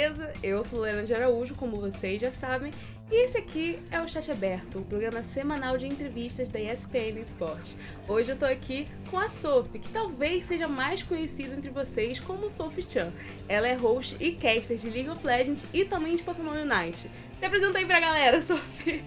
beleza? 0.00 0.32
Eu 0.42 0.64
sou 0.64 0.78
Lorena 0.78 1.02
de 1.02 1.12
Araújo, 1.12 1.54
como 1.54 1.76
vocês 1.76 2.18
já 2.18 2.32
sabem, 2.32 2.72
e 3.10 3.24
esse 3.26 3.36
aqui 3.36 3.78
é 3.90 4.00
o 4.00 4.08
Chat 4.08 4.30
Aberto, 4.30 4.78
o 4.78 4.84
programa 4.84 5.22
semanal 5.22 5.76
de 5.76 5.86
entrevistas 5.86 6.48
da 6.48 6.58
ESPN 6.58 7.20
Esporte. 7.20 7.76
Hoje 8.08 8.30
eu 8.30 8.36
tô 8.36 8.46
aqui 8.46 8.88
com 9.10 9.18
a 9.18 9.28
Sophie, 9.28 9.78
que 9.78 9.90
talvez 9.90 10.44
seja 10.44 10.66
mais 10.66 11.02
conhecida 11.02 11.54
entre 11.54 11.68
vocês 11.68 12.18
como 12.18 12.48
Sophie 12.48 12.86
Chan. 12.88 13.12
Ela 13.46 13.68
é 13.68 13.74
host 13.74 14.16
e 14.18 14.32
caster 14.32 14.78
de 14.78 14.88
League 14.88 15.10
of 15.10 15.26
Legends 15.26 15.66
e 15.70 15.84
também 15.84 16.16
de 16.16 16.22
Pokémon 16.22 16.52
Unite. 16.52 17.10
Me 17.38 17.46
apresenta 17.46 17.78
aí 17.78 17.84
pra 17.84 18.00
galera, 18.00 18.40
Sophie. 18.40 19.04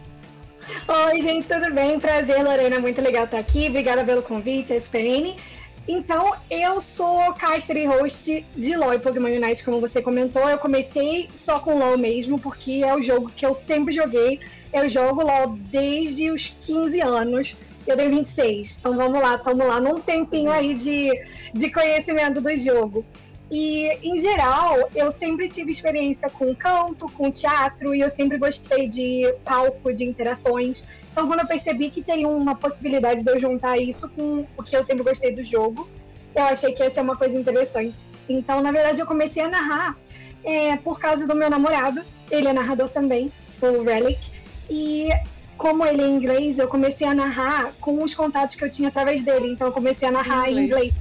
Oi, 0.87 1.21
gente, 1.21 1.47
tudo 1.47 1.73
bem? 1.73 1.99
Prazer, 1.99 2.43
Lorena, 2.43 2.79
muito 2.79 3.01
legal 3.01 3.25
estar 3.25 3.39
aqui. 3.39 3.67
Obrigada 3.67 4.05
pelo 4.05 4.21
convite, 4.21 4.73
ESPN. 4.73 5.35
Então, 5.87 6.33
eu 6.49 6.79
sou 6.79 7.33
caster 7.33 7.75
e 7.75 7.85
host 7.85 8.45
de 8.55 8.75
LoL 8.75 8.93
e 8.93 8.99
Pokémon 8.99 9.27
Unite, 9.27 9.65
como 9.65 9.81
você 9.81 10.01
comentou. 10.01 10.49
Eu 10.49 10.57
comecei 10.57 11.29
só 11.35 11.59
com 11.59 11.77
LoL 11.77 11.97
mesmo, 11.97 12.39
porque 12.39 12.81
é 12.83 12.95
o 12.95 13.01
jogo 13.01 13.29
que 13.35 13.45
eu 13.45 13.53
sempre 13.53 13.93
joguei. 13.93 14.39
Eu 14.71 14.87
jogo 14.87 15.23
LoL 15.23 15.57
desde 15.69 16.31
os 16.31 16.55
15 16.61 17.01
anos. 17.01 17.55
Eu 17.85 17.97
tenho 17.97 18.11
26, 18.11 18.77
então 18.79 18.95
vamos 18.95 19.21
lá, 19.21 19.35
estamos 19.35 19.67
lá 19.67 19.81
num 19.81 19.99
tempinho 19.99 20.49
aí 20.49 20.73
de, 20.73 21.11
de 21.53 21.69
conhecimento 21.69 22.39
do 22.39 22.55
jogo. 22.55 23.05
E, 23.53 23.99
em 24.01 24.19
geral, 24.19 24.89
eu 24.95 25.11
sempre 25.11 25.47
tive 25.47 25.71
experiência 25.71 26.27
com 26.27 26.55
canto, 26.55 27.05
com 27.09 27.29
teatro, 27.29 27.93
e 27.93 28.01
eu 28.01 28.09
sempre 28.09 28.39
gostei 28.39 28.87
de 28.87 29.31
palco, 29.45 29.93
de 29.93 30.03
interações. 30.03 30.83
Então, 31.11 31.27
quando 31.27 31.41
eu 31.41 31.45
percebi 31.45 31.91
que 31.91 32.01
teria 32.01 32.27
uma 32.27 32.55
possibilidade 32.55 33.23
de 33.23 33.29
eu 33.29 33.39
juntar 33.39 33.77
isso 33.77 34.09
com 34.09 34.43
o 34.57 34.63
que 34.63 34.75
eu 34.75 34.81
sempre 34.81 35.03
gostei 35.03 35.31
do 35.35 35.43
jogo, 35.43 35.87
eu 36.35 36.45
achei 36.45 36.73
que 36.73 36.81
ia 36.81 36.89
ser 36.89 37.01
uma 37.01 37.15
coisa 37.15 37.37
interessante. 37.37 38.07
Então, 38.27 38.59
na 38.59 38.71
verdade, 38.71 38.99
eu 38.99 39.05
comecei 39.05 39.43
a 39.43 39.49
narrar 39.49 39.99
é, 40.43 40.75
por 40.77 40.99
causa 40.99 41.27
do 41.27 41.35
meu 41.35 41.47
namorado. 41.47 42.01
Ele 42.31 42.47
é 42.47 42.53
narrador 42.53 42.89
também, 42.89 43.31
o 43.61 43.83
Relic. 43.83 44.19
E 44.67 45.09
como 45.59 45.85
ele 45.85 46.01
é 46.01 46.07
inglês, 46.07 46.57
eu 46.57 46.67
comecei 46.67 47.05
a 47.05 47.13
narrar 47.13 47.71
com 47.79 48.01
os 48.01 48.15
contatos 48.15 48.55
que 48.55 48.65
eu 48.65 48.71
tinha 48.71 48.89
através 48.89 49.21
dele. 49.21 49.51
Então, 49.51 49.67
eu 49.67 49.73
comecei 49.73 50.07
a 50.07 50.11
narrar 50.11 50.49
em 50.49 50.57
inglês. 50.57 50.91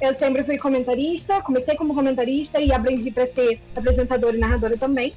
Eu 0.00 0.12
sempre 0.14 0.44
fui 0.44 0.58
comentarista, 0.58 1.40
comecei 1.42 1.74
como 1.74 1.94
comentarista 1.94 2.60
e 2.60 2.72
aprendi 2.72 3.10
para 3.10 3.26
ser 3.26 3.60
apresentadora 3.74 4.36
e 4.36 4.40
narradora 4.40 4.76
também. 4.76 5.14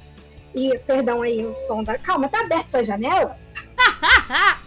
E, 0.54 0.76
perdão 0.78 1.22
aí, 1.22 1.44
o 1.44 1.56
som 1.58 1.84
da. 1.84 1.98
Calma, 1.98 2.28
tá 2.28 2.40
aberta 2.40 2.64
essa 2.64 2.84
janela? 2.84 3.38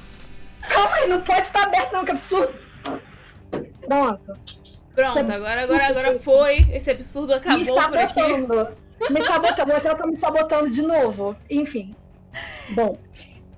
Calma 0.69 0.95
aí, 0.95 1.09
não 1.09 1.21
pode 1.21 1.41
estar 1.41 1.63
aberto, 1.63 1.93
não, 1.93 2.05
que 2.05 2.11
absurdo. 2.11 2.53
Pronto. 3.87 4.37
Pronto, 4.95 5.17
agora, 5.17 5.61
agora, 5.63 5.87
agora 5.87 6.19
foi. 6.19 6.57
Esse 6.71 6.91
absurdo 6.91 7.33
acabou 7.33 7.59
me 7.59 7.65
sabotando. 7.65 8.47
por 8.47 8.59
aqui. 8.59 9.13
Me 9.13 9.21
sabotando, 9.21 9.71
o 9.71 9.75
hotel 9.75 9.97
tá 9.97 10.07
me 10.07 10.15
sabotando 10.15 10.69
de 10.69 10.81
novo. 10.81 11.35
Enfim. 11.49 11.95
Bom. 12.69 12.97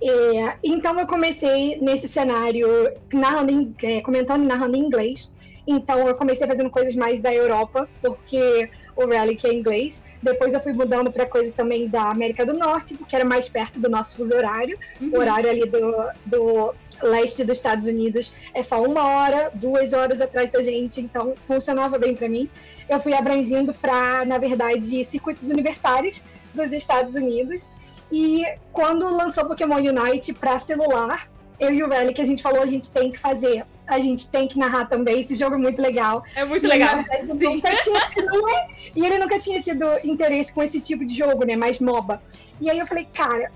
É, 0.02 0.58
então 0.64 1.00
eu 1.00 1.08
comecei 1.08 1.80
nesse 1.80 2.08
cenário 2.08 2.68
narrando 3.14 3.74
é, 3.82 4.02
comentando 4.02 4.44
e 4.44 4.48
narrando 4.48 4.78
em 4.78 4.82
inglês. 4.82 5.32
Então 5.68 6.08
eu 6.08 6.16
comecei 6.16 6.48
fazendo 6.48 6.70
coisas 6.70 6.96
mais 6.96 7.22
da 7.22 7.34
Europa, 7.34 7.90
porque 8.02 8.70
o 8.96 9.06
Relic 9.06 9.46
é 9.46 9.54
inglês. 9.54 10.02
Depois 10.22 10.54
eu 10.54 10.60
fui 10.60 10.74
mudando 10.74 11.12
para 11.12 11.26
coisas 11.26 11.54
também 11.54 11.88
da 11.88 12.10
América 12.10 12.46
do 12.46 12.54
Norte, 12.54 12.94
porque 12.94 13.16
era 13.16 13.26
mais 13.26 13.50
perto 13.50 13.80
do 13.80 13.90
nosso 13.90 14.16
fuso 14.16 14.34
horário. 14.34 14.78
Uhum. 15.02 15.12
O 15.14 15.18
horário 15.18 15.50
ali 15.50 15.66
do, 15.66 16.10
do 16.26 16.74
leste 17.02 17.44
dos 17.44 17.58
Estados 17.58 17.88
Unidos 17.88 18.32
é 18.54 18.64
só 18.64 18.82
uma 18.82 19.04
hora, 19.04 19.52
duas 19.54 19.92
horas 19.94 20.22
atrás 20.22 20.50
da 20.50 20.62
gente, 20.62 21.02
então 21.02 21.34
funcionava 21.46 21.98
bem 21.98 22.16
para 22.16 22.30
mim. 22.30 22.50
Eu 22.88 23.00
fui 23.00 23.14
abrangindo 23.14 23.74
para, 23.74 24.24
na 24.26 24.38
verdade, 24.38 25.04
circuitos 25.04 25.50
universitários 25.50 26.22
dos 26.54 26.72
Estados 26.72 27.16
Unidos. 27.16 27.70
E 28.12 28.46
quando 28.72 29.04
lançou 29.14 29.46
Pokémon 29.46 29.78
Unite 29.78 30.32
para 30.32 30.60
celular, 30.60 31.30
eu 31.60 31.72
e 31.72 31.84
o 31.84 31.90
Relic, 31.90 32.22
a 32.22 32.26
gente 32.26 32.42
falou, 32.42 32.62
a 32.62 32.68
gente 32.68 32.92
tem 32.92 33.12
que 33.12 33.18
fazer 33.18 33.66
a 33.88 34.00
gente 34.00 34.30
tem 34.30 34.48
que 34.48 34.58
narrar 34.58 34.86
também. 34.86 35.22
Esse 35.22 35.36
jogo 35.36 35.56
é 35.56 35.58
muito 35.58 35.82
legal. 35.82 36.24
É 36.36 36.44
muito 36.44 36.66
e 36.66 36.70
legal. 36.70 37.04
Ele, 37.12 37.34
nunca 37.34 37.76
tinha 37.78 38.02
e 38.96 39.06
ele 39.06 39.18
nunca 39.20 39.40
tinha 39.40 39.60
tido 39.62 39.86
interesse 40.04 40.54
com 40.54 40.62
esse 40.64 40.80
tipo 40.80 41.06
de 41.06 41.16
jogo, 41.16 41.46
né? 41.46 41.56
Mais 41.56 41.80
MOBA. 41.80 42.22
E 42.60 42.70
aí 42.70 42.80
eu 42.80 42.88
falei, 42.88 43.06
cara, 43.06 43.52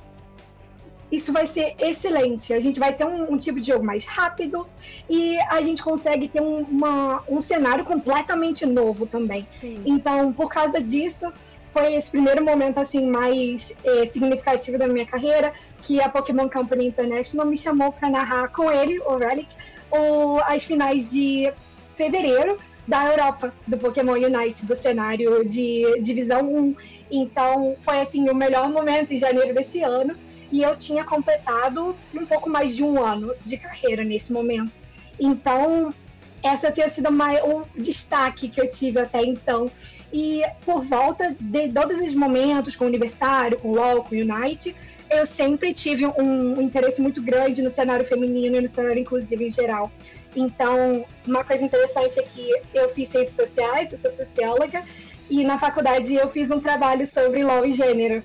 isso 1.11 1.33
vai 1.33 1.45
ser 1.45 1.75
excelente. 1.79 2.53
A 2.53 2.59
gente 2.59 2.79
vai 2.79 2.93
ter 2.93 3.05
um, 3.05 3.33
um 3.33 3.37
tipo 3.37 3.59
de 3.59 3.67
jogo 3.67 3.83
mais 3.83 4.05
rápido 4.05 4.67
e 5.09 5.39
a 5.49 5.61
gente 5.61 5.81
consegue 5.81 6.27
ter 6.27 6.41
um, 6.41 6.59
uma, 6.59 7.23
um 7.27 7.41
cenário 7.41 7.83
completamente 7.83 8.65
novo 8.65 9.05
também. 9.05 9.47
Sim. 9.55 9.81
Então, 9.85 10.31
por 10.31 10.49
causa 10.49 10.79
disso, 10.81 11.31
foi 11.71 11.93
esse 11.95 12.09
primeiro 12.09 12.43
momento 12.43 12.79
assim 12.79 13.09
mais 13.09 13.75
é, 13.83 14.05
significativo 14.07 14.77
da 14.77 14.87
minha 14.87 15.05
carreira 15.05 15.53
que 15.81 16.01
a 16.01 16.09
Pokémon 16.09 16.49
Company 16.49 16.87
International 16.87 17.45
me 17.45 17.57
chamou 17.57 17.91
para 17.91 18.09
narrar 18.09 18.47
com 18.49 18.71
ele, 18.71 18.99
o 18.99 19.17
Relic, 19.17 19.47
o, 19.91 20.39
as 20.45 20.63
finais 20.63 21.11
de 21.11 21.51
fevereiro 21.95 22.57
da 22.87 23.05
Europa, 23.05 23.53
do 23.67 23.77
Pokémon 23.77 24.13
Unite, 24.13 24.65
do 24.65 24.75
cenário 24.75 25.47
de 25.47 26.01
Divisão 26.01 26.41
1. 26.41 26.75
Então, 27.11 27.75
foi 27.79 27.99
assim 27.99 28.27
o 28.29 28.33
melhor 28.33 28.67
momento 28.69 29.13
em 29.13 29.17
janeiro 29.17 29.53
desse 29.53 29.81
ano. 29.81 30.15
E 30.51 30.63
eu 30.63 30.75
tinha 30.75 31.03
completado 31.03 31.95
um 32.15 32.25
pouco 32.25 32.49
mais 32.49 32.75
de 32.75 32.83
um 32.83 32.99
ano 32.99 33.31
de 33.45 33.57
carreira 33.57 34.03
nesse 34.03 34.33
momento. 34.33 34.71
Então, 35.19 35.93
essa 36.41 36.71
tinha 36.71 36.89
sido 36.89 37.09
o 37.09 37.63
destaque 37.79 38.49
que 38.49 38.59
eu 38.59 38.67
tive 38.67 38.99
até 38.99 39.21
então. 39.21 39.69
E 40.11 40.41
por 40.65 40.81
volta 40.81 41.35
de 41.39 41.69
todos 41.69 41.99
esses 41.99 42.15
momentos, 42.15 42.75
com 42.75 42.85
o 42.85 42.87
Universitário, 42.87 43.59
com 43.59 43.69
o 43.69 43.75
LoL, 43.75 44.03
com 44.03 44.15
o 44.15 44.19
Unite, 44.19 44.75
eu 45.09 45.25
sempre 45.25 45.73
tive 45.73 46.05
um, 46.05 46.57
um 46.57 46.61
interesse 46.61 47.01
muito 47.01 47.21
grande 47.21 47.61
no 47.61 47.69
cenário 47.69 48.05
feminino 48.05 48.57
e 48.57 48.61
no 48.61 48.67
cenário 48.67 48.99
inclusivo 48.99 49.43
em 49.43 49.51
geral. 49.51 49.91
Então, 50.35 51.05
uma 51.25 51.43
coisa 51.43 51.63
interessante 51.63 52.19
é 52.19 52.23
que 52.23 52.51
eu 52.73 52.89
fiz 52.89 53.09
ciências 53.09 53.35
sociais, 53.35 53.91
eu 53.91 53.97
sou 53.97 54.11
socióloga, 54.11 54.83
e 55.29 55.43
na 55.43 55.57
faculdade 55.57 56.13
eu 56.13 56.29
fiz 56.29 56.51
um 56.51 56.59
trabalho 56.59 57.05
sobre 57.07 57.43
LoL 57.43 57.65
e 57.65 57.73
gênero. 57.73 58.23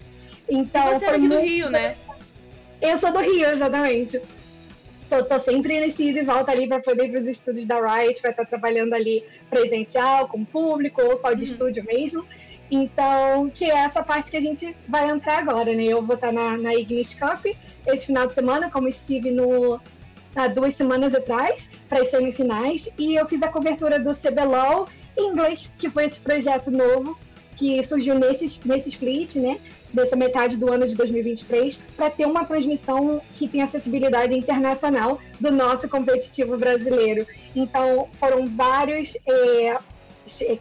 Então, 0.49 0.91
e 0.91 0.99
você 0.99 1.05
é 1.07 1.09
aqui 1.09 1.19
muito... 1.21 1.37
do 1.37 1.41
Rio, 1.41 1.71
né? 1.71 1.97
Eu 2.81 2.99
sou 2.99 3.13
do 3.13 3.19
Rio, 3.19 3.47
exatamente. 3.49 4.21
Tô, 5.09 5.25
tô 5.25 5.39
sempre 5.39 5.81
nesse 5.81 6.05
ida 6.05 6.21
e 6.21 6.25
volta 6.25 6.53
ali 6.53 6.67
para 6.67 6.81
poder 6.81 7.07
ir 7.07 7.11
para 7.11 7.21
os 7.21 7.29
estudos 7.29 7.65
da 7.65 7.77
Riot, 7.77 8.21
para 8.21 8.31
estar 8.31 8.45
trabalhando 8.45 8.95
ali 8.95 9.25
presencial, 9.49 10.29
com 10.29 10.45
público, 10.45 11.03
ou 11.03 11.17
só 11.17 11.33
de 11.33 11.39
uhum. 11.39 11.45
estúdio 11.45 11.85
mesmo. 11.85 12.27
Então, 12.71 13.51
que 13.51 13.65
é 13.65 13.77
essa 13.77 14.03
parte 14.03 14.31
que 14.31 14.37
a 14.37 14.41
gente 14.41 14.77
vai 14.89 15.09
entrar 15.11 15.39
agora, 15.39 15.75
né? 15.75 15.85
Eu 15.85 16.03
vou 16.03 16.17
estar 16.17 16.33
na, 16.33 16.57
na 16.57 16.75
Ignis 16.75 17.15
Cup 17.15 17.47
esse 17.87 18.07
final 18.07 18.27
de 18.27 18.35
semana, 18.35 18.71
como 18.71 18.89
estive 18.89 19.31
no, 19.31 19.81
há 20.35 20.49
duas 20.49 20.75
semanas 20.75 21.15
atrás, 21.15 21.69
para 21.89 22.01
as 22.01 22.09
semifinais, 22.09 22.89
e 22.99 23.15
eu 23.15 23.27
fiz 23.27 23.43
a 23.43 23.49
cobertura 23.49 23.99
do 23.99 24.11
CBLOL 24.15 24.89
em 25.17 25.31
inglês, 25.31 25.73
que 25.79 25.89
foi 25.89 26.05
esse 26.05 26.19
projeto 26.21 26.71
novo 26.71 27.17
que 27.57 27.83
surgiu 27.85 28.19
nesse, 28.19 28.61
nesse 28.67 28.89
split, 28.89 29.37
né? 29.37 29.59
Dessa 29.93 30.17
metade 30.17 30.57
do 30.57 30.73
ano 30.73 30.89
de 30.89 30.97
2023, 30.97 31.79
para 31.97 32.11
ter 32.11 32.27
uma 32.27 32.45
transmissão 32.45 33.23
que 33.37 33.47
tenha 33.47 33.63
acessibilidade 33.63 34.35
internacional 34.35 35.21
do 35.39 35.53
nosso 35.53 35.89
competitivo 35.89 36.59
brasileiro. 36.59 37.25
Então, 37.55 38.09
foram 38.15 38.49
vários 38.49 39.17
é, 39.25 39.79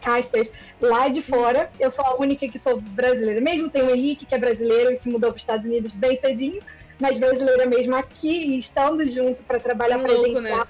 casters 0.00 0.52
lá 0.80 1.08
de 1.08 1.22
fora. 1.22 1.70
Eu 1.78 1.90
sou 1.90 2.04
a 2.04 2.16
única 2.16 2.48
que 2.48 2.58
sou 2.58 2.80
brasileira 2.80 3.40
mesmo. 3.40 3.70
Tem 3.70 3.82
o 3.82 3.90
Henrique, 3.90 4.26
que 4.26 4.34
é 4.34 4.38
brasileiro 4.38 4.92
e 4.92 4.96
se 4.96 5.08
mudou 5.08 5.30
para 5.30 5.36
os 5.36 5.42
Estados 5.42 5.66
Unidos 5.66 5.92
bem 5.92 6.16
cedinho, 6.16 6.62
mas 6.98 7.18
brasileira 7.18 7.66
mesmo 7.66 7.94
aqui 7.94 8.28
e 8.28 8.58
estando 8.58 9.06
junto 9.06 9.42
para 9.42 9.58
trabalhar 9.58 9.96
Louco, 9.96 10.12
presencial. 10.12 10.58
Né? 10.58 10.66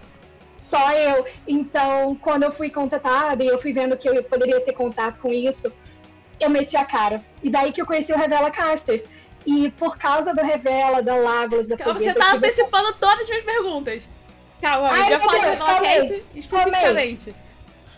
Só 0.62 0.92
eu. 0.92 1.26
Então, 1.46 2.16
quando 2.16 2.44
eu 2.44 2.52
fui 2.52 2.70
contatada 2.70 3.44
e 3.44 3.46
eu 3.46 3.58
fui 3.58 3.72
vendo 3.72 3.96
que 3.96 4.08
eu 4.08 4.22
poderia 4.24 4.60
ter 4.60 4.72
contato 4.72 5.20
com 5.20 5.30
isso, 5.30 5.70
eu 6.40 6.48
meti 6.48 6.76
a 6.76 6.84
cara. 6.84 7.22
E 7.42 7.50
daí 7.50 7.72
que 7.72 7.82
eu 7.82 7.86
conheci 7.86 8.12
o 8.12 8.16
Revela 8.16 8.50
Casters. 8.50 9.04
E 9.46 9.70
por 9.72 9.98
causa 9.98 10.34
do 10.34 10.42
Revela, 10.42 11.02
da 11.02 11.16
Lagos, 11.16 11.68
da 11.68 11.76
Calma, 11.76 12.00
Você 12.00 12.14
tá 12.14 12.32
antecipando 12.32 12.94
todas 12.94 13.20
as 13.20 13.28
minhas 13.28 13.44
perguntas. 13.44 14.08
Calma, 14.60 14.88
Ai, 14.90 15.10
já 15.10 15.20
pode 15.20 15.44
Revela 15.44 15.80
Cast 15.80 16.24
especificamente. 16.34 17.34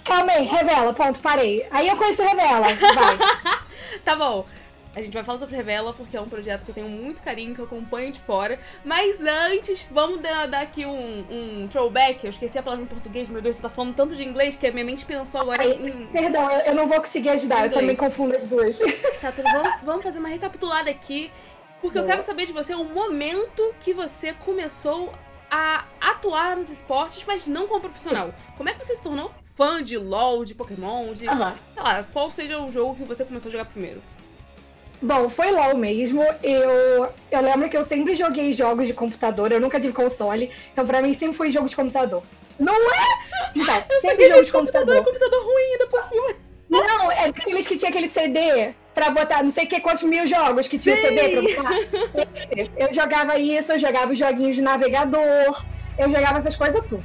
Calma 0.07 0.33
aí, 0.33 0.45
revela, 0.45 0.93
ponto, 0.93 1.19
parei. 1.19 1.67
Aí 1.71 1.89
eu 1.89 1.97
conheço 1.97 2.23
Revela, 2.23 2.67
vai. 2.69 3.19
tá 4.05 4.15
bom. 4.15 4.47
A 4.95 5.03
gente 5.03 5.13
vai 5.13 5.23
falar 5.23 5.39
sobre 5.39 5.57
Revela 5.57 5.93
porque 5.93 6.17
é 6.17 6.21
um 6.21 6.29
projeto 6.29 6.65
que 6.65 6.71
eu 6.71 6.75
tenho 6.75 6.89
muito 6.89 7.21
carinho, 7.21 7.55
que 7.55 7.61
eu 7.61 7.67
acompanho 7.67 8.11
de 8.11 8.21
fora. 8.21 8.59
Mas 8.83 9.21
antes, 9.21 9.87
vamos 9.91 10.23
dar, 10.23 10.47
dar 10.47 10.63
aqui 10.63 10.87
um, 10.87 11.27
um, 11.29 11.69
throwback. 11.69 12.25
Eu 12.25 12.31
esqueci 12.31 12.59
a 12.59 12.63
palavra 12.63 12.85
em 12.85 12.89
português, 12.89 13.29
meu 13.29 13.43
Deus, 13.43 13.57
você 13.57 13.63
tá 13.63 13.69
falando 13.69 13.95
tanto 13.95 14.17
de 14.17 14.25
inglês 14.25 14.57
que 14.57 14.67
a 14.67 14.73
minha 14.73 14.85
mente 14.85 15.05
pensou 15.05 15.43
agora 15.43 15.61
Ai, 15.61 15.73
em. 15.73 16.07
Perdão, 16.07 16.51
eu, 16.51 16.61
eu, 16.61 16.75
não 16.75 16.87
vou 16.87 16.99
conseguir 16.99 17.29
ajudar, 17.31 17.67
eu 17.67 17.73
também 17.73 17.95
confundo 17.95 18.35
as 18.35 18.47
duas. 18.47 18.81
Tá, 19.21 19.33
tudo 19.33 19.51
vamos, 19.51 19.81
vamos 19.83 20.03
fazer 20.03 20.19
uma 20.19 20.29
recapitulada 20.29 20.91
aqui. 20.91 21.31
Porque 21.83 21.99
Boa. 21.99 22.05
eu 22.05 22.11
quero 22.11 22.23
saber 22.23 22.47
de 22.47 22.53
você 22.53 22.75
o 22.75 22.85
momento 22.85 23.75
que 23.81 23.93
você 23.93 24.33
começou 24.33 25.13
a 25.51 25.85
atuar 26.01 26.57
nos 26.57 26.71
esportes, 26.71 27.23
mas 27.27 27.47
não 27.47 27.67
como 27.67 27.81
profissional. 27.81 28.29
Sim. 28.29 28.53
Como 28.57 28.69
é 28.69 28.73
que 28.73 28.85
você 28.85 28.95
se 28.95 29.03
tornou 29.03 29.31
fã 29.57 29.83
de 29.83 29.97
LoL, 29.97 30.45
de 30.45 30.55
Pokémon, 30.55 31.13
de. 31.15 31.27
Uhum. 31.27 31.53
Sei 31.75 31.83
lá, 31.83 32.07
qual 32.13 32.31
seja 32.31 32.61
o 32.61 32.71
jogo 32.71 32.95
que 32.95 33.05
você 33.05 33.25
começou 33.25 33.49
a 33.49 33.53
jogar 33.53 33.65
primeiro? 33.65 34.03
Bom, 35.01 35.29
foi 35.29 35.51
LOL 35.51 35.77
mesmo. 35.77 36.23
Eu, 36.43 37.09
eu 37.31 37.41
lembro 37.41 37.69
que 37.69 37.77
eu 37.77 37.85
sempre 37.85 38.15
joguei 38.15 38.53
jogos 38.53 38.87
de 38.87 38.93
computador, 38.93 39.51
eu 39.51 39.61
nunca 39.61 39.81
tive 39.81 39.93
console, 39.93 40.51
então 40.73 40.87
pra 40.87 41.03
mim 41.03 41.15
sempre 41.15 41.37
foi 41.37 41.51
jogo 41.51 41.69
de 41.69 41.77
computador. 41.77 42.23
Não 42.59 42.75
é? 42.75 43.19
Então, 43.55 43.85
Eu 43.91 44.01
sempre 44.01 44.29
jogo 44.29 44.43
de 44.43 44.53
computador, 44.53 44.97
computador. 44.97 45.31
computador 45.31 45.45
ruim 45.45 45.65
ainda 45.73 45.87
por 45.87 46.03
cima. 46.03 46.47
Não, 46.69 47.13
é 47.13 47.31
daqueles 47.31 47.67
que 47.67 47.77
tinha 47.77 47.91
aquele 47.91 48.09
CD 48.09 48.75
pra 48.93 49.11
botar 49.11 49.43
não 49.43 49.51
sei 49.51 49.67
que 49.67 49.79
quantos 49.81 50.03
mil 50.03 50.27
jogos 50.27 50.67
que 50.67 50.79
tinha 50.79 50.97
Sim. 50.97 51.03
CD 51.03 51.55
pra 51.55 51.63
botar. 51.63 51.77
Esse. 52.35 52.71
Eu 52.77 52.93
jogava 52.93 53.39
isso, 53.39 53.73
eu 53.73 53.79
jogava 53.79 54.13
os 54.13 54.19
joguinhos 54.19 54.57
de 54.57 54.63
navegador, 54.63 55.65
eu 55.99 56.11
jogava 56.11 56.39
essas 56.39 56.57
coisas 56.57 56.83
tudo. 56.87 57.05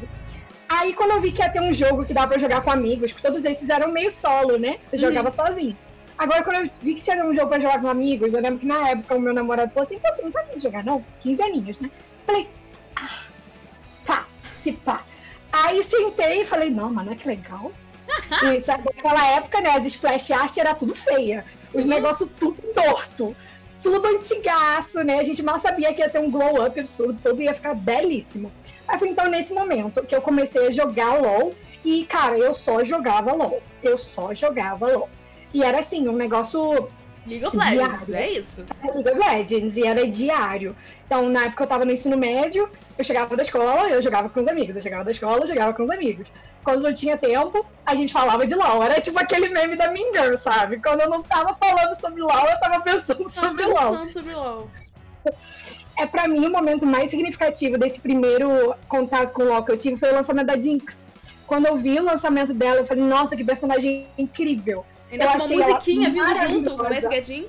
Aí 0.74 0.94
quando 0.94 1.12
eu 1.12 1.22
vi 1.22 1.32
que 1.34 1.42
ia 1.42 1.50
ter 1.50 1.62
um 1.62 1.74
jogo 1.74 2.06
que 2.06 2.14
dava 2.14 2.30
pra 2.30 2.38
jogar 2.40 2.62
com 2.62 2.72
amigos, 2.72 3.12
porque 3.12 3.28
todos 3.28 3.44
esses 3.44 3.70
eram 3.70 3.92
meio 3.92 4.10
solo, 4.10 4.58
né? 4.58 4.78
Você 4.84 4.96
Uhum. 4.96 5.02
jogava 5.02 5.30
sozinho. 5.30 5.76
Agora, 6.18 6.44
quando 6.44 6.58
eu 6.64 6.70
vi 6.82 6.96
que 6.96 7.04
tinha 7.04 7.26
um 7.26 7.34
jogo 7.34 7.48
pra 7.50 7.60
jogar 7.60 7.82
com 7.82 7.90
amigos, 7.90 8.34
eu 8.34 8.42
lembro 8.42 8.60
que 8.60 8.66
na 8.68 8.90
época 8.90 9.16
o 9.16 9.20
meu 9.20 9.34
namorado 9.34 9.72
falou 9.74 9.84
assim: 9.86 10.00
Pô, 10.00 10.08
você 10.14 10.22
não 10.22 10.32
tá 10.32 10.44
de 10.44 10.62
jogar, 10.62 10.84
não? 10.84 11.04
15 11.22 11.42
aninhos, 11.42 11.80
né? 11.80 11.90
Falei, 12.26 12.48
ah, 12.96 13.20
tá, 14.06 14.26
se 14.54 14.72
pá. 14.72 15.04
Aí 15.52 15.84
sentei 15.84 16.44
e 16.44 16.46
falei, 16.46 16.70
não, 16.70 16.94
mano, 16.94 17.12
é 17.12 17.16
que 17.16 17.28
legal. 17.28 17.72
e 18.56 18.62
sabe, 18.62 18.84
naquela 18.96 19.28
época, 19.36 19.60
né, 19.60 19.72
as 19.72 19.86
splash 19.86 20.32
art 20.32 20.56
era 20.58 20.74
tudo 20.76 20.96
feia. 20.96 21.44
Os 21.74 21.86
negócios 21.88 22.30
tudo 22.40 22.62
torto. 22.74 23.36
Tudo 23.82 24.08
antigaço, 24.08 25.04
né? 25.04 25.20
A 25.20 25.24
gente 25.24 25.42
mal 25.42 25.58
sabia 25.58 25.94
que 25.94 26.02
ia 26.02 26.10
ter 26.10 26.20
um 26.20 26.30
glow 26.30 26.66
up 26.66 26.80
absurdo, 26.80 27.20
tudo 27.24 27.42
ia 27.42 27.54
ficar 27.54 27.74
belíssimo. 27.74 28.52
Aí 28.88 29.00
foi 29.00 29.10
então 29.10 29.28
nesse 29.28 29.54
momento 29.54 30.04
que 30.04 30.16
eu 30.16 30.22
comecei 30.22 30.68
a 30.68 30.72
jogar 30.72 31.16
LOL. 31.16 31.54
E, 31.84 32.06
cara, 32.06 32.38
eu 32.38 32.54
só 32.54 32.84
jogava 32.84 33.34
LOL. 33.34 33.62
Eu 33.82 33.98
só 33.98 34.34
jogava 34.34 34.88
LOL. 34.88 35.10
E 35.54 35.64
era 35.64 35.80
assim, 35.80 36.08
um 36.08 36.16
negócio 36.16 36.90
League 37.28 37.46
of 37.46 37.56
Legends, 37.56 38.06
Diário. 38.06 38.16
é 38.16 38.32
isso? 38.32 38.66
League 38.84 39.10
of 39.10 39.20
Legends 39.30 39.78
e 39.78 39.86
era 39.86 40.08
diário. 40.08 40.76
Então, 41.06 41.30
na 41.30 41.46
época 41.46 41.64
eu 41.64 41.68
tava 41.68 41.86
no 41.86 41.92
ensino 41.92 42.18
médio, 42.18 42.70
eu 42.98 43.04
chegava 43.04 43.36
da 43.36 43.44
escola, 43.44 43.90
eu 43.90 44.02
jogava 44.02 44.30
com 44.30 44.40
os 44.40 44.48
amigos. 44.48 44.76
Eu 44.76 44.82
chegava 44.82 45.04
da 45.04 45.12
escola, 45.12 45.42
eu 45.44 45.48
jogava 45.48 45.74
com 45.74 45.84
os 45.84 45.90
amigos. 45.90 46.32
Quando 46.64 46.82
não 46.82 46.94
tinha 46.94 47.18
tempo, 47.18 47.66
a 47.86 47.96
gente 47.96 48.12
falava 48.14 48.46
de 48.46 48.56
LOL. 48.56 48.84
Era 48.84 49.00
tipo 49.00 49.20
aquele 49.20 49.50
meme 49.50 49.76
da 49.76 49.92
Mean 49.92 50.12
Girl, 50.14 50.36
sabe? 50.36 50.80
Quando 50.82 51.02
eu 51.02 51.10
não 51.10 51.22
tava 51.22 51.54
falando 51.54 51.94
sobre 51.96 52.22
LOL, 52.22 52.48
eu 52.48 52.60
tava 52.60 52.82
pensando 52.82 53.24
Tava 53.26 53.48
sobre 53.48 53.66
LOL. 53.66 53.92
pensando 53.92 54.12
sobre 54.12 54.34
LOL. 54.34 54.70
É 55.98 56.06
pra 56.06 56.28
mim 56.28 56.46
o 56.46 56.50
momento 56.52 56.86
mais 56.86 57.12
significativo 57.12 57.78
desse 57.78 58.00
primeiro 58.00 58.74
contato 58.88 59.32
com 59.34 59.44
o 59.44 59.48
LOL 59.48 59.64
que 59.64 59.72
eu 59.72 59.78
tive 59.78 59.98
foi 59.98 60.12
o 60.12 60.16
lançamento 60.16 60.48
da 60.48 60.60
Jinx. 60.60 61.02
Quando 61.46 61.66
eu 61.68 61.78
vi 61.78 62.00
o 62.00 62.04
lançamento 62.04 62.54
dela, 62.54 62.80
eu 62.80 62.86
falei, 62.86 63.04
nossa, 63.04 63.36
que 63.36 63.44
personagem 63.44 64.08
incrível. 64.18 64.86
Ainda 65.12 65.26
Eu 65.26 65.30
com 65.32 65.36
uma 65.38 65.44
achei 65.44 65.58
musiquinha 65.58 66.10
vindo 66.10 66.50
junto 66.50 66.78
com. 66.78 66.84
Magic 66.84 67.48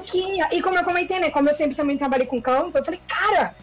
musiquinha. 0.00 0.48
E 0.52 0.62
como 0.62 0.78
eu 0.78 0.84
comentei, 0.84 1.20
né? 1.20 1.30
Como 1.30 1.48
eu 1.48 1.54
sempre 1.54 1.76
também 1.76 1.96
trabalhei 1.98 2.26
com 2.26 2.40
canto, 2.40 2.78
eu 2.78 2.84
falei, 2.84 3.00
cara, 3.06 3.54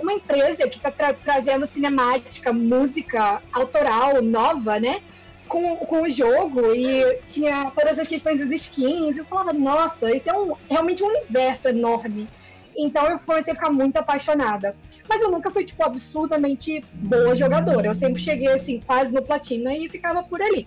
uma 0.00 0.12
empresa 0.12 0.68
que 0.68 0.78
tá 0.80 0.90
tra- 0.90 1.12
trazendo 1.14 1.66
cinemática, 1.66 2.52
música 2.52 3.42
autoral, 3.52 4.22
nova, 4.22 4.78
né? 4.78 5.00
Com, 5.48 5.76
com 5.76 6.02
o 6.02 6.08
jogo 6.10 6.74
e 6.74 7.18
tinha 7.26 7.70
todas 7.74 7.98
as 7.98 8.08
questões 8.08 8.40
das 8.40 8.50
skins. 8.50 9.16
Eu 9.16 9.24
falava, 9.24 9.52
nossa, 9.52 10.14
isso 10.14 10.28
é 10.28 10.32
um, 10.32 10.54
realmente 10.68 11.02
um 11.02 11.06
universo 11.06 11.68
enorme. 11.68 12.28
Então 12.76 13.06
eu 13.06 13.18
comecei 13.20 13.52
a 13.52 13.56
ficar 13.56 13.70
muito 13.70 13.96
apaixonada. 13.96 14.76
Mas 15.08 15.22
eu 15.22 15.30
nunca 15.30 15.50
fui, 15.50 15.64
tipo, 15.64 15.82
absurdamente 15.84 16.84
boa 16.92 17.34
jogadora. 17.34 17.86
Eu 17.86 17.94
sempre 17.94 18.20
cheguei, 18.20 18.48
assim, 18.48 18.80
quase 18.80 19.14
no 19.14 19.22
platina 19.22 19.74
e 19.74 19.88
ficava 19.88 20.22
por 20.22 20.42
ali. 20.42 20.66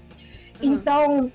Uhum. 0.62 0.74
Então, 0.74 1.31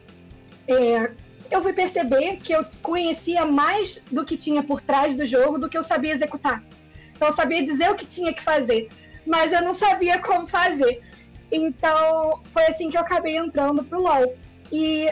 é, 0.68 1.12
eu 1.50 1.62
fui 1.62 1.72
perceber 1.72 2.38
que 2.38 2.52
eu 2.52 2.64
conhecia 2.82 3.44
mais 3.44 4.02
do 4.10 4.24
que 4.24 4.36
tinha 4.36 4.62
por 4.62 4.80
trás 4.80 5.14
do 5.14 5.26
jogo 5.26 5.58
do 5.58 5.68
que 5.68 5.76
eu 5.76 5.82
sabia 5.82 6.12
executar. 6.12 6.62
Então, 7.14 7.28
eu 7.28 7.32
sabia 7.32 7.62
dizer 7.62 7.90
o 7.90 7.94
que 7.94 8.06
tinha 8.06 8.32
que 8.32 8.42
fazer, 8.42 8.88
mas 9.26 9.52
eu 9.52 9.62
não 9.62 9.74
sabia 9.74 10.18
como 10.20 10.46
fazer. 10.46 11.00
Então, 11.50 12.42
foi 12.46 12.64
assim 12.66 12.90
que 12.90 12.96
eu 12.96 13.00
acabei 13.00 13.36
entrando 13.36 13.84
pro 13.84 14.00
LoL. 14.00 14.34
E, 14.72 15.08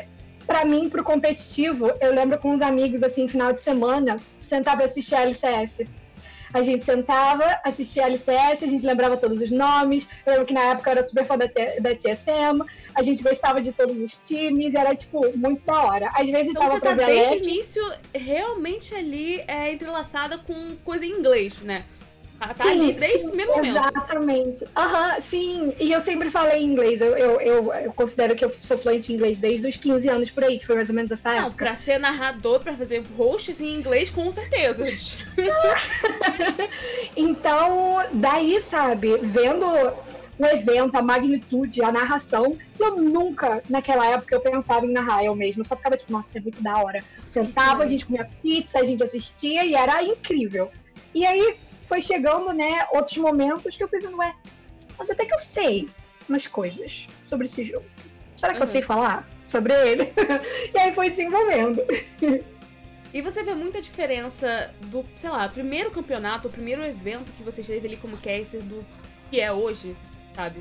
pra 0.46 0.64
mim, 0.64 0.88
pro 0.88 1.04
competitivo, 1.04 1.92
eu 2.00 2.12
lembro 2.12 2.38
com 2.38 2.52
uns 2.52 2.62
amigos, 2.62 3.02
assim, 3.02 3.28
final 3.28 3.52
de 3.52 3.60
semana, 3.60 4.18
sentar 4.40 4.76
pra 4.76 4.86
assistir 4.86 5.14
a 5.14 5.22
LCS. 5.22 5.82
A 6.52 6.62
gente 6.62 6.84
sentava, 6.84 7.44
assistia 7.64 8.04
a 8.04 8.06
LCS, 8.06 8.62
a 8.62 8.66
gente 8.66 8.84
lembrava 8.84 9.16
todos 9.16 9.40
os 9.40 9.50
nomes. 9.50 10.08
Eu 10.26 10.32
lembro 10.32 10.46
que 10.46 10.54
na 10.54 10.64
época 10.72 10.90
era 10.90 11.02
super 11.02 11.24
fã 11.24 11.38
da, 11.38 11.46
da 11.46 11.94
TSM, 11.94 12.62
a 12.94 13.02
gente 13.02 13.22
gostava 13.22 13.60
de 13.60 13.72
todos 13.72 14.00
os 14.00 14.26
times, 14.26 14.74
era, 14.74 14.94
tipo, 14.94 15.36
muito 15.36 15.64
da 15.64 15.82
hora. 15.82 16.10
Às 16.14 16.28
vezes 16.28 16.50
Então 16.50 16.62
tava 16.62 16.74
você 16.74 16.80
tá 16.80 16.94
desde 16.94 17.34
o 17.34 17.38
início 17.38 17.92
realmente 18.14 18.94
ali 18.94 19.42
é, 19.46 19.72
entrelaçada 19.72 20.38
com 20.38 20.76
coisa 20.84 21.06
em 21.06 21.10
inglês, 21.10 21.56
né? 21.58 21.84
Tá, 22.42 22.48
tá 22.48 22.64
Sim, 22.64 22.70
ali 22.70 22.92
desde 22.94 23.18
sim, 23.20 23.24
o 23.26 23.28
primeiro 23.28 23.52
momento. 23.52 23.76
Exatamente. 23.76 24.66
Aham, 24.76 25.20
sim. 25.20 25.74
E 25.78 25.92
eu 25.92 26.00
sempre 26.00 26.28
falei 26.28 26.60
inglês. 26.60 27.00
Eu, 27.00 27.16
eu, 27.16 27.40
eu, 27.40 27.72
eu 27.72 27.92
considero 27.92 28.34
que 28.34 28.44
eu 28.44 28.50
sou 28.60 28.76
fluente 28.76 29.12
em 29.12 29.14
inglês 29.14 29.38
desde 29.38 29.68
os 29.68 29.76
15 29.76 30.08
anos 30.08 30.28
por 30.28 30.42
aí, 30.42 30.58
que 30.58 30.66
foi 30.66 30.74
mais 30.74 30.88
ou 30.88 30.94
menos 30.96 31.12
essa 31.12 31.32
Não, 31.32 31.46
época. 31.46 31.64
pra 31.64 31.76
ser 31.76 31.98
narrador, 31.98 32.58
pra 32.58 32.76
fazer 32.76 33.04
host 33.16 33.52
assim, 33.52 33.68
em 33.68 33.76
inglês, 33.76 34.10
com 34.10 34.30
certeza. 34.32 34.82
Então, 37.16 37.98
daí, 38.14 38.60
sabe, 38.60 39.16
vendo 39.18 39.66
o 40.38 40.46
evento, 40.46 40.96
a 40.96 41.02
magnitude, 41.02 41.82
a 41.82 41.92
narração, 41.92 42.56
eu 42.78 42.96
nunca, 42.96 43.62
naquela 43.68 44.06
época, 44.06 44.34
eu 44.34 44.40
pensava 44.40 44.84
em 44.86 44.90
narrar 44.92 45.24
eu 45.24 45.34
mesmo. 45.34 45.60
Eu 45.60 45.64
só 45.64 45.76
ficava 45.76 45.96
tipo, 45.96 46.10
nossa, 46.10 46.38
é 46.38 46.40
muito 46.40 46.60
da 46.62 46.78
hora. 46.78 47.04
Sentava, 47.24 47.84
a 47.84 47.86
gente 47.86 48.06
comia 48.06 48.28
pizza, 48.42 48.80
a 48.80 48.84
gente 48.84 49.02
assistia 49.02 49.64
e 49.64 49.74
era 49.74 50.02
incrível. 50.02 50.70
E 51.14 51.24
aí 51.26 51.54
foi 51.92 52.00
chegando, 52.00 52.54
né, 52.54 52.86
outros 52.92 53.18
momentos 53.18 53.76
que 53.76 53.84
eu 53.84 53.88
fui 53.88 54.00
vendo, 54.00 54.16
ué, 54.16 54.34
mas 54.98 55.10
até 55.10 55.26
que 55.26 55.34
eu 55.34 55.38
sei 55.38 55.90
umas 56.26 56.46
coisas 56.46 57.06
sobre 57.22 57.46
esse 57.46 57.62
jogo. 57.64 57.84
Será 58.34 58.54
que 58.54 58.60
eu 58.60 58.62
Uhum. 58.62 58.66
sei 58.66 58.80
falar 58.80 59.28
sobre 59.46 59.74
ele? 59.74 60.10
e 60.74 60.78
aí 60.78 60.90
foi 60.94 61.10
desenvolvendo. 61.10 61.82
E 63.14 63.20
você 63.20 63.42
vê 63.44 63.52
muita 63.52 63.82
diferença 63.82 64.74
do, 64.86 65.04
sei 65.14 65.28
lá, 65.28 65.46
primeiro 65.46 65.90
campeonato, 65.90 66.48
o 66.48 66.50
primeiro 66.50 66.82
evento 66.82 67.30
que 67.32 67.42
você 67.42 67.60
esteve 67.60 67.86
ali 67.86 67.98
como 67.98 68.16
caster 68.16 68.62
do 68.62 68.82
que 69.30 69.38
é 69.38 69.52
hoje, 69.52 69.94
sabe? 70.34 70.60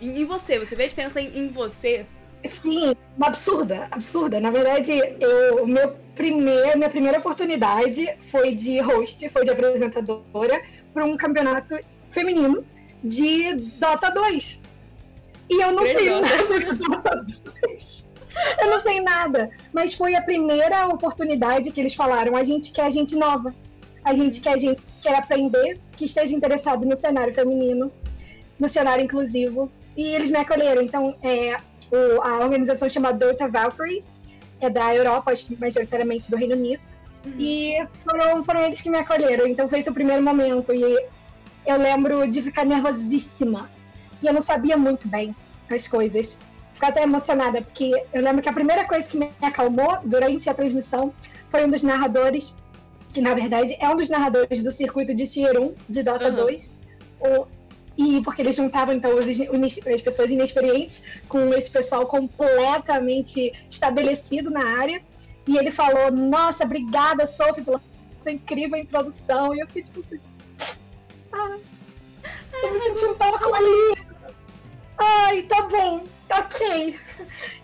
Em, 0.00 0.22
em 0.22 0.24
você, 0.24 0.58
você 0.58 0.74
vê 0.74 0.84
a 0.84 0.88
diferença 0.88 1.20
em, 1.20 1.36
em 1.36 1.48
você? 1.48 2.06
Sim, 2.46 2.96
uma 3.14 3.26
absurda, 3.26 3.88
absurda. 3.90 4.40
Na 4.40 4.50
verdade, 4.50 4.90
eu, 5.20 5.64
o 5.64 5.66
meu 5.66 5.94
primeiro, 6.16 6.76
minha 6.78 6.90
primeira 6.90 7.18
oportunidade 7.18 8.16
foi 8.22 8.54
de 8.54 8.80
host, 8.80 9.28
foi 9.28 9.44
de 9.44 9.50
apresentadora 9.50 10.62
para 10.92 11.04
um 11.04 11.16
campeonato 11.16 11.78
feminino 12.10 12.64
de 13.04 13.54
Dota 13.78 14.10
2. 14.10 14.60
E 15.48 15.62
eu 15.62 15.70
não 15.72 15.84
Grande 15.84 15.98
sei 15.98 16.10
nada 16.10 16.58
de 16.60 16.72
Dota 16.74 17.24
2. 17.62 18.06
Eu 18.60 18.68
não 18.70 18.78
sei 18.80 19.00
nada. 19.00 19.48
Mas 19.72 19.94
foi 19.94 20.14
a 20.14 20.20
primeira 20.20 20.86
oportunidade 20.88 21.70
que 21.70 21.80
eles 21.80 21.94
falaram: 21.94 22.36
a 22.36 22.44
gente 22.44 22.70
quer 22.70 22.92
gente 22.92 23.16
nova. 23.16 23.54
A 24.04 24.12
gente 24.14 24.42
quer 24.42 24.58
gente 24.58 24.76
que 24.76 25.02
quer 25.04 25.14
aprender, 25.16 25.80
que 25.96 26.04
esteja 26.04 26.34
interessado 26.36 26.84
no 26.84 26.96
cenário 26.98 27.32
feminino, 27.32 27.90
no 28.58 28.68
cenário 28.68 29.02
inclusivo. 29.02 29.72
E 29.96 30.02
eles 30.08 30.28
me 30.28 30.36
acolheram. 30.36 30.82
Então, 30.82 31.16
é, 31.22 31.56
o- 31.90 32.20
a 32.22 32.40
organização 32.40 32.90
chama 32.90 33.10
Dota 33.10 33.48
Valkyries, 33.48 34.12
é 34.60 34.70
da 34.70 34.94
Europa, 34.94 35.32
acho 35.32 35.44
que 35.46 35.56
majoritariamente 35.58 36.30
do 36.30 36.36
Reino 36.36 36.54
Unido. 36.54 36.82
E 37.38 37.74
foram, 38.04 38.44
foram 38.44 38.60
eles 38.62 38.80
que 38.80 38.88
me 38.88 38.98
acolheram. 38.98 39.46
Então 39.46 39.68
foi 39.68 39.80
esse 39.80 39.90
o 39.90 39.94
primeiro 39.94 40.22
momento. 40.22 40.72
E 40.72 40.82
eu 41.66 41.76
lembro 41.76 42.26
de 42.28 42.40
ficar 42.40 42.64
nervosíssima. 42.64 43.68
E 44.22 44.26
eu 44.26 44.32
não 44.32 44.40
sabia 44.40 44.76
muito 44.76 45.08
bem 45.08 45.34
as 45.68 45.88
coisas. 45.88 46.38
Ficar 46.72 46.88
até 46.88 47.02
emocionada, 47.02 47.62
porque 47.62 47.90
eu 48.12 48.22
lembro 48.22 48.42
que 48.42 48.48
a 48.48 48.52
primeira 48.52 48.84
coisa 48.84 49.08
que 49.08 49.16
me 49.16 49.32
acalmou 49.42 49.98
durante 50.04 50.48
a 50.48 50.54
transmissão 50.54 51.12
foi 51.48 51.64
um 51.64 51.70
dos 51.70 51.82
narradores, 51.82 52.54
que 53.12 53.20
na 53.20 53.34
verdade 53.34 53.76
é 53.80 53.88
um 53.88 53.96
dos 53.96 54.08
narradores 54.08 54.62
do 54.62 54.70
circuito 54.70 55.14
de 55.14 55.26
Tier 55.26 55.58
1 55.60 55.74
de 55.88 56.02
Dota 56.02 56.28
Uhum. 56.28 56.36
2. 56.36 56.74
O, 57.20 57.46
e 57.96 58.20
porque 58.22 58.42
eles 58.42 58.54
juntavam 58.54 58.94
então 58.94 59.16
os 59.16 59.26
as 59.26 60.02
pessoas 60.02 60.30
inexperientes 60.30 61.02
com 61.28 61.48
esse 61.54 61.70
pessoal 61.70 62.06
completamente 62.06 63.52
estabelecido 63.70 64.50
na 64.50 64.78
área. 64.78 65.02
E 65.46 65.56
ele 65.56 65.70
falou: 65.70 66.10
Nossa, 66.10 66.64
obrigada, 66.64 67.26
Sophie, 67.26 67.64
pela 67.64 67.80
sua 68.20 68.32
incrível 68.32 68.78
introdução. 68.78 69.54
E 69.54 69.60
eu 69.60 69.66
fiquei 69.66 69.84
tipo 69.84 70.00
assim. 70.00 70.20
Ah, 71.32 71.56
tô 72.60 72.70
me 72.70 72.80
sentindo 72.80 73.14
tão 73.14 73.34
acolhida. 73.34 74.06
Ai, 74.98 75.42
tá 75.42 75.62
bom, 75.62 76.06
ok. 76.30 76.98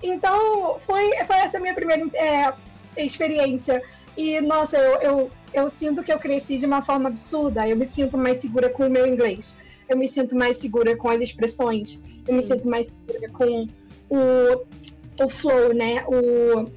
Então, 0.02 0.78
foi, 0.80 1.10
foi 1.24 1.36
essa 1.36 1.58
minha 1.58 1.74
primeira 1.74 2.04
é, 2.14 2.52
experiência. 2.96 3.82
E, 4.16 4.40
nossa, 4.40 4.76
eu, 4.76 5.00
eu, 5.00 5.30
eu 5.54 5.70
sinto 5.70 6.02
que 6.02 6.12
eu 6.12 6.18
cresci 6.18 6.58
de 6.58 6.66
uma 6.66 6.82
forma 6.82 7.08
absurda. 7.08 7.66
Eu 7.66 7.76
me 7.76 7.86
sinto 7.86 8.18
mais 8.18 8.38
segura 8.38 8.68
com 8.68 8.86
o 8.86 8.90
meu 8.90 9.06
inglês. 9.06 9.54
Eu 9.88 9.96
me 9.96 10.08
sinto 10.08 10.34
mais 10.34 10.56
segura 10.56 10.96
com 10.96 11.08
as 11.08 11.20
expressões. 11.20 11.98
Eu 12.26 12.34
me 12.34 12.42
Sim. 12.42 12.54
sinto 12.54 12.68
mais 12.68 12.88
segura 12.88 13.28
com 13.30 13.68
o, 14.08 15.24
o 15.24 15.28
flow, 15.28 15.74
né? 15.74 16.04
O, 16.06 16.70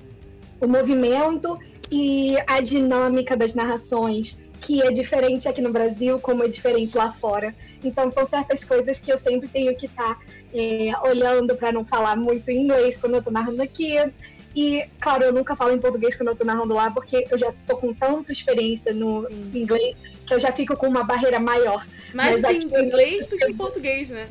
o 0.64 0.68
movimento 0.68 1.58
e 1.92 2.36
a 2.48 2.62
dinâmica 2.62 3.38
das 3.38 3.54
narrações, 3.54 4.38
que 4.60 4.82
é 4.82 4.92
diferente 4.92 5.48
aqui 5.48 5.62
no 5.62 5.72
Brasil, 5.72 6.20
como 6.20 6.44
é 6.44 6.48
diferente 6.48 6.98
lá 6.98 7.12
fora. 7.12 7.54
Então, 7.84 8.10
são 8.10 8.26
certas 8.26 8.64
coisas 8.64 9.00
que 9.00 9.12
eu 9.12 9.18
sempre 9.18 9.48
tenho 9.48 9.76
que 9.76 9.86
estar 9.86 10.16
tá, 10.16 10.20
é, 10.54 10.92
olhando 11.08 11.56
para 11.56 11.72
não 11.72 11.84
falar 11.84 12.16
muito 12.16 12.50
inglês 12.50 12.98
quando 12.98 13.14
eu 13.14 13.20
estou 13.20 13.32
narrando 13.32 13.62
aqui. 13.62 13.96
E, 14.56 14.88
claro, 15.00 15.26
eu 15.26 15.34
nunca 15.34 15.56
falo 15.56 15.74
em 15.74 15.80
português 15.80 16.16
quando 16.16 16.30
eu 16.30 16.36
tô 16.36 16.46
narrando 16.46 16.74
lá, 16.74 16.90
porque 16.90 17.28
eu 17.30 17.38
já 17.38 17.54
tô 17.68 17.76
com 17.78 17.94
tanta 17.94 18.32
experiência 18.32 18.94
no 18.94 19.28
Sim. 19.28 19.52
inglês 19.54 19.96
que 20.26 20.34
eu 20.34 20.40
já 20.40 20.52
fico 20.52 20.76
com 20.76 20.88
uma 20.88 21.04
barreira 21.04 21.40
maior. 21.40 21.86
Mais 22.14 22.42
Mas 22.42 22.64
em 22.64 22.86
inglês 22.86 23.28
do 23.28 23.38
que 23.38 23.46
em 23.46 23.54
português, 23.54 24.10
né? 24.10 24.28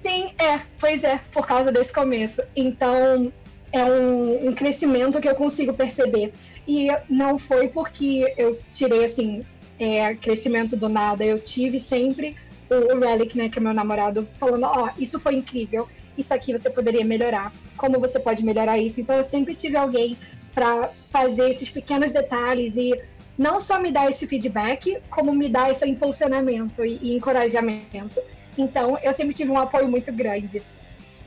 Sim, 0.00 0.32
é, 0.38 0.60
pois 0.78 1.02
é, 1.04 1.20
por 1.32 1.46
causa 1.46 1.72
desse 1.72 1.92
começo. 1.92 2.42
Então, 2.54 3.32
é 3.72 3.84
um, 3.84 4.48
um, 4.48 4.52
crescimento 4.52 5.20
que 5.20 5.28
eu 5.28 5.34
consigo 5.34 5.72
perceber. 5.72 6.32
E 6.66 6.88
não 7.08 7.38
foi 7.38 7.68
porque 7.68 8.32
eu 8.36 8.58
tirei, 8.70 9.04
assim, 9.04 9.44
é, 9.78 10.14
crescimento 10.14 10.76
do 10.76 10.88
nada. 10.88 11.24
Eu 11.24 11.38
tive 11.40 11.80
sempre 11.80 12.36
o 12.70 12.98
Relic, 12.98 13.36
né, 13.36 13.48
que 13.48 13.58
é 13.58 13.62
meu 13.62 13.74
namorado, 13.74 14.28
falando: 14.38 14.64
Ó, 14.64 14.86
oh, 14.86 15.02
isso 15.02 15.18
foi 15.18 15.34
incrível, 15.34 15.88
isso 16.16 16.32
aqui 16.32 16.52
você 16.52 16.70
poderia 16.70 17.04
melhorar, 17.04 17.52
como 17.76 18.00
você 18.00 18.18
pode 18.18 18.44
melhorar 18.44 18.78
isso. 18.78 19.00
Então, 19.00 19.16
eu 19.16 19.24
sempre 19.24 19.54
tive 19.54 19.76
alguém 19.76 20.16
para 20.54 20.90
fazer 21.10 21.50
esses 21.50 21.68
pequenos 21.68 22.12
detalhes 22.12 22.76
e 22.76 22.98
não 23.38 23.60
só 23.60 23.78
me 23.78 23.90
dar 23.90 24.08
esse 24.08 24.26
feedback, 24.26 25.02
como 25.10 25.32
me 25.32 25.48
dar 25.48 25.70
esse 25.70 25.86
impulsionamento 25.86 26.84
e, 26.84 26.98
e 27.02 27.14
encorajamento. 27.14 28.20
Então, 28.56 28.98
eu 29.02 29.12
sempre 29.12 29.34
tive 29.34 29.50
um 29.50 29.58
apoio 29.58 29.88
muito 29.88 30.12
grande. 30.12 30.62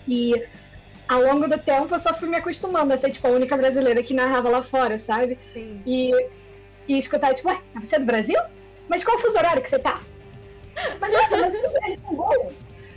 E 0.07 0.33
ao 1.07 1.21
longo 1.21 1.47
do 1.47 1.57
tempo, 1.57 1.93
eu 1.93 1.99
só 1.99 2.13
fui 2.13 2.27
me 2.27 2.37
acostumando 2.37 2.93
a 2.93 2.97
ser, 2.97 3.11
tipo, 3.11 3.27
a 3.27 3.31
única 3.31 3.55
brasileira 3.55 4.01
que 4.01 4.13
narrava 4.13 4.49
lá 4.49 4.63
fora, 4.63 4.97
sabe? 4.97 5.37
Sim. 5.53 5.81
E, 5.85 6.11
e 6.87 6.97
escutar, 6.97 7.33
tipo, 7.33 7.49
ué, 7.49 7.59
você 7.79 7.95
é 7.95 7.99
do 7.99 8.05
Brasil? 8.05 8.39
Mas 8.87 9.03
qual 9.03 9.19
fuso 9.19 9.37
horário 9.37 9.61
que 9.61 9.69
você 9.69 9.79
tá? 9.79 10.01
Mas 10.99 11.11
nossa, 11.11 11.37
mas 11.37 11.53
isso 11.53 11.65
é 11.65 11.97
bom! 11.97 12.51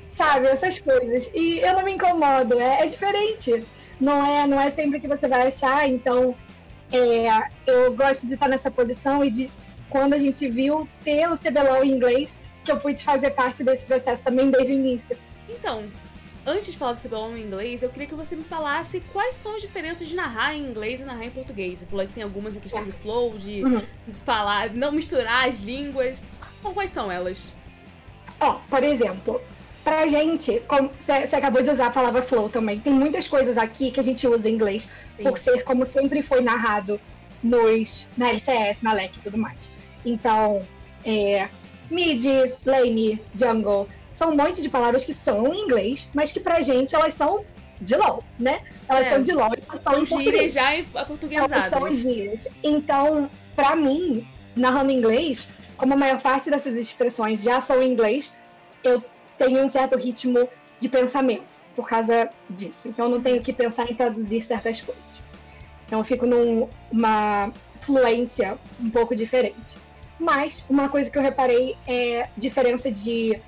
Sabe, 0.08 0.46
essas 0.46 0.80
coisas. 0.80 1.30
E 1.34 1.60
eu 1.60 1.74
não 1.74 1.82
me 1.82 1.92
incomodo, 1.94 2.60
é, 2.60 2.82
é 2.82 2.86
diferente. 2.86 3.64
Não 3.98 4.24
é, 4.24 4.46
não 4.46 4.60
é 4.60 4.70
sempre 4.70 5.00
que 5.00 5.08
você 5.08 5.26
vai 5.26 5.48
achar, 5.48 5.88
então 5.88 6.34
é, 6.92 7.48
eu 7.66 7.94
gosto 7.94 8.26
de 8.26 8.34
estar 8.34 8.48
nessa 8.48 8.70
posição 8.70 9.24
e 9.24 9.30
de 9.30 9.50
quando 9.88 10.14
a 10.14 10.18
gente 10.18 10.48
viu 10.48 10.88
ter 11.04 11.28
o 11.28 11.36
CBLOL 11.36 11.84
em 11.84 11.90
inglês, 11.90 12.40
que 12.64 12.70
eu 12.70 12.78
pude 12.78 13.02
fazer 13.02 13.30
parte 13.30 13.64
desse 13.64 13.84
processo 13.84 14.22
também 14.22 14.50
desde 14.50 14.72
o 14.72 14.74
início. 14.74 15.16
Então, 15.48 15.84
antes 16.46 16.72
de 16.72 16.78
falar 16.78 16.94
do 16.94 17.00
CBLOL 17.00 17.36
em 17.36 17.42
inglês, 17.42 17.82
eu 17.82 17.90
queria 17.90 18.08
que 18.08 18.14
você 18.14 18.36
me 18.36 18.44
falasse 18.44 19.02
quais 19.12 19.34
são 19.34 19.54
as 19.56 19.62
diferenças 19.62 20.08
de 20.08 20.14
narrar 20.14 20.54
em 20.54 20.64
inglês 20.64 21.00
e 21.00 21.04
narrar 21.04 21.24
em 21.24 21.30
português. 21.30 21.80
Você 21.80 21.86
falou 21.86 22.06
que 22.06 22.12
tem 22.12 22.22
algumas 22.22 22.56
em 22.56 22.60
questão 22.60 22.84
de 22.84 22.92
flow, 22.92 23.36
de 23.36 23.64
uhum. 23.64 23.82
falar, 24.24 24.70
não 24.70 24.92
misturar 24.92 25.48
as 25.48 25.58
línguas. 25.58 26.22
Então, 26.60 26.72
quais 26.72 26.90
são 26.90 27.10
elas? 27.10 27.52
Ó, 28.40 28.54
por 28.68 28.82
exemplo, 28.82 29.40
pra 29.84 30.06
gente, 30.08 30.62
você 30.98 31.36
acabou 31.36 31.62
de 31.62 31.70
usar 31.70 31.86
a 31.86 31.90
palavra 31.90 32.22
flow 32.22 32.48
também, 32.48 32.78
tem 32.80 32.92
muitas 32.92 33.28
coisas 33.28 33.58
aqui 33.58 33.90
que 33.90 34.00
a 34.00 34.04
gente 34.04 34.26
usa 34.26 34.48
em 34.48 34.54
inglês, 34.54 34.88
Sim. 35.16 35.24
por 35.24 35.38
ser 35.38 35.64
como 35.64 35.84
sempre 35.84 36.22
foi 36.22 36.40
narrado 36.40 37.00
nos, 37.42 38.06
na 38.16 38.30
LCS, 38.30 38.82
na 38.82 38.92
LEC 38.92 39.16
e 39.16 39.20
tudo 39.20 39.38
mais. 39.38 39.68
Então, 40.04 40.62
é, 41.04 41.48
mid, 41.90 42.24
lane, 42.64 43.20
jungle, 43.34 43.88
são 44.12 44.32
um 44.32 44.36
monte 44.36 44.62
de 44.62 44.68
palavras 44.68 45.04
que 45.04 45.14
são 45.14 45.52
em 45.52 45.64
inglês, 45.64 46.08
mas 46.14 46.30
que 46.32 46.40
pra 46.40 46.62
gente 46.62 46.94
elas 46.94 47.14
são 47.14 47.44
de 47.80 47.96
LOL, 47.96 48.22
né? 48.38 48.60
Elas 48.88 49.06
é. 49.06 49.10
são 49.10 49.22
de 49.22 49.32
LOL 49.32 49.50
e 49.56 49.62
elas 49.66 49.80
são, 49.80 49.92
são 49.92 50.02
em 50.02 50.06
português. 50.06 50.52
já 50.52 50.70
aportuguesadas. 50.94 51.50
Elas 51.50 51.70
são 51.70 51.92
gírias. 51.92 52.48
Então, 52.62 53.28
pra 53.56 53.74
mim, 53.74 54.26
narrando 54.54 54.92
inglês, 54.92 55.48
como 55.76 55.94
a 55.94 55.96
maior 55.96 56.20
parte 56.20 56.50
dessas 56.50 56.76
expressões 56.76 57.42
já 57.42 57.60
são 57.60 57.82
em 57.82 57.90
inglês, 57.90 58.32
eu 58.84 59.02
tenho 59.36 59.64
um 59.64 59.68
certo 59.68 59.96
ritmo 59.96 60.48
de 60.78 60.88
pensamento 60.88 61.61
por 61.74 61.88
causa 61.88 62.30
disso. 62.48 62.88
Então, 62.88 63.08
não 63.08 63.20
tenho 63.20 63.42
que 63.42 63.52
pensar 63.52 63.90
em 63.90 63.94
traduzir 63.94 64.42
certas 64.42 64.80
coisas. 64.80 65.20
Então, 65.86 66.00
eu 66.00 66.04
fico 66.04 66.26
numa 66.26 67.52
fluência 67.76 68.58
um 68.80 68.90
pouco 68.90 69.14
diferente. 69.14 69.76
Mas 70.18 70.64
uma 70.68 70.88
coisa 70.88 71.10
que 71.10 71.18
eu 71.18 71.22
reparei 71.22 71.76
é 71.86 72.28
diferença 72.36 72.90
de 72.90 73.38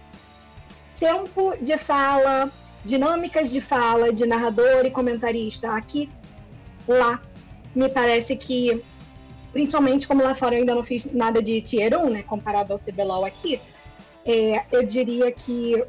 tempo 0.99 1.55
de 1.61 1.77
fala, 1.77 2.51
dinâmicas 2.85 3.51
de 3.51 3.61
fala 3.61 4.13
de 4.13 4.27
narrador 4.27 4.85
e 4.85 4.91
comentarista. 4.91 5.71
Aqui, 5.73 6.11
lá, 6.89 7.21
me 7.75 7.89
parece 7.89 8.37
que, 8.37 8.83
principalmente 9.53 10.07
como 10.07 10.23
lá 10.23 10.35
fora 10.35 10.55
eu 10.55 10.61
ainda 10.61 10.75
não 10.75 10.83
fiz 10.83 11.07
nada 11.13 11.43
de 11.43 11.61
tier 11.61 11.97
1, 11.97 12.11
né, 12.11 12.23
comparado 12.23 12.73
ao 12.73 12.79
CBLOL 12.79 13.25
aqui, 13.25 13.61
é, 14.25 14.65
eu 14.73 14.83
diria 14.83 15.31
que 15.31 15.83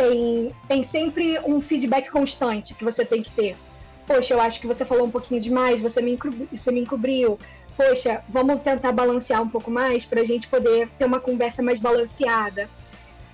tem, 0.00 0.54
tem 0.66 0.82
sempre 0.82 1.38
um 1.40 1.60
feedback 1.60 2.10
constante 2.10 2.72
que 2.72 2.82
você 2.82 3.04
tem 3.04 3.22
que 3.22 3.30
ter. 3.30 3.54
Poxa, 4.06 4.32
eu 4.32 4.40
acho 4.40 4.58
que 4.58 4.66
você 4.66 4.82
falou 4.82 5.06
um 5.06 5.10
pouquinho 5.10 5.40
demais, 5.40 5.80
você 5.80 6.00
me, 6.00 6.18
você 6.50 6.72
me 6.72 6.80
encobriu, 6.80 7.38
poxa, 7.76 8.24
vamos 8.28 8.60
tentar 8.62 8.92
balancear 8.92 9.42
um 9.42 9.48
pouco 9.48 9.70
mais 9.70 10.06
para 10.06 10.22
a 10.22 10.24
gente 10.24 10.48
poder 10.48 10.88
ter 10.98 11.04
uma 11.04 11.20
conversa 11.20 11.62
mais 11.62 11.78
balanceada. 11.78 12.68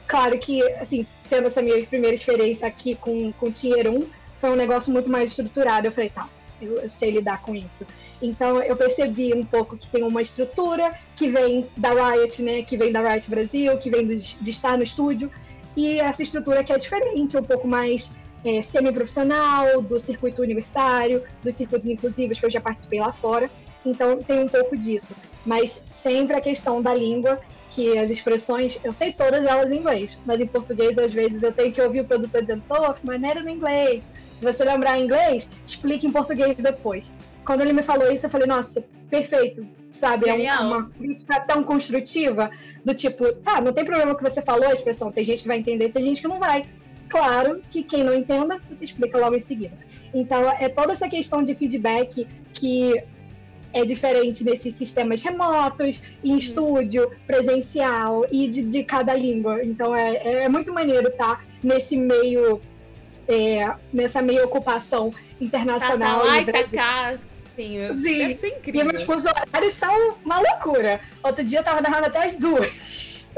Claro 0.09 0.37
que, 0.39 0.61
assim, 0.75 1.07
tendo 1.31 1.47
essa 1.47 1.63
minha 1.63 1.85
primeira 1.87 2.15
experiência 2.15 2.67
aqui 2.67 2.97
com, 2.97 3.33
com 3.33 3.51
Tier 3.51 3.89
1, 3.89 4.05
foi 4.41 4.51
um 4.51 4.57
negócio 4.57 4.93
muito 4.93 5.09
mais 5.09 5.31
estruturado. 5.31 5.87
Eu 5.87 5.93
falei, 5.93 6.11
tá, 6.11 6.29
eu, 6.61 6.81
eu, 6.81 6.89
sei 6.89 7.13
lidar 7.13 7.43
com 7.43 7.55
isso. 7.55 7.87
Então 8.21 8.61
eu 8.63 8.77
percebi 8.77 9.33
um 9.33 9.45
pouco 9.45 9.77
que 9.77 9.87
tem 9.87 10.03
uma 10.03 10.23
estrutura 10.23 10.95
que 11.15 11.29
vem 11.29 11.69
da 11.77 11.91
Riot, 11.91 12.43
né? 12.43 12.63
Que 12.63 12.77
vem 12.77 12.93
da 12.93 13.09
Riot 13.09 13.29
Brasil, 13.31 13.77
que 13.79 13.91
vem 13.91 14.07
do, 14.07 14.17
de 14.17 14.51
estar 14.51 14.77
no 14.77 14.83
estúdio. 14.83 15.31
E 15.77 16.01
essa 16.01 16.23
estrutura 16.23 16.65
que 16.65 16.73
é 16.73 16.79
diferente, 16.79 17.37
um 17.37 17.43
pouco 17.43 17.69
mais 17.69 18.11
é, 18.45 18.63
semi-profissional, 18.63 19.83
do 19.83 19.99
circuito 20.01 20.41
universitário, 20.41 21.23
dos 21.43 21.55
circuitos 21.55 21.89
inclusivos 21.89 22.39
que 22.39 22.47
eu 22.47 22.51
já 22.51 22.61
participei 22.61 23.01
lá 23.01 23.13
fora. 23.13 23.51
Então 23.85 24.23
tem 24.23 24.43
um 24.43 24.49
pouco 24.49 24.77
disso. 24.77 25.15
Mas 25.45 25.85
sempre 25.87 26.37
a 26.37 26.41
questão 26.41 26.81
da 26.81 26.95
língua, 26.95 27.41
que 27.71 27.97
as 27.99 28.11
expressões, 28.11 28.81
eu 28.83 28.93
sei 28.93 29.13
todas 29.13 29.45
elas 29.45 29.71
em 29.71 29.77
inglês, 29.77 30.19
mas 30.25 30.41
em 30.41 30.47
português 30.47 30.99
às 30.99 31.13
vezes 31.13 31.43
eu 31.43 31.53
tenho 31.53 31.73
que 31.73 31.81
ouvir 31.81 32.01
o 32.01 32.05
produtor 32.05 32.41
dizendo, 32.41 32.63
Sof, 32.63 33.05
maneira 33.05 33.43
no 33.43 33.51
inglês. 33.51 34.11
Se 34.35 34.45
você 34.45 34.65
lembrar 34.65 34.99
em 34.99 35.05
inglês, 35.05 35.51
explique 35.65 36.07
em 36.07 36.13
português 36.13 36.57
depois. 36.57 37.13
Quando 37.45 37.61
ele 37.61 37.73
me 37.73 37.83
falou 37.83 38.11
isso, 38.11 38.27
eu 38.27 38.31
falei, 38.31 38.47
nossa, 38.47 38.85
perfeito, 39.09 39.65
sabe? 39.89 40.29
É 40.29 40.59
uma 40.61 40.91
crítica 40.91 41.41
tão 41.41 41.63
construtiva, 41.63 42.51
do 42.85 42.95
tipo, 42.95 43.33
tá, 43.35 43.61
não 43.61 43.73
tem 43.73 43.85
problema 43.85 44.15
que 44.15 44.23
você 44.23 44.43
falou 44.43 44.69
a 44.69 44.73
expressão, 44.73 45.11
tem 45.11 45.25
gente 45.25 45.43
que 45.43 45.49
vai 45.49 45.59
entender, 45.59 45.89
tem 45.91 46.05
gente 46.05 46.21
que 46.21 46.29
não 46.29 46.39
vai. 46.39 46.67
Claro 47.09 47.63
que 47.71 47.83
quem 47.83 48.03
não 48.03 48.15
entenda, 48.15 48.61
você 48.69 48.85
explica 48.85 49.17
logo 49.19 49.37
em 49.37 49.41
seguida. 49.41 49.77
Então, 50.13 50.51
é 50.51 50.69
toda 50.69 50.93
essa 50.93 51.09
questão 51.09 51.43
de 51.43 51.55
feedback 51.55 52.27
que 52.53 53.03
é 53.77 53.85
diferente 53.85 54.43
desses 54.43 54.75
sistemas 54.75 55.23
remotos, 55.23 56.03
em 56.25 56.33
uhum. 56.33 56.39
estúdio, 56.39 57.11
presencial 57.27 58.25
e 58.33 58.49
de, 58.49 58.63
de 58.63 58.83
cada 58.83 59.15
língua. 59.15 59.63
Então 59.63 59.95
é, 59.95 60.15
é, 60.17 60.45
é 60.45 60.49
muito 60.49 60.73
maneiro 60.73 61.09
estar 61.09 61.37
tá 61.37 61.45
nesse 61.63 61.95
meio, 61.95 62.59
é, 63.29 63.75
nessa 63.93 64.23
meio 64.23 64.45
ocupação 64.45 65.13
internacional. 65.39 66.21
Tá, 66.21 66.25
tá 66.25 66.31
lá 66.31 66.41
e 66.41 66.45
tá 66.47 66.65
cá. 66.65 67.19
Sim, 67.57 67.95
Sim. 67.95 68.19
deve 68.19 68.35
ser 68.35 68.49
incrível. 68.49 68.83
E 68.83 68.85
meus 68.85 69.03
fusos 69.03 69.27
horários 69.27 69.75
são 69.75 70.17
uma 70.25 70.39
loucura. 70.39 71.01
Outro 71.23 71.43
dia 71.43 71.61
eu 71.61 71.65
tava 71.65 71.81
narrando 71.81 72.07
até 72.07 72.25
as 72.25 72.37
duas. 72.37 73.29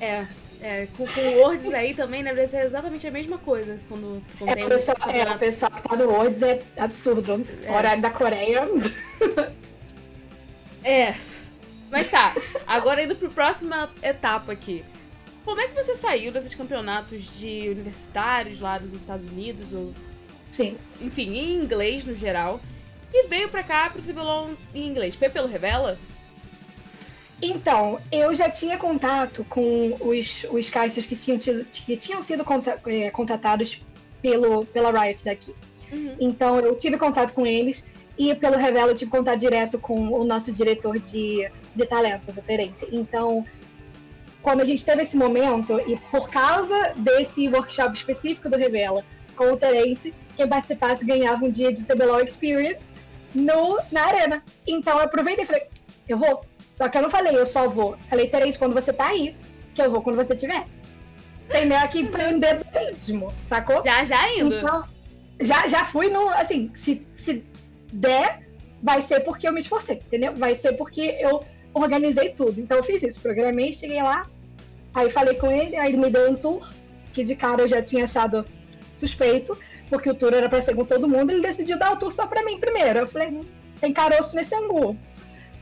É, 0.00 0.26
é, 0.60 0.88
com, 0.96 1.06
com 1.06 1.20
Words 1.38 1.72
aí 1.74 1.94
também, 1.94 2.22
né? 2.22 2.34
Deve 2.34 2.46
ser 2.46 2.64
exatamente 2.64 3.06
a 3.06 3.10
mesma 3.10 3.36
coisa. 3.38 3.78
Quando, 3.88 4.22
quando 4.38 4.50
é, 4.50 4.54
tem 4.54 4.64
o 4.64 4.68
pessoal, 4.68 4.96
é, 5.08 5.34
o 5.34 5.38
pessoal 5.38 5.70
que 5.70 5.82
tá 5.82 5.96
no 5.96 6.10
Words 6.10 6.42
é 6.42 6.62
absurdo. 6.76 7.44
É. 7.64 7.70
Horário 7.70 8.02
da 8.02 8.10
Coreia. 8.10 8.62
é. 10.82 11.14
Mas 11.90 12.08
tá, 12.08 12.32
agora 12.66 13.02
indo 13.02 13.14
pro 13.14 13.30
próxima 13.30 13.90
etapa 14.02 14.52
aqui. 14.52 14.82
Como 15.44 15.60
é 15.60 15.66
que 15.66 15.74
você 15.74 15.94
saiu 15.96 16.32
desses 16.32 16.54
campeonatos 16.54 17.38
de 17.38 17.68
universitários 17.68 18.60
lá 18.60 18.78
dos 18.78 18.92
Estados 18.92 19.26
Unidos? 19.26 19.72
Ou... 19.72 19.92
Sim. 20.52 20.76
Enfim, 21.00 21.36
em 21.36 21.56
inglês 21.56 22.04
no 22.04 22.14
geral. 22.14 22.60
E 23.12 23.26
veio 23.26 23.48
pra 23.48 23.62
cá 23.62 23.90
pro 23.90 24.02
CBLOL 24.02 24.50
em 24.74 24.86
inglês. 24.86 25.14
Foi 25.16 25.28
pelo 25.28 25.48
Revela? 25.48 25.98
Então, 27.42 28.00
eu 28.12 28.32
já 28.34 28.48
tinha 28.48 28.78
contato 28.78 29.44
com 29.48 29.96
os, 30.00 30.46
os 30.48 30.70
caixas 30.70 31.04
que 31.04 31.16
tinham, 31.16 31.36
tido, 31.36 31.64
que 31.64 31.96
tinham 31.96 32.22
sido 32.22 32.44
é, 32.86 33.10
contatados 33.10 33.82
pelo, 34.22 34.64
pela 34.66 34.92
Riot 34.92 35.24
daqui. 35.24 35.52
Uhum. 35.90 36.16
Então, 36.20 36.60
eu 36.60 36.76
tive 36.76 36.96
contato 36.96 37.32
com 37.32 37.44
eles 37.44 37.84
e 38.16 38.32
pelo 38.36 38.56
Revelo 38.56 38.90
eu 38.90 38.94
tive 38.94 39.10
contato 39.10 39.40
direto 39.40 39.78
com 39.78 40.12
o 40.12 40.24
nosso 40.24 40.52
diretor 40.52 41.00
de, 41.00 41.50
de 41.74 41.86
talentos, 41.86 42.36
o 42.36 42.42
Terence. 42.42 42.86
Então, 42.92 43.44
quando 44.40 44.60
a 44.60 44.64
gente 44.64 44.84
teve 44.84 45.02
esse 45.02 45.16
momento, 45.16 45.80
e 45.86 45.96
por 46.10 46.30
causa 46.30 46.94
desse 46.96 47.48
workshop 47.48 47.96
específico 47.96 48.48
do 48.48 48.56
Revela 48.56 49.04
com 49.34 49.52
o 49.52 49.56
Terence, 49.56 50.14
quem 50.36 50.48
participasse 50.48 51.04
ganhava 51.04 51.44
um 51.44 51.50
dia 51.50 51.72
de 51.72 51.84
CBLOL 51.84 52.20
Experience 52.20 52.80
no, 53.34 53.78
na 53.90 54.02
arena. 54.04 54.42
Então 54.66 54.98
eu 54.98 55.04
aproveitei 55.04 55.44
e 55.44 55.46
falei, 55.46 55.66
eu 56.08 56.18
vou. 56.18 56.44
Só 56.74 56.88
que 56.88 56.98
eu 56.98 57.02
não 57.02 57.10
falei, 57.10 57.36
eu 57.36 57.46
só 57.46 57.68
vou. 57.68 57.96
Falei, 58.08 58.28
Terence, 58.28 58.58
quando 58.58 58.74
você 58.74 58.92
tá 58.92 59.08
aí, 59.08 59.36
que 59.74 59.82
eu 59.82 59.90
vou 59.90 60.02
quando 60.02 60.16
você 60.16 60.34
tiver. 60.34 60.64
Tem 61.48 61.66
meio 61.66 61.88
que 61.88 62.00
empreendedorismo, 62.00 63.32
sacou? 63.42 63.84
Já, 63.84 64.04
já 64.04 64.32
indo. 64.34 64.54
Então, 64.54 64.84
já, 65.40 65.68
já 65.68 65.84
fui 65.84 66.08
no. 66.08 66.28
Assim, 66.30 66.70
se, 66.74 67.06
se 67.14 67.44
der, 67.92 68.48
vai 68.82 69.02
ser 69.02 69.20
porque 69.20 69.46
eu 69.46 69.52
me 69.52 69.60
esforcei, 69.60 69.96
entendeu? 69.96 70.34
Vai 70.34 70.54
ser 70.54 70.72
porque 70.72 71.16
eu 71.20 71.44
organizei 71.74 72.30
tudo. 72.30 72.60
Então 72.60 72.78
eu 72.78 72.84
fiz 72.84 73.02
isso, 73.02 73.20
programei, 73.20 73.72
cheguei 73.72 74.02
lá, 74.02 74.26
aí 74.94 75.10
falei 75.10 75.34
com 75.34 75.50
ele, 75.50 75.76
aí 75.76 75.92
ele 75.92 75.98
me 75.98 76.10
deu 76.10 76.30
um 76.30 76.34
tour, 76.34 76.72
que 77.12 77.22
de 77.22 77.34
cara 77.34 77.62
eu 77.62 77.68
já 77.68 77.82
tinha 77.82 78.04
achado 78.04 78.44
suspeito, 78.94 79.56
porque 79.92 80.08
o 80.08 80.14
tour 80.14 80.32
era 80.32 80.48
pra 80.48 80.62
ser 80.62 80.74
com 80.74 80.86
todo 80.86 81.06
mundo, 81.06 81.30
ele 81.30 81.42
decidiu 81.42 81.78
dar 81.78 81.92
o 81.92 81.96
tour 81.96 82.10
só 82.10 82.26
pra 82.26 82.42
mim 82.42 82.58
primeiro. 82.58 83.00
Eu 83.00 83.06
falei, 83.06 83.42
tem 83.78 83.92
caroço 83.92 84.34
nesse 84.34 84.54
angu. 84.54 84.96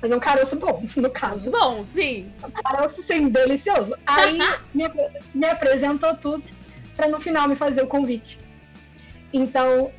Mas 0.01 0.13
é 0.13 0.17
um 0.17 0.21
caroço 0.21 0.57
bom, 0.57 0.85
no 0.97 1.11
caso. 1.11 1.51
Bom, 1.51 1.85
sim. 1.85 2.31
Um 2.47 2.51
caroço, 2.53 3.03
sim, 3.03 3.29
delicioso. 3.29 3.93
Aí 4.07 4.39
me, 4.73 4.85
me 5.35 5.47
apresentou 5.47 6.15
tudo 6.17 6.45
para 6.95 7.09
no 7.09 7.21
final 7.21 7.49
me 7.49 7.57
fazer 7.57 7.83
o 7.83 7.89
convite. 7.89 8.39
Então, 9.33 9.91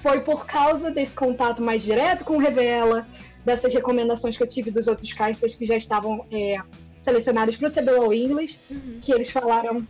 foi 0.00 0.20
por 0.20 0.46
causa 0.46 0.88
desse 0.92 1.16
contato 1.16 1.60
mais 1.60 1.82
direto 1.82 2.24
com 2.24 2.36
o 2.36 2.38
Revela, 2.38 3.08
dessas 3.44 3.74
recomendações 3.74 4.36
que 4.36 4.44
eu 4.44 4.48
tive 4.48 4.70
dos 4.70 4.86
outros 4.86 5.12
castas 5.12 5.56
que 5.56 5.66
já 5.66 5.76
estavam 5.76 6.24
é, 6.30 6.56
selecionados 7.00 7.56
para 7.56 7.66
o 7.66 7.72
CBLOL 7.72 8.14
English, 8.14 8.60
uhum. 8.70 8.98
que 9.00 9.12
eles 9.12 9.28
falaram: 9.28 9.84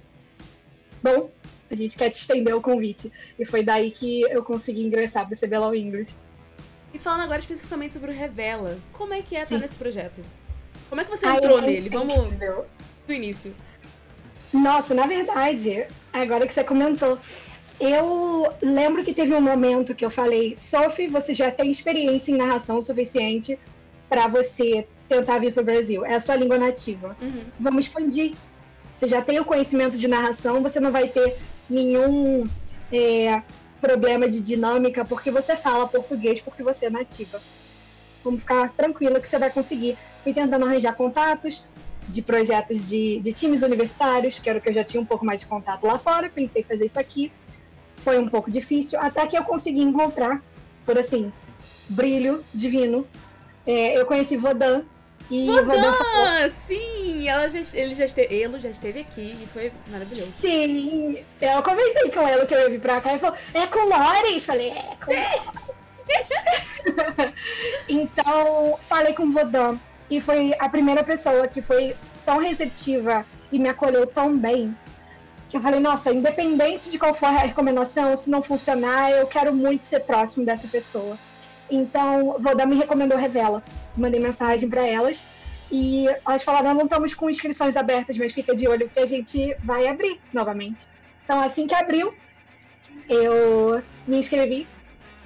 bom, 1.02 1.30
a 1.72 1.76
gente 1.76 1.96
quer 1.96 2.10
te 2.10 2.20
estender 2.20 2.54
o 2.54 2.60
convite. 2.60 3.10
E 3.38 3.44
foi 3.44 3.62
daí 3.62 3.90
que 3.90 4.22
eu 4.22 4.42
consegui 4.42 4.82
ingressar 4.82 5.26
para 5.26 5.34
o 5.34 5.38
CBLOL 5.38 5.74
English. 5.74 6.14
E 6.92 6.98
falando 6.98 7.22
agora 7.22 7.38
especificamente 7.38 7.94
sobre 7.94 8.10
o 8.10 8.14
Revela, 8.14 8.78
como 8.92 9.14
é 9.14 9.22
que 9.22 9.34
é 9.34 9.42
estar 9.42 9.58
nesse 9.58 9.76
projeto? 9.76 10.22
Como 10.90 11.00
é 11.00 11.04
que 11.04 11.10
você 11.10 11.26
entrou 11.26 11.58
Ai, 11.58 11.66
nele? 11.66 11.88
Vamos 11.88 12.36
do 13.06 13.12
início. 13.12 13.54
Nossa, 14.52 14.92
na 14.92 15.06
verdade, 15.06 15.86
agora 16.12 16.46
que 16.46 16.52
você 16.52 16.62
comentou, 16.62 17.18
eu 17.80 18.52
lembro 18.60 19.02
que 19.02 19.14
teve 19.14 19.32
um 19.32 19.40
momento 19.40 19.94
que 19.94 20.04
eu 20.04 20.10
falei, 20.10 20.54
Sophie, 20.58 21.08
você 21.08 21.32
já 21.32 21.50
tem 21.50 21.70
experiência 21.70 22.30
em 22.30 22.36
narração 22.36 22.82
suficiente 22.82 23.58
para 24.10 24.28
você 24.28 24.86
tentar 25.08 25.38
vir 25.38 25.54
para 25.54 25.62
o 25.62 25.64
Brasil. 25.64 26.04
É 26.04 26.16
a 26.16 26.20
sua 26.20 26.36
língua 26.36 26.58
nativa. 26.58 27.16
Uhum. 27.22 27.44
Vamos 27.58 27.86
expandir. 27.86 28.34
Você 28.92 29.08
já 29.08 29.22
tem 29.22 29.40
o 29.40 29.44
conhecimento 29.46 29.96
de 29.96 30.06
narração, 30.06 30.62
você 30.62 30.78
não 30.78 30.92
vai 30.92 31.08
ter 31.08 31.38
nenhum 31.72 32.48
é, 32.92 33.42
problema 33.80 34.28
de 34.28 34.40
dinâmica 34.40 35.04
porque 35.04 35.30
você 35.30 35.56
fala 35.56 35.88
português, 35.88 36.40
porque 36.40 36.62
você 36.62 36.86
é 36.86 36.90
nativa. 36.90 37.40
Vamos 38.22 38.40
ficar 38.40 38.72
tranquila 38.72 39.20
que 39.20 39.26
você 39.26 39.38
vai 39.38 39.50
conseguir. 39.50 39.98
Fui 40.20 40.32
tentando 40.32 40.64
arranjar 40.64 40.94
contatos 40.94 41.64
de 42.08 42.22
projetos 42.22 42.88
de, 42.88 43.20
de 43.20 43.32
times 43.32 43.62
universitários, 43.62 44.38
que 44.38 44.48
era 44.48 44.58
o 44.58 44.62
que 44.62 44.68
eu 44.68 44.74
já 44.74 44.84
tinha 44.84 45.00
um 45.00 45.04
pouco 45.04 45.24
mais 45.24 45.40
de 45.40 45.46
contato 45.46 45.84
lá 45.84 45.98
fora. 45.98 46.28
Pensei 46.28 46.62
em 46.62 46.64
fazer 46.64 46.84
isso 46.84 47.00
aqui. 47.00 47.32
Foi 47.96 48.18
um 48.18 48.28
pouco 48.28 48.50
difícil, 48.50 48.98
até 49.00 49.26
que 49.26 49.36
eu 49.36 49.44
consegui 49.44 49.80
encontrar, 49.80 50.42
por 50.84 50.98
assim, 50.98 51.32
brilho 51.88 52.44
divino. 52.52 53.06
É, 53.66 53.96
eu 53.98 54.04
conheci 54.06 54.36
Vodan, 54.36 54.84
e 55.30 55.46
Vodan, 55.46 55.92
falou... 55.92 56.48
sim! 56.48 57.28
Ela 57.28 57.48
já, 57.48 57.60
ele, 57.78 57.94
já 57.94 58.04
esteve, 58.04 58.34
ele 58.34 58.60
já 58.60 58.70
esteve 58.70 59.00
aqui 59.00 59.38
e 59.42 59.46
foi 59.46 59.72
maravilhoso. 59.88 60.30
Sim, 60.30 61.24
eu 61.40 61.62
comentei 61.62 62.10
com 62.10 62.26
ela 62.26 62.46
que 62.46 62.54
eu 62.54 62.60
ia 62.60 62.70
vir 62.70 62.80
pra 62.80 63.00
cá 63.00 63.14
e 63.14 63.18
falou, 63.18 63.36
é 63.54 63.66
com 63.66 63.88
Lores? 63.88 64.44
Falei, 64.44 64.70
é 64.70 64.96
com 65.04 65.12
Lores. 65.12 66.30
então, 67.88 68.78
falei 68.80 69.14
com 69.14 69.30
Vodan 69.30 69.78
e 70.10 70.20
foi 70.20 70.54
a 70.58 70.68
primeira 70.68 71.02
pessoa 71.02 71.48
que 71.48 71.62
foi 71.62 71.96
tão 72.26 72.38
receptiva 72.38 73.24
e 73.50 73.58
me 73.58 73.68
acolheu 73.68 74.06
tão 74.06 74.36
bem 74.36 74.76
que 75.48 75.56
eu 75.58 75.60
falei, 75.60 75.80
nossa, 75.80 76.10
independente 76.10 76.90
de 76.90 76.98
qual 76.98 77.12
for 77.12 77.26
a 77.26 77.40
recomendação, 77.40 78.16
se 78.16 78.30
não 78.30 78.42
funcionar, 78.42 79.10
eu 79.10 79.26
quero 79.26 79.54
muito 79.54 79.84
ser 79.84 80.00
próximo 80.00 80.46
dessa 80.46 80.66
pessoa. 80.66 81.18
Então, 81.72 82.36
Vodan 82.38 82.66
me 82.66 82.76
recomendou 82.76 83.16
Revela 83.16 83.62
mandei 83.96 84.20
mensagem 84.20 84.68
para 84.68 84.86
elas 84.86 85.26
e 85.70 86.06
elas 86.26 86.42
falaram: 86.42 86.74
não 86.74 86.84
estamos 86.84 87.14
com 87.14 87.30
inscrições 87.30 87.76
abertas, 87.76 88.16
mas 88.16 88.32
fica 88.32 88.54
de 88.54 88.68
olho 88.68 88.88
que 88.88 89.00
a 89.00 89.06
gente 89.06 89.56
vai 89.64 89.86
abrir 89.88 90.20
novamente. 90.32 90.86
Então, 91.24 91.40
assim 91.40 91.66
que 91.66 91.74
abriu, 91.74 92.14
eu 93.08 93.82
me 94.06 94.18
inscrevi 94.18 94.66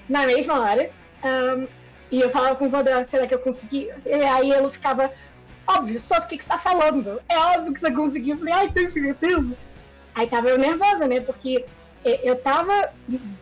na 0.08 0.26
mesma 0.26 0.60
hora. 0.60 0.90
Um, 1.24 1.66
e 2.10 2.20
eu 2.20 2.30
falava 2.30 2.54
com 2.54 2.66
o 2.66 2.70
Vandré, 2.70 3.02
será 3.02 3.26
que 3.26 3.34
eu 3.34 3.40
consegui? 3.40 3.90
E 4.04 4.12
aí 4.12 4.52
ele 4.52 4.70
ficava, 4.70 5.12
óbvio, 5.66 5.98
só 5.98 6.18
o 6.18 6.26
que, 6.26 6.36
que 6.36 6.44
você 6.44 6.50
tá 6.50 6.58
falando? 6.58 7.20
É 7.28 7.36
óbvio 7.36 7.72
que 7.72 7.80
você 7.80 7.90
conseguiu. 7.90 8.34
Eu 8.34 8.38
falei, 8.38 8.54
ai, 8.54 8.70
tem 8.70 8.86
certeza? 8.86 9.56
Aí 10.14 10.28
tava 10.28 10.48
eu 10.48 10.58
nervosa, 10.58 11.08
né? 11.08 11.20
Porque 11.20 11.64
eu 12.04 12.36
tava 12.36 12.92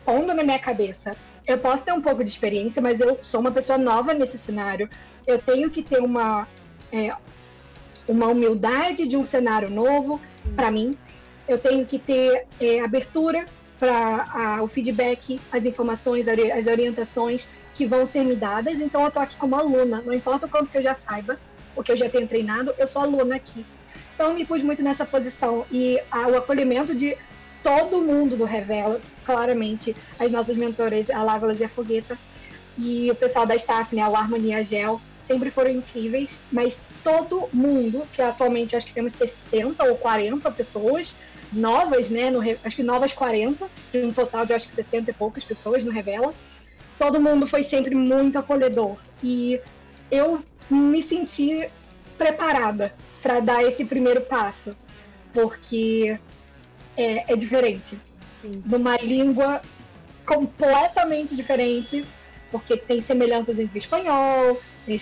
pondo 0.03 0.33
na 0.33 0.43
minha 0.43 0.57
cabeça. 0.57 1.15
Eu 1.47 1.57
posso 1.57 1.83
ter 1.83 1.91
um 1.91 2.01
pouco 2.01 2.23
de 2.23 2.29
experiência, 2.29 2.81
mas 2.81 2.99
eu 2.99 3.19
sou 3.21 3.39
uma 3.39 3.51
pessoa 3.51 3.77
nova 3.77 4.13
nesse 4.13 4.37
cenário 4.37 4.89
eu 5.27 5.39
tenho 5.39 5.69
que 5.69 5.81
ter 5.81 5.99
uma, 5.99 6.47
é, 6.91 7.15
uma 8.07 8.27
humildade 8.27 9.07
de 9.07 9.17
um 9.17 9.23
cenário 9.23 9.69
novo 9.69 10.21
para 10.55 10.69
mim. 10.69 10.95
Eu 11.47 11.57
tenho 11.57 11.85
que 11.85 11.99
ter 11.99 12.45
é, 12.59 12.81
abertura 12.81 13.45
para 13.77 14.61
o 14.63 14.67
feedback, 14.67 15.39
as 15.51 15.65
informações, 15.65 16.27
as 16.27 16.67
orientações 16.67 17.47
que 17.73 17.85
vão 17.85 18.05
ser 18.05 18.23
me 18.23 18.35
dadas. 18.35 18.79
Então 18.79 19.01
eu 19.01 19.07
estou 19.09 19.21
aqui 19.21 19.35
como 19.37 19.55
aluna, 19.55 20.01
não 20.01 20.13
importa 20.13 20.45
o 20.45 20.49
quanto 20.49 20.69
que 20.69 20.77
eu 20.77 20.83
já 20.83 20.93
saiba, 20.93 21.39
o 21.75 21.83
que 21.83 21.91
eu 21.91 21.97
já 21.97 22.09
tenho 22.09 22.27
treinado, 22.27 22.73
eu 22.77 22.87
sou 22.87 23.01
aluna 23.01 23.35
aqui. 23.35 23.65
Então 24.13 24.33
me 24.33 24.45
pus 24.45 24.63
muito 24.63 24.81
nessa 24.81 25.05
posição 25.05 25.65
e 25.69 25.99
a, 26.09 26.27
o 26.27 26.37
acolhimento 26.37 26.95
de 26.95 27.17
todo 27.65 27.99
mundo 27.99 28.37
do 28.37 28.45
Revela, 28.45 29.01
claramente, 29.25 29.95
as 30.19 30.31
nossas 30.31 30.55
mentoras, 30.55 31.09
a 31.09 31.23
Lágolas 31.23 31.59
e 31.61 31.63
a 31.63 31.69
Fogueta, 31.69 32.15
e 32.77 33.09
o 33.09 33.15
pessoal 33.15 33.47
da 33.47 33.55
staff, 33.55 33.95
né, 33.95 34.03
a 34.03 34.05
Harmony 34.05 34.49
e 34.49 34.53
a 34.53 34.61
Gel, 34.61 35.01
sempre 35.19 35.49
foram 35.49 35.71
incríveis, 35.71 36.37
mas 36.51 36.83
todo 37.03 37.49
mundo, 37.51 38.07
que 38.13 38.21
atualmente 38.21 38.75
acho 38.75 38.85
que 38.85 38.93
temos 38.93 39.13
60 39.13 39.83
ou 39.83 39.97
40 39.97 40.51
pessoas 40.51 41.15
novas, 41.51 42.07
né, 42.07 42.29
no, 42.29 42.39
acho 42.39 42.75
que 42.75 42.83
novas 42.83 43.13
40, 43.13 43.67
de 43.91 43.97
um 43.97 44.13
total 44.13 44.45
de 44.45 44.53
acho 44.53 44.67
que 44.67 44.73
60 44.73 45.09
e 45.09 45.13
poucas 45.15 45.43
pessoas 45.43 45.83
no 45.83 45.91
Revela, 45.91 46.35
todo 46.99 47.19
mundo 47.19 47.47
foi 47.47 47.63
sempre 47.63 47.95
muito 47.95 48.37
acolhedor. 48.37 48.95
E 49.23 49.59
eu 50.11 50.43
me 50.69 51.01
senti 51.01 51.67
preparada 52.15 52.93
para 53.23 53.39
dar 53.39 53.63
esse 53.63 53.85
primeiro 53.85 54.21
passo, 54.21 54.77
porque 55.33 56.19
é, 56.97 57.33
é 57.33 57.35
diferente. 57.35 57.99
Sim. 58.41 58.63
Numa 58.65 58.97
língua 58.97 59.61
completamente 60.25 61.35
diferente, 61.35 62.05
porque 62.51 62.77
tem 62.77 63.01
semelhanças 63.01 63.59
entre 63.59 63.77
espanhol, 63.77 64.59
tem 64.85 64.97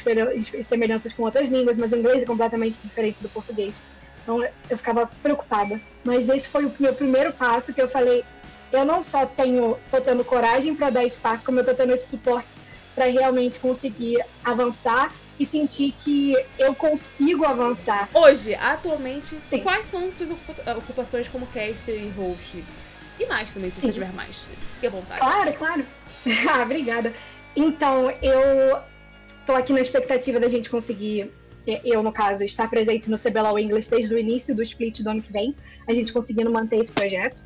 semelhanças 0.64 1.14
com 1.14 1.24
outras 1.24 1.50
línguas, 1.50 1.78
mas 1.78 1.92
o 1.92 1.98
inglês 1.98 2.24
é 2.24 2.26
completamente 2.26 2.80
diferente 2.82 3.22
do 3.22 3.30
português. 3.30 3.82
Então 4.24 4.42
eu 4.70 4.78
ficava 4.78 5.06
preocupada. 5.22 5.80
Mas 6.04 6.30
esse 6.30 6.48
foi 6.48 6.66
o 6.66 6.74
meu 6.80 6.94
primeiro 6.94 7.34
passo 7.34 7.74
que 7.74 7.82
eu 7.82 7.88
falei, 7.88 8.24
eu 8.72 8.86
não 8.86 9.04
só 9.04 9.26
tenho, 9.26 9.78
tô 9.92 10.02
tendo 10.02 10.24
coragem 10.24 10.76
para 10.76 10.90
dar 10.90 11.04
espaço, 11.04 11.44
como 11.46 11.60
eu 11.60 11.66
tô 11.66 11.74
tendo 11.74 11.94
esse 11.94 12.10
suporte 12.10 12.60
para 12.96 13.06
realmente 13.06 13.60
conseguir 13.60 14.24
avançar 14.44 15.14
e 15.40 15.46
sentir 15.46 15.94
que 15.94 16.36
eu 16.60 16.76
consigo 16.76 17.46
avançar. 17.46 18.10
Hoje, 18.14 18.54
atualmente, 18.56 19.38
Sim. 19.50 19.60
quais 19.60 19.86
são 19.86 20.12
suas 20.12 20.30
ocupações 20.78 21.28
como 21.28 21.48
caster 21.48 22.02
e 22.02 22.10
host? 22.10 22.64
E 23.20 23.26
mais 23.26 23.52
também, 23.52 23.72
se 23.72 23.82
Sim. 23.82 23.88
você 23.88 23.94
tiver 23.94 24.14
mais. 24.14 24.46
Fique 24.76 24.88
à 24.88 24.90
vontade. 24.90 25.20
Claro, 25.20 25.54
claro. 25.54 25.86
ah, 26.50 26.64
obrigada. 26.64 27.14
Então, 27.56 28.12
eu 28.22 28.82
Estou 29.44 29.58
aqui 29.58 29.74
na 29.74 29.82
expectativa 29.82 30.40
da 30.40 30.48
gente 30.48 30.70
conseguir, 30.70 31.30
é, 31.68 31.82
eu 31.84 32.02
no 32.02 32.14
caso, 32.14 32.46
estar 32.46 32.70
presente 32.70 33.12
no 33.12 33.20
CBLOL 33.20 33.60
English 33.60 33.90
desde 33.90 34.16
o 34.16 34.18
início 34.18 34.56
do 34.56 34.64
split 34.64 35.02
do 35.02 35.10
ano 35.10 35.22
que 35.22 35.34
vem, 35.34 35.54
a 35.86 35.94
gente 35.94 36.14
conseguindo 36.14 36.50
manter 36.50 36.78
esse 36.78 36.92
projeto. 36.92 37.44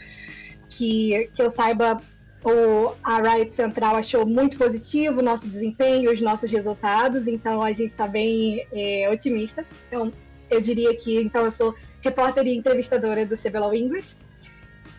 Que, 0.70 1.28
que 1.34 1.42
eu 1.42 1.50
saiba, 1.50 2.00
o, 2.44 2.94
a 3.04 3.22
Riot 3.22 3.52
Central 3.52 3.96
achou 3.96 4.26
muito 4.26 4.58
positivo 4.58 5.20
o 5.20 5.24
nosso 5.24 5.50
desempenho, 5.50 6.12
os 6.12 6.22
nossos 6.22 6.52
resultados, 6.52 7.28
então 7.28 7.62
a 7.62 7.72
gente 7.72 7.90
está 7.90 8.08
bem 8.08 8.66
é, 8.72 9.10
otimista. 9.12 9.66
Então, 9.88 10.14
eu 10.50 10.62
diria 10.62 10.96
que 10.96 11.20
então 11.20 11.44
eu 11.44 11.52
sou 11.52 11.76
repórter 12.02 12.46
e 12.48 12.56
entrevistadora 12.56 13.26
do 13.26 13.36
CBLOL 13.36 13.74
English. 13.74 14.16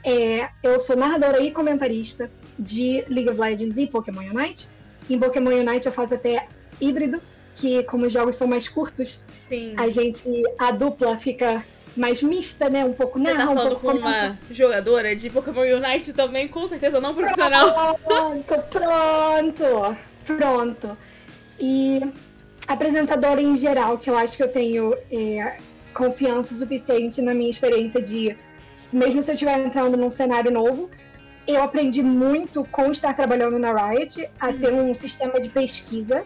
É, 0.04 0.48
eu 0.62 0.78
sou 0.78 0.96
narradora 0.96 1.40
e 1.40 1.50
comentarista 1.50 2.30
de 2.58 3.04
League 3.08 3.28
of 3.30 3.40
Legends 3.40 3.78
e 3.78 3.86
Pokémon 3.86 4.22
Unite. 4.22 4.68
Em 5.08 5.18
Pokémon 5.18 5.50
Unite 5.50 5.86
eu 5.86 5.92
faço 5.92 6.14
até 6.14 6.48
híbrido, 6.80 7.20
que 7.54 7.82
como 7.84 8.06
os 8.06 8.12
jogos 8.12 8.36
são 8.36 8.46
mais 8.46 8.68
curtos, 8.68 9.22
Sim. 9.48 9.74
a 9.76 9.88
gente, 9.88 10.42
a 10.58 10.70
dupla 10.70 11.16
fica 11.16 11.64
mais 11.98 12.22
mista, 12.22 12.70
né? 12.70 12.84
Um 12.84 12.92
pouco 12.92 13.18
narra, 13.18 13.44
tá 13.44 13.50
um 13.50 13.56
pouco 13.56 13.80
com 13.80 13.92
uma 13.92 14.38
jogadora 14.50 15.14
de 15.14 15.28
Pokémon 15.28 15.62
Unite 15.62 16.12
também, 16.12 16.48
com 16.48 16.66
certeza 16.68 17.00
não 17.00 17.14
profissional. 17.14 17.98
Pronto, 18.06 18.54
pronto. 18.70 19.96
Pronto. 20.24 20.96
E 21.58 22.00
apresentadora 22.66 23.40
em 23.40 23.56
geral, 23.56 23.98
que 23.98 24.10
eu 24.10 24.16
acho 24.16 24.36
que 24.36 24.42
eu 24.42 24.52
tenho 24.52 24.94
é, 25.10 25.56
confiança 25.92 26.54
suficiente 26.54 27.20
na 27.20 27.34
minha 27.34 27.50
experiência 27.50 28.00
de, 28.00 28.36
mesmo 28.92 29.22
se 29.22 29.30
eu 29.30 29.34
estiver 29.34 29.58
entrando 29.58 29.96
num 29.96 30.10
cenário 30.10 30.50
novo, 30.50 30.90
eu 31.46 31.62
aprendi 31.62 32.02
muito 32.02 32.62
com 32.66 32.90
estar 32.90 33.14
trabalhando 33.14 33.58
na 33.58 33.72
Riot 33.72 34.28
a 34.38 34.52
ter 34.52 34.72
um 34.72 34.94
sistema 34.94 35.40
de 35.40 35.48
pesquisa 35.48 36.24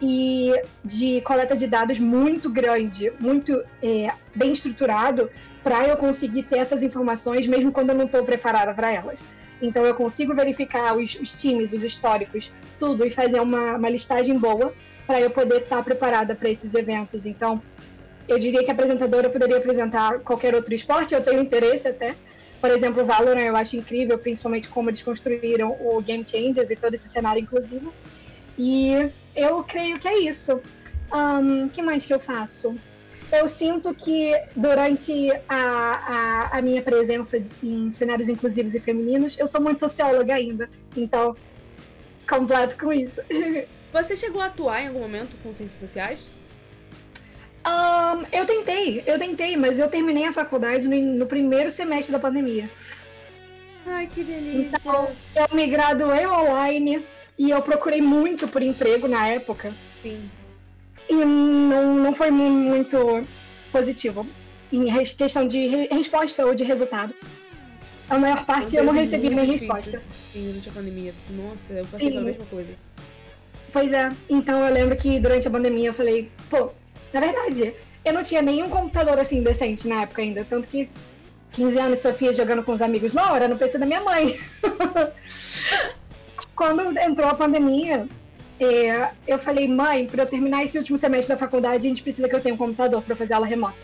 e 0.00 0.52
de 0.84 1.20
coleta 1.22 1.56
de 1.56 1.66
dados 1.66 1.98
muito 1.98 2.50
grande, 2.50 3.12
muito 3.18 3.62
é, 3.82 4.10
bem 4.34 4.52
estruturado, 4.52 5.30
para 5.62 5.88
eu 5.88 5.96
conseguir 5.96 6.42
ter 6.42 6.58
essas 6.58 6.82
informações 6.82 7.46
mesmo 7.46 7.72
quando 7.72 7.90
eu 7.90 7.96
não 7.96 8.04
estou 8.04 8.22
preparada 8.24 8.74
para 8.74 8.92
elas. 8.92 9.26
Então 9.62 9.84
eu 9.84 9.94
consigo 9.94 10.34
verificar 10.34 10.96
os, 10.96 11.14
os, 11.14 11.32
times, 11.34 11.72
os 11.72 11.82
históricos, 11.82 12.52
tudo 12.78 13.06
e 13.06 13.10
fazer 13.10 13.40
uma, 13.40 13.76
uma 13.76 13.88
listagem 13.88 14.36
boa 14.36 14.74
para 15.06 15.20
eu 15.20 15.30
poder 15.30 15.62
estar 15.62 15.76
tá 15.76 15.82
preparada 15.82 16.34
para 16.34 16.50
esses 16.50 16.74
eventos. 16.74 17.24
Então 17.24 17.62
eu 18.28 18.38
diria 18.38 18.64
que 18.64 18.70
apresentadora 18.70 19.30
poderia 19.30 19.56
apresentar 19.56 20.20
qualquer 20.20 20.54
outro 20.54 20.74
esporte, 20.74 21.14
eu 21.14 21.22
tenho 21.22 21.40
interesse 21.40 21.88
até. 21.88 22.14
Por 22.60 22.70
exemplo, 22.70 23.02
o 23.02 23.06
Valorant 23.06 23.44
eu 23.44 23.56
acho 23.56 23.76
incrível, 23.76 24.18
principalmente 24.18 24.68
como 24.68 24.88
eles 24.88 25.02
construíram 25.02 25.76
o 25.80 26.00
Game 26.00 26.24
Changers 26.26 26.70
e 26.70 26.76
todo 26.76 26.94
esse 26.94 27.08
cenário 27.08 27.40
inclusivo. 27.40 27.92
E 28.58 29.10
eu 29.34 29.62
creio 29.64 29.98
que 29.98 30.08
é 30.08 30.18
isso. 30.20 30.60
O 31.12 31.18
um, 31.18 31.68
que 31.68 31.82
mais 31.82 32.06
que 32.06 32.14
eu 32.14 32.20
faço? 32.20 32.76
Eu 33.32 33.48
sinto 33.48 33.94
que 33.94 34.32
durante 34.54 35.30
a, 35.48 35.56
a, 35.56 36.58
a, 36.58 36.62
minha 36.62 36.82
presença 36.82 37.42
em 37.62 37.90
cenários 37.90 38.28
inclusivos 38.28 38.74
e 38.74 38.80
femininos, 38.80 39.36
eu 39.38 39.46
sou 39.48 39.60
muito 39.60 39.80
socióloga 39.80 40.34
ainda. 40.34 40.70
Então, 40.96 41.34
completo 42.28 42.76
com 42.76 42.92
isso. 42.92 43.20
Você 43.92 44.16
chegou 44.16 44.40
a 44.40 44.46
atuar 44.46 44.82
em 44.82 44.88
algum 44.88 45.00
momento 45.00 45.36
com 45.42 45.52
ciências 45.52 45.78
sociais? 45.78 46.30
Um, 47.66 48.26
eu 48.30 48.44
tentei, 48.44 49.02
eu 49.06 49.18
tentei, 49.18 49.56
mas 49.56 49.78
eu 49.78 49.88
terminei 49.88 50.26
a 50.26 50.32
faculdade 50.32 50.86
no, 50.86 50.96
no 50.96 51.26
primeiro 51.26 51.70
semestre 51.70 52.12
da 52.12 52.18
pandemia. 52.18 52.70
Ai, 53.86 54.06
que 54.06 54.22
delícia! 54.22 54.76
Então, 54.76 55.10
eu 55.34 55.56
me 55.56 55.66
graduei 55.66 56.26
online, 56.26 57.04
e 57.38 57.50
eu 57.50 57.60
procurei 57.62 58.00
muito 58.00 58.46
por 58.48 58.62
emprego 58.62 59.08
na 59.08 59.26
época. 59.28 59.72
Sim. 60.02 60.30
E 61.08 61.14
não, 61.14 61.94
não 61.94 62.14
foi 62.14 62.30
muito 62.30 63.26
positivo 63.70 64.26
em 64.72 64.86
questão 65.04 65.46
de 65.46 65.66
re 65.66 65.88
resposta 65.90 66.46
ou 66.46 66.54
de 66.54 66.64
resultado. 66.64 67.14
A 68.08 68.18
maior 68.18 68.44
parte 68.44 68.76
eu 68.76 68.84
não 68.84 68.92
recebi 68.92 69.30
nem 69.30 69.46
resposta. 69.46 70.02
Sim, 70.32 70.46
durante 70.46 70.68
a 70.68 70.72
pandemia. 70.72 71.12
Nossa, 71.30 71.72
eu 71.72 71.86
passei 71.86 72.08
Sim. 72.08 72.12
pela 72.14 72.24
mesma 72.24 72.44
coisa. 72.46 72.74
Pois 73.72 73.92
é. 73.92 74.12
Então 74.28 74.64
eu 74.66 74.72
lembro 74.72 74.96
que 74.96 75.18
durante 75.18 75.48
a 75.48 75.50
pandemia 75.50 75.88
eu 75.88 75.94
falei, 75.94 76.30
pô, 76.50 76.70
na 77.12 77.20
verdade, 77.20 77.74
eu 78.04 78.12
não 78.12 78.22
tinha 78.22 78.42
nenhum 78.42 78.68
computador 78.68 79.18
assim 79.18 79.42
decente 79.42 79.88
na 79.88 80.02
época 80.02 80.22
ainda. 80.22 80.46
Tanto 80.48 80.68
que 80.68 80.88
15 81.52 81.78
anos 81.78 81.98
Sofia 82.00 82.32
jogando 82.34 82.62
com 82.62 82.72
os 82.72 82.82
amigos 82.82 83.12
não, 83.12 83.34
era 83.34 83.48
no 83.48 83.56
PC 83.56 83.78
da 83.78 83.86
minha 83.86 84.00
mãe. 84.00 84.38
quando 86.54 86.96
entrou 86.98 87.28
a 87.28 87.34
pandemia, 87.34 88.08
é, 88.58 89.10
eu 89.26 89.38
falei, 89.38 89.66
mãe, 89.68 90.06
para 90.06 90.22
eu 90.22 90.26
terminar 90.26 90.64
esse 90.64 90.78
último 90.78 90.96
semestre 90.96 91.34
da 91.34 91.38
faculdade, 91.38 91.86
a 91.86 91.88
gente 91.88 92.02
precisa 92.02 92.28
que 92.28 92.34
eu 92.34 92.40
tenha 92.40 92.54
um 92.54 92.58
computador 92.58 93.02
para 93.02 93.16
fazer 93.16 93.34
aula 93.34 93.46
remota. 93.46 93.76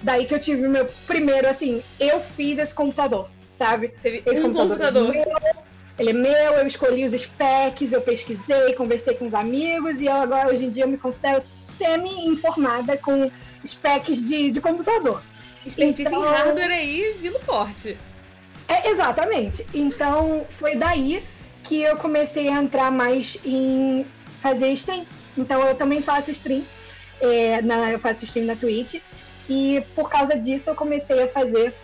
Daí 0.00 0.26
que 0.26 0.34
eu 0.34 0.40
tive 0.40 0.66
o 0.66 0.70
meu 0.70 0.86
primeiro, 1.06 1.48
assim, 1.48 1.82
eu 1.98 2.20
fiz 2.20 2.58
esse 2.58 2.74
computador, 2.74 3.28
sabe? 3.48 3.88
Teve 4.02 4.22
esse 4.26 4.40
um 4.42 4.52
computador. 4.52 5.02
computador. 5.02 5.16
É 5.16 5.24
meu, 5.24 5.64
ele 5.98 6.10
é 6.10 6.12
meu, 6.12 6.52
eu 6.58 6.66
escolhi 6.66 7.04
os 7.04 7.12
specs, 7.12 7.92
eu 7.92 8.00
pesquisei, 8.00 8.74
conversei 8.74 9.14
com 9.14 9.26
os 9.26 9.34
amigos 9.34 10.00
e 10.00 10.08
agora, 10.08 10.50
hoje 10.50 10.66
em 10.66 10.70
dia, 10.70 10.84
eu 10.84 10.88
me 10.88 10.98
considero 10.98 11.40
semi-informada 11.40 12.96
com 12.96 13.30
specs 13.66 14.28
de, 14.28 14.50
de 14.50 14.60
computador. 14.60 15.22
Expertise 15.64 16.08
então, 16.08 16.20
em 16.20 16.28
hardware 16.28 16.70
aí, 16.70 17.16
vindo 17.20 17.38
forte. 17.40 17.96
É, 18.68 18.90
exatamente. 18.90 19.66
Então, 19.72 20.44
foi 20.50 20.76
daí 20.76 21.22
que 21.64 21.82
eu 21.82 21.96
comecei 21.96 22.48
a 22.48 22.62
entrar 22.62 22.92
mais 22.92 23.38
em 23.44 24.06
fazer 24.40 24.68
stream. 24.72 25.06
Então 25.36 25.60
eu 25.66 25.74
também 25.74 26.00
faço 26.00 26.30
stream, 26.30 26.62
é, 27.20 27.60
na, 27.62 27.90
eu 27.90 27.98
faço 27.98 28.24
stream 28.24 28.46
na 28.46 28.54
Twitch, 28.54 29.00
e 29.48 29.84
por 29.94 30.08
causa 30.08 30.38
disso 30.38 30.70
eu 30.70 30.74
comecei 30.74 31.22
a 31.22 31.28
fazer 31.28 31.74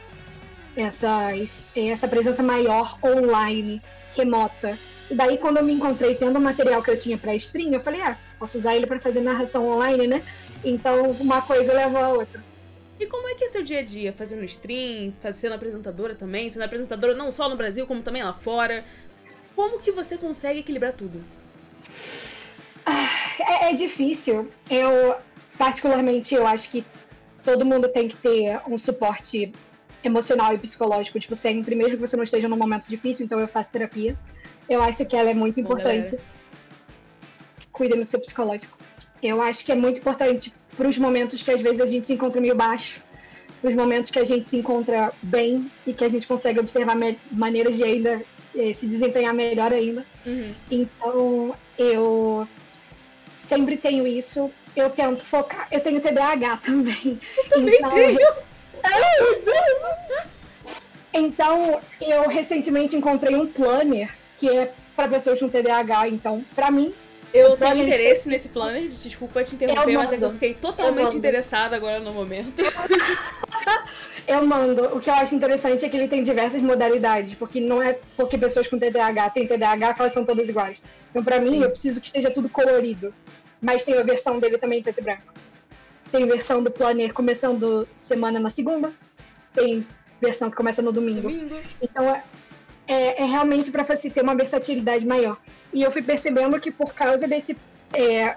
essas, 0.76 1.66
essa 1.74 2.06
presença 2.06 2.42
maior 2.42 2.96
online, 3.02 3.82
remota. 4.14 4.78
E 5.10 5.14
daí 5.14 5.38
quando 5.38 5.56
eu 5.56 5.64
me 5.64 5.72
encontrei 5.72 6.14
tendo 6.14 6.36
o 6.36 6.40
material 6.40 6.82
que 6.82 6.90
eu 6.90 6.98
tinha 6.98 7.18
para 7.18 7.34
stream, 7.34 7.72
eu 7.72 7.80
falei, 7.80 8.00
ah, 8.02 8.16
posso 8.38 8.58
usar 8.58 8.76
ele 8.76 8.86
para 8.86 9.00
fazer 9.00 9.20
narração 9.20 9.68
online, 9.68 10.06
né? 10.06 10.22
Então 10.62 11.10
uma 11.12 11.42
coisa 11.42 11.72
leva 11.72 11.98
a 11.98 12.08
outra. 12.10 12.50
E 13.00 13.06
como 13.06 13.26
é 13.28 13.34
que 13.34 13.44
é 13.44 13.48
seu 13.48 13.62
dia 13.62 13.78
a 13.78 13.82
dia? 13.82 14.12
Fazendo 14.12 14.44
stream, 14.44 15.14
sendo 15.32 15.54
apresentadora 15.54 16.14
também, 16.14 16.50
sendo 16.50 16.64
apresentadora 16.64 17.14
não 17.14 17.32
só 17.32 17.48
no 17.48 17.56
Brasil, 17.56 17.86
como 17.86 18.02
também 18.02 18.22
lá 18.22 18.34
fora? 18.34 18.84
Como 19.60 19.78
que 19.78 19.92
você 19.92 20.16
consegue 20.16 20.60
equilibrar 20.60 20.94
tudo? 20.94 21.22
É, 22.86 23.68
é 23.68 23.74
difícil. 23.74 24.50
Eu, 24.70 25.16
particularmente, 25.58 26.34
eu 26.34 26.46
acho 26.46 26.70
que 26.70 26.82
todo 27.44 27.62
mundo 27.66 27.86
tem 27.92 28.08
que 28.08 28.16
ter 28.16 28.58
um 28.66 28.78
suporte 28.78 29.52
emocional 30.02 30.54
e 30.54 30.58
psicológico, 30.58 31.20
tipo, 31.20 31.36
sempre, 31.36 31.74
mesmo 31.74 31.98
que 31.98 32.06
você 32.06 32.16
não 32.16 32.24
esteja 32.24 32.48
num 32.48 32.56
momento 32.56 32.86
difícil, 32.88 33.26
então 33.26 33.38
eu 33.38 33.46
faço 33.46 33.70
terapia. 33.70 34.18
Eu 34.66 34.82
acho 34.82 35.04
que 35.04 35.14
ela 35.14 35.28
é 35.28 35.34
muito 35.34 35.60
importante. 35.60 36.18
Cuida 37.70 37.96
do 37.96 38.04
seu 38.04 38.18
psicológico. 38.18 38.78
Eu 39.22 39.42
acho 39.42 39.62
que 39.62 39.72
é 39.72 39.74
muito 39.74 40.00
importante 40.00 40.54
para 40.74 40.88
os 40.88 40.96
momentos 40.96 41.42
que 41.42 41.50
às 41.50 41.60
vezes 41.60 41.82
a 41.82 41.86
gente 41.86 42.06
se 42.06 42.14
encontra 42.14 42.40
meio 42.40 42.54
baixo, 42.54 43.02
para 43.60 43.70
os 43.70 43.76
momentos 43.76 44.10
que 44.10 44.18
a 44.18 44.24
gente 44.24 44.48
se 44.48 44.56
encontra 44.56 45.12
bem 45.22 45.70
e 45.86 45.92
que 45.92 46.04
a 46.04 46.08
gente 46.08 46.26
consegue 46.26 46.58
observar 46.58 46.96
maneiras 47.30 47.76
de 47.76 47.84
ainda 47.84 48.22
é, 48.56 48.72
se 48.72 48.86
desempenhar 48.86 49.34
melhor 49.34 49.72
ainda. 49.72 50.04
Uhum. 50.26 50.54
Então, 50.70 51.54
eu 51.78 52.48
sempre 53.32 53.76
tenho 53.76 54.06
isso. 54.06 54.50
Eu 54.74 54.90
tento 54.90 55.24
focar. 55.24 55.68
Eu 55.70 55.80
tenho 55.80 56.00
TDAH 56.00 56.56
também. 56.64 57.20
Eu 57.36 57.48
também 57.48 57.76
então, 57.76 57.90
tenho. 57.90 58.18
Então, 61.12 61.80
eu 62.00 62.28
recentemente 62.28 62.94
encontrei 62.94 63.34
um 63.34 63.44
planner 63.44 64.16
que 64.38 64.48
é 64.48 64.72
para 64.94 65.08
pessoas 65.08 65.40
com 65.40 65.48
TDAH. 65.48 66.08
Então, 66.08 66.44
para 66.54 66.70
mim, 66.70 66.94
eu 67.32 67.56
tenho 67.56 67.82
interesse 67.82 68.28
nesse 68.28 68.48
planner, 68.48 68.88
desculpa 68.88 69.44
te 69.44 69.54
interromper, 69.54 69.96
mas 69.96 70.12
é 70.12 70.16
que 70.16 70.24
eu 70.24 70.32
fiquei 70.32 70.54
totalmente 70.54 71.12
eu 71.12 71.18
interessada 71.18 71.76
agora 71.76 72.00
no 72.00 72.12
momento. 72.12 72.60
eu 74.26 74.46
mando. 74.46 74.84
O 74.96 75.00
que 75.00 75.08
eu 75.08 75.14
acho 75.14 75.34
interessante 75.34 75.84
é 75.84 75.88
que 75.88 75.96
ele 75.96 76.08
tem 76.08 76.22
diversas 76.22 76.60
modalidades, 76.60 77.34
porque 77.34 77.60
não 77.60 77.80
é 77.80 77.98
porque 78.16 78.36
pessoas 78.36 78.66
com 78.66 78.78
TDAH 78.78 79.30
têm 79.30 79.46
TDAH 79.46 79.94
que 79.94 80.00
elas 80.00 80.12
são 80.12 80.24
todas 80.24 80.48
iguais. 80.48 80.82
Então, 81.10 81.22
para 81.22 81.40
mim, 81.40 81.52
Sim. 81.52 81.62
eu 81.62 81.70
preciso 81.70 82.00
que 82.00 82.06
esteja 82.06 82.30
tudo 82.30 82.48
colorido. 82.48 83.14
Mas 83.60 83.84
tem 83.84 83.96
a 83.96 84.02
versão 84.02 84.38
dele 84.38 84.58
também 84.58 84.80
em 84.80 84.82
preto 84.82 85.00
e 85.00 85.02
branco. 85.02 85.34
Tem 86.10 86.26
versão 86.26 86.62
do 86.62 86.70
planner 86.70 87.12
começando 87.12 87.86
semana 87.94 88.40
na 88.40 88.50
segunda. 88.50 88.92
Tem 89.54 89.82
versão 90.20 90.50
que 90.50 90.56
começa 90.56 90.82
no 90.82 90.92
domingo. 90.92 91.22
domingo. 91.22 91.56
Então, 91.80 92.08
é, 92.08 92.24
é, 92.88 93.22
é 93.22 93.24
realmente 93.24 93.70
para 93.70 93.84
ter 93.84 94.22
uma 94.22 94.34
versatilidade 94.34 95.06
maior. 95.06 95.38
E 95.72 95.82
eu 95.82 95.90
fui 95.90 96.02
percebendo 96.02 96.58
que 96.60 96.70
por 96.70 96.94
causa 96.94 97.28
desse 97.28 97.56
é, 97.92 98.36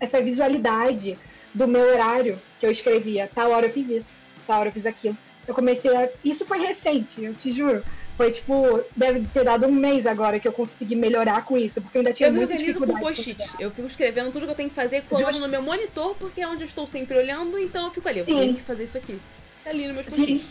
essa 0.00 0.20
visualidade 0.20 1.18
do 1.54 1.66
meu 1.66 1.82
horário 1.82 2.40
que 2.58 2.66
eu 2.66 2.70
escrevia, 2.70 3.30
tal 3.34 3.50
hora 3.50 3.66
eu 3.66 3.70
fiz 3.70 3.88
isso, 3.88 4.12
tal 4.46 4.60
hora 4.60 4.68
eu 4.68 4.72
fiz 4.72 4.86
aquilo. 4.86 5.16
Eu 5.46 5.54
comecei 5.54 5.96
a. 5.96 6.08
Isso 6.22 6.44
foi 6.44 6.58
recente, 6.58 7.24
eu 7.24 7.34
te 7.34 7.50
juro. 7.50 7.82
Foi 8.16 8.30
tipo, 8.32 8.84
deve 8.96 9.24
ter 9.32 9.44
dado 9.44 9.66
um 9.66 9.72
mês 9.72 10.04
agora 10.04 10.40
que 10.40 10.46
eu 10.46 10.52
consegui 10.52 10.96
melhorar 10.96 11.44
com 11.44 11.56
isso, 11.56 11.80
porque 11.80 11.96
eu 11.96 12.00
ainda 12.00 12.12
tinha 12.12 12.28
eu 12.28 12.32
muita 12.32 12.56
dificuldade. 12.56 12.82
Eu 12.82 12.86
me 12.86 13.04
organizo 13.04 13.32
com 13.32 13.38
post-it. 13.38 13.62
Eu 13.62 13.70
fico 13.70 13.86
escrevendo 13.86 14.32
tudo 14.32 14.44
que 14.44 14.50
eu 14.50 14.56
tenho 14.56 14.68
que 14.68 14.74
fazer, 14.74 15.02
colando 15.02 15.28
Just... 15.28 15.40
no 15.40 15.48
meu 15.48 15.62
monitor, 15.62 16.16
porque 16.16 16.40
é 16.40 16.48
onde 16.48 16.64
eu 16.64 16.66
estou 16.66 16.86
sempre 16.86 17.16
olhando, 17.16 17.56
então 17.58 17.84
eu 17.84 17.90
fico 17.92 18.08
ali. 18.08 18.20
Sim. 18.20 18.32
Eu 18.32 18.38
tenho 18.38 18.54
que 18.56 18.62
fazer 18.62 18.82
isso 18.84 18.98
aqui. 18.98 19.18
Tá 19.62 19.70
ali 19.70 19.86
no 19.86 19.94
meu 19.94 20.02
post-it. 20.02 20.44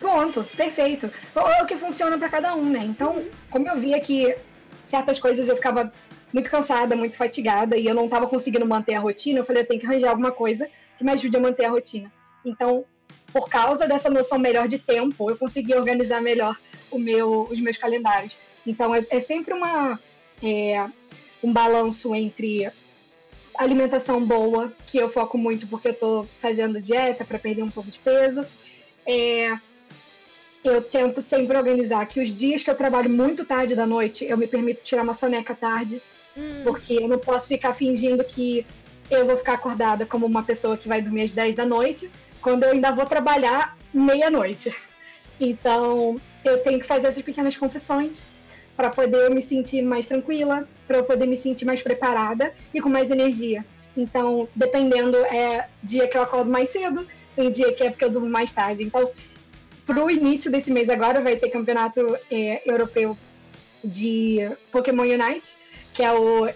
Pronto, 0.00 0.44
perfeito. 0.56 1.10
É 1.36 1.62
o 1.62 1.66
que 1.66 1.76
funciona 1.76 2.18
para 2.18 2.28
cada 2.28 2.54
um, 2.56 2.68
né? 2.68 2.80
Então, 2.82 3.16
uhum. 3.16 3.30
como 3.48 3.68
eu 3.68 3.78
via 3.78 4.00
que 4.00 4.36
certas 4.90 5.18
coisas 5.18 5.48
eu 5.48 5.56
ficava 5.56 5.92
muito 6.32 6.50
cansada, 6.50 6.94
muito 6.96 7.16
fatigada 7.16 7.76
e 7.76 7.86
eu 7.86 7.94
não 7.94 8.04
estava 8.04 8.26
conseguindo 8.26 8.66
manter 8.66 8.94
a 8.94 9.00
rotina, 9.00 9.40
eu 9.40 9.44
falei, 9.44 9.62
eu 9.62 9.66
tenho 9.66 9.80
que 9.80 9.86
arranjar 9.86 10.10
alguma 10.10 10.32
coisa 10.32 10.68
que 10.98 11.04
me 11.04 11.12
ajude 11.12 11.36
a 11.36 11.40
manter 11.40 11.64
a 11.64 11.70
rotina. 11.70 12.12
Então, 12.44 12.84
por 13.32 13.48
causa 13.48 13.86
dessa 13.86 14.10
noção 14.10 14.38
melhor 14.38 14.68
de 14.68 14.78
tempo, 14.78 15.30
eu 15.30 15.36
consegui 15.36 15.74
organizar 15.74 16.20
melhor 16.20 16.58
o 16.90 16.98
meu, 16.98 17.42
os 17.50 17.60
meus 17.60 17.76
calendários. 17.76 18.36
Então, 18.66 18.94
é, 18.94 19.04
é 19.10 19.20
sempre 19.20 19.54
uma, 19.54 19.98
é, 20.42 20.86
um 21.42 21.52
balanço 21.52 22.14
entre 22.14 22.70
alimentação 23.56 24.24
boa, 24.24 24.72
que 24.86 24.98
eu 24.98 25.08
foco 25.08 25.36
muito 25.36 25.66
porque 25.66 25.88
eu 25.88 25.92
estou 25.92 26.26
fazendo 26.38 26.80
dieta 26.80 27.24
para 27.24 27.38
perder 27.38 27.62
um 27.62 27.70
pouco 27.70 27.90
de 27.90 27.98
peso, 27.98 28.44
é, 29.06 29.58
eu 30.62 30.82
tento 30.82 31.22
sempre 31.22 31.56
organizar 31.56 32.04
que 32.06 32.20
os 32.20 32.28
dias 32.34 32.62
que 32.62 32.70
eu 32.70 32.74
trabalho 32.74 33.08
muito 33.08 33.44
tarde 33.44 33.74
da 33.74 33.86
noite, 33.86 34.24
eu 34.24 34.36
me 34.36 34.46
permito 34.46 34.84
tirar 34.84 35.02
uma 35.02 35.14
soneca 35.14 35.54
tarde. 35.54 36.02
Hum. 36.36 36.60
Porque 36.62 36.94
eu 36.94 37.08
não 37.08 37.18
posso 37.18 37.48
ficar 37.48 37.74
fingindo 37.74 38.22
que 38.22 38.66
eu 39.10 39.26
vou 39.26 39.36
ficar 39.36 39.54
acordada 39.54 40.06
como 40.06 40.26
uma 40.26 40.42
pessoa 40.42 40.76
que 40.76 40.86
vai 40.86 41.02
dormir 41.02 41.22
às 41.22 41.32
10 41.32 41.54
da 41.54 41.66
noite, 41.66 42.10
quando 42.40 42.62
eu 42.62 42.70
ainda 42.70 42.92
vou 42.92 43.06
trabalhar 43.06 43.76
meia-noite. 43.92 44.72
Então, 45.40 46.20
eu 46.44 46.58
tenho 46.62 46.78
que 46.78 46.86
fazer 46.86 47.08
essas 47.08 47.22
pequenas 47.22 47.56
concessões 47.56 48.26
para 48.76 48.90
poder 48.90 49.30
me 49.30 49.42
sentir 49.42 49.82
mais 49.82 50.06
tranquila, 50.06 50.68
para 50.86 50.98
eu 50.98 51.04
poder 51.04 51.26
me 51.26 51.36
sentir 51.36 51.64
mais 51.64 51.82
preparada 51.82 52.54
e 52.72 52.80
com 52.80 52.88
mais 52.88 53.10
energia. 53.10 53.64
Então, 53.96 54.48
dependendo, 54.54 55.16
é 55.16 55.68
dia 55.82 56.06
que 56.06 56.16
eu 56.16 56.22
acordo 56.22 56.50
mais 56.50 56.70
cedo, 56.70 57.06
tem 57.34 57.50
dia 57.50 57.72
que 57.72 57.82
é 57.82 57.90
porque 57.90 58.04
eu 58.04 58.10
durmo 58.10 58.28
mais 58.28 58.52
tarde. 58.52 58.82
Então, 58.82 59.10
pro 59.90 60.08
início 60.08 60.52
desse 60.52 60.70
mês 60.70 60.88
agora 60.88 61.20
vai 61.20 61.34
ter 61.34 61.50
campeonato 61.50 62.16
é, 62.30 62.62
europeu 62.64 63.18
de 63.82 64.48
Pokémon 64.70 65.02
Unite, 65.02 65.56
que 65.92 66.00
é 66.04 66.12
o 66.12 66.48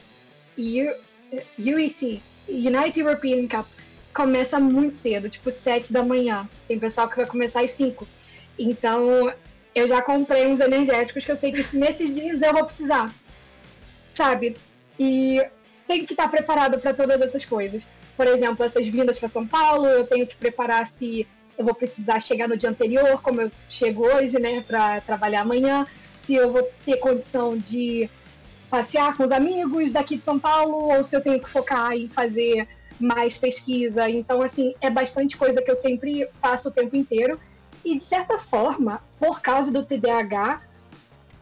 UEC, 1.59 2.23
United 2.49 3.01
European 3.01 3.49
Cup. 3.49 3.67
Começa 4.15 4.61
muito 4.61 4.97
cedo, 4.97 5.29
tipo 5.29 5.51
7 5.51 5.93
da 5.93 6.05
manhã. 6.05 6.49
Tem 6.69 6.79
pessoal 6.79 7.09
que 7.09 7.17
vai 7.17 7.27
começar 7.27 7.63
às 7.63 7.73
5. 7.73 8.07
Então, 8.57 9.35
eu 9.75 9.89
já 9.89 10.01
comprei 10.01 10.47
uns 10.47 10.61
energéticos 10.61 11.25
que 11.25 11.33
eu 11.33 11.37
sei 11.37 11.51
que 11.51 11.77
nesses 11.77 12.15
dias 12.15 12.41
eu 12.41 12.53
vou 12.53 12.65
precisar. 12.65 13.13
Sabe? 14.13 14.57
E 14.97 15.45
tem 15.89 16.07
que 16.07 16.13
estar 16.13 16.29
preparado 16.29 16.79
para 16.79 16.95
todas 16.95 17.21
essas 17.21 17.45
coisas. 17.45 17.85
Por 18.17 18.29
exemplo, 18.29 18.65
essas 18.65 18.87
vindas 18.87 19.19
para 19.19 19.29
São 19.29 19.45
Paulo, 19.45 19.87
eu 19.87 20.07
tenho 20.07 20.25
que 20.25 20.37
preparar 20.37 20.87
se 20.87 21.27
eu 21.59 21.65
vou 21.65 21.75
precisar 21.75 22.21
chegar 22.21 22.49
no 22.49 22.57
dia 22.57 22.71
anterior, 22.71 23.21
como 23.23 23.41
eu 23.41 23.51
chego 23.69 24.07
hoje, 24.07 24.39
né, 24.39 24.61
para 24.61 25.01
trabalhar 25.01 25.43
amanhã, 25.43 25.87
se 26.17 26.35
eu 26.35 26.53
vou 26.53 26.69
ter 26.85 26.97
condição 26.97 27.57
de 27.57 28.09
passear 28.71 29.17
com 29.17 29.23
os 29.23 29.31
amigos 29.31 29.93
daqui 29.93 30.17
de 30.17 30.25
São 30.25 30.39
Paulo, 30.39 30.93
ou 30.93 31.05
se 31.05 31.15
eu 31.15 31.21
tenho 31.21 31.41
que 31.41 31.49
focar 31.49 31.93
em 31.93 32.09
fazer 32.09 32.67
mais 32.99 33.37
pesquisa. 33.37 34.09
Então, 34.09 34.43
assim, 34.43 34.75
é 34.81 34.91
bastante 34.91 35.37
coisa 35.37 35.63
que 35.63 35.71
eu 35.71 35.77
sempre 35.77 36.29
faço 36.35 36.69
o 36.69 36.73
tempo 36.73 36.97
inteiro. 36.97 37.39
E, 37.85 37.95
de 37.95 38.03
certa 38.03 38.39
forma, 38.39 39.03
por 39.19 39.41
causa 39.41 39.71
do 39.71 39.85
TDAH, 39.85 40.63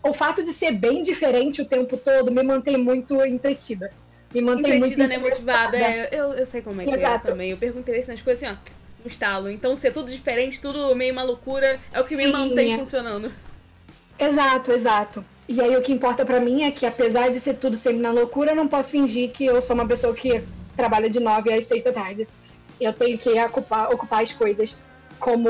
o 0.02 0.12
fato 0.12 0.44
de 0.44 0.52
ser 0.52 0.72
bem 0.72 1.02
diferente 1.02 1.62
o 1.62 1.64
tempo 1.64 1.96
todo 1.96 2.30
me 2.30 2.42
mantém 2.42 2.76
muito 2.76 3.24
entretida. 3.24 3.92
Me 4.34 4.40
mantém 4.40 4.76
entretida, 4.76 5.04
muito 5.04 5.08
né? 5.08 5.18
Motivada. 5.18 5.76
É, 5.76 6.08
eu, 6.12 6.32
eu 6.32 6.44
sei 6.44 6.60
como 6.60 6.80
é 6.80 6.84
que 6.84 6.90
é 6.90 6.94
Exato. 6.94 7.26
também. 7.28 7.50
Eu 7.50 7.56
pergunto 7.56 7.88
interessantes 7.88 8.22
coisas 8.22 8.42
assim, 8.42 8.54
ó. 8.54 8.81
Um 9.04 9.08
estalo. 9.08 9.50
Então, 9.50 9.74
ser 9.74 9.92
tudo 9.92 10.10
diferente, 10.10 10.60
tudo 10.60 10.94
meio 10.94 11.12
uma 11.12 11.22
loucura, 11.22 11.78
é 11.92 12.00
o 12.00 12.04
que 12.04 12.16
Sim, 12.16 12.26
me 12.26 12.32
mantém 12.32 12.74
é. 12.74 12.78
funcionando. 12.78 13.32
Exato, 14.18 14.72
exato. 14.72 15.24
E 15.48 15.60
aí 15.60 15.76
o 15.76 15.82
que 15.82 15.92
importa 15.92 16.24
para 16.24 16.40
mim 16.40 16.62
é 16.62 16.70
que, 16.70 16.86
apesar 16.86 17.30
de 17.30 17.40
ser 17.40 17.54
tudo 17.54 17.76
sempre 17.76 18.00
na 18.00 18.12
loucura, 18.12 18.52
eu 18.52 18.56
não 18.56 18.68
posso 18.68 18.90
fingir 18.90 19.30
que 19.30 19.44
eu 19.44 19.60
sou 19.60 19.74
uma 19.74 19.86
pessoa 19.86 20.14
que 20.14 20.42
trabalha 20.76 21.10
de 21.10 21.18
9 21.18 21.52
às 21.52 21.66
6 21.66 21.82
da 21.82 21.92
tarde. 21.92 22.28
Eu 22.80 22.92
tenho 22.92 23.18
que 23.18 23.30
ocupar, 23.42 23.90
ocupar 23.90 24.22
as 24.22 24.32
coisas 24.32 24.76
como 25.18 25.48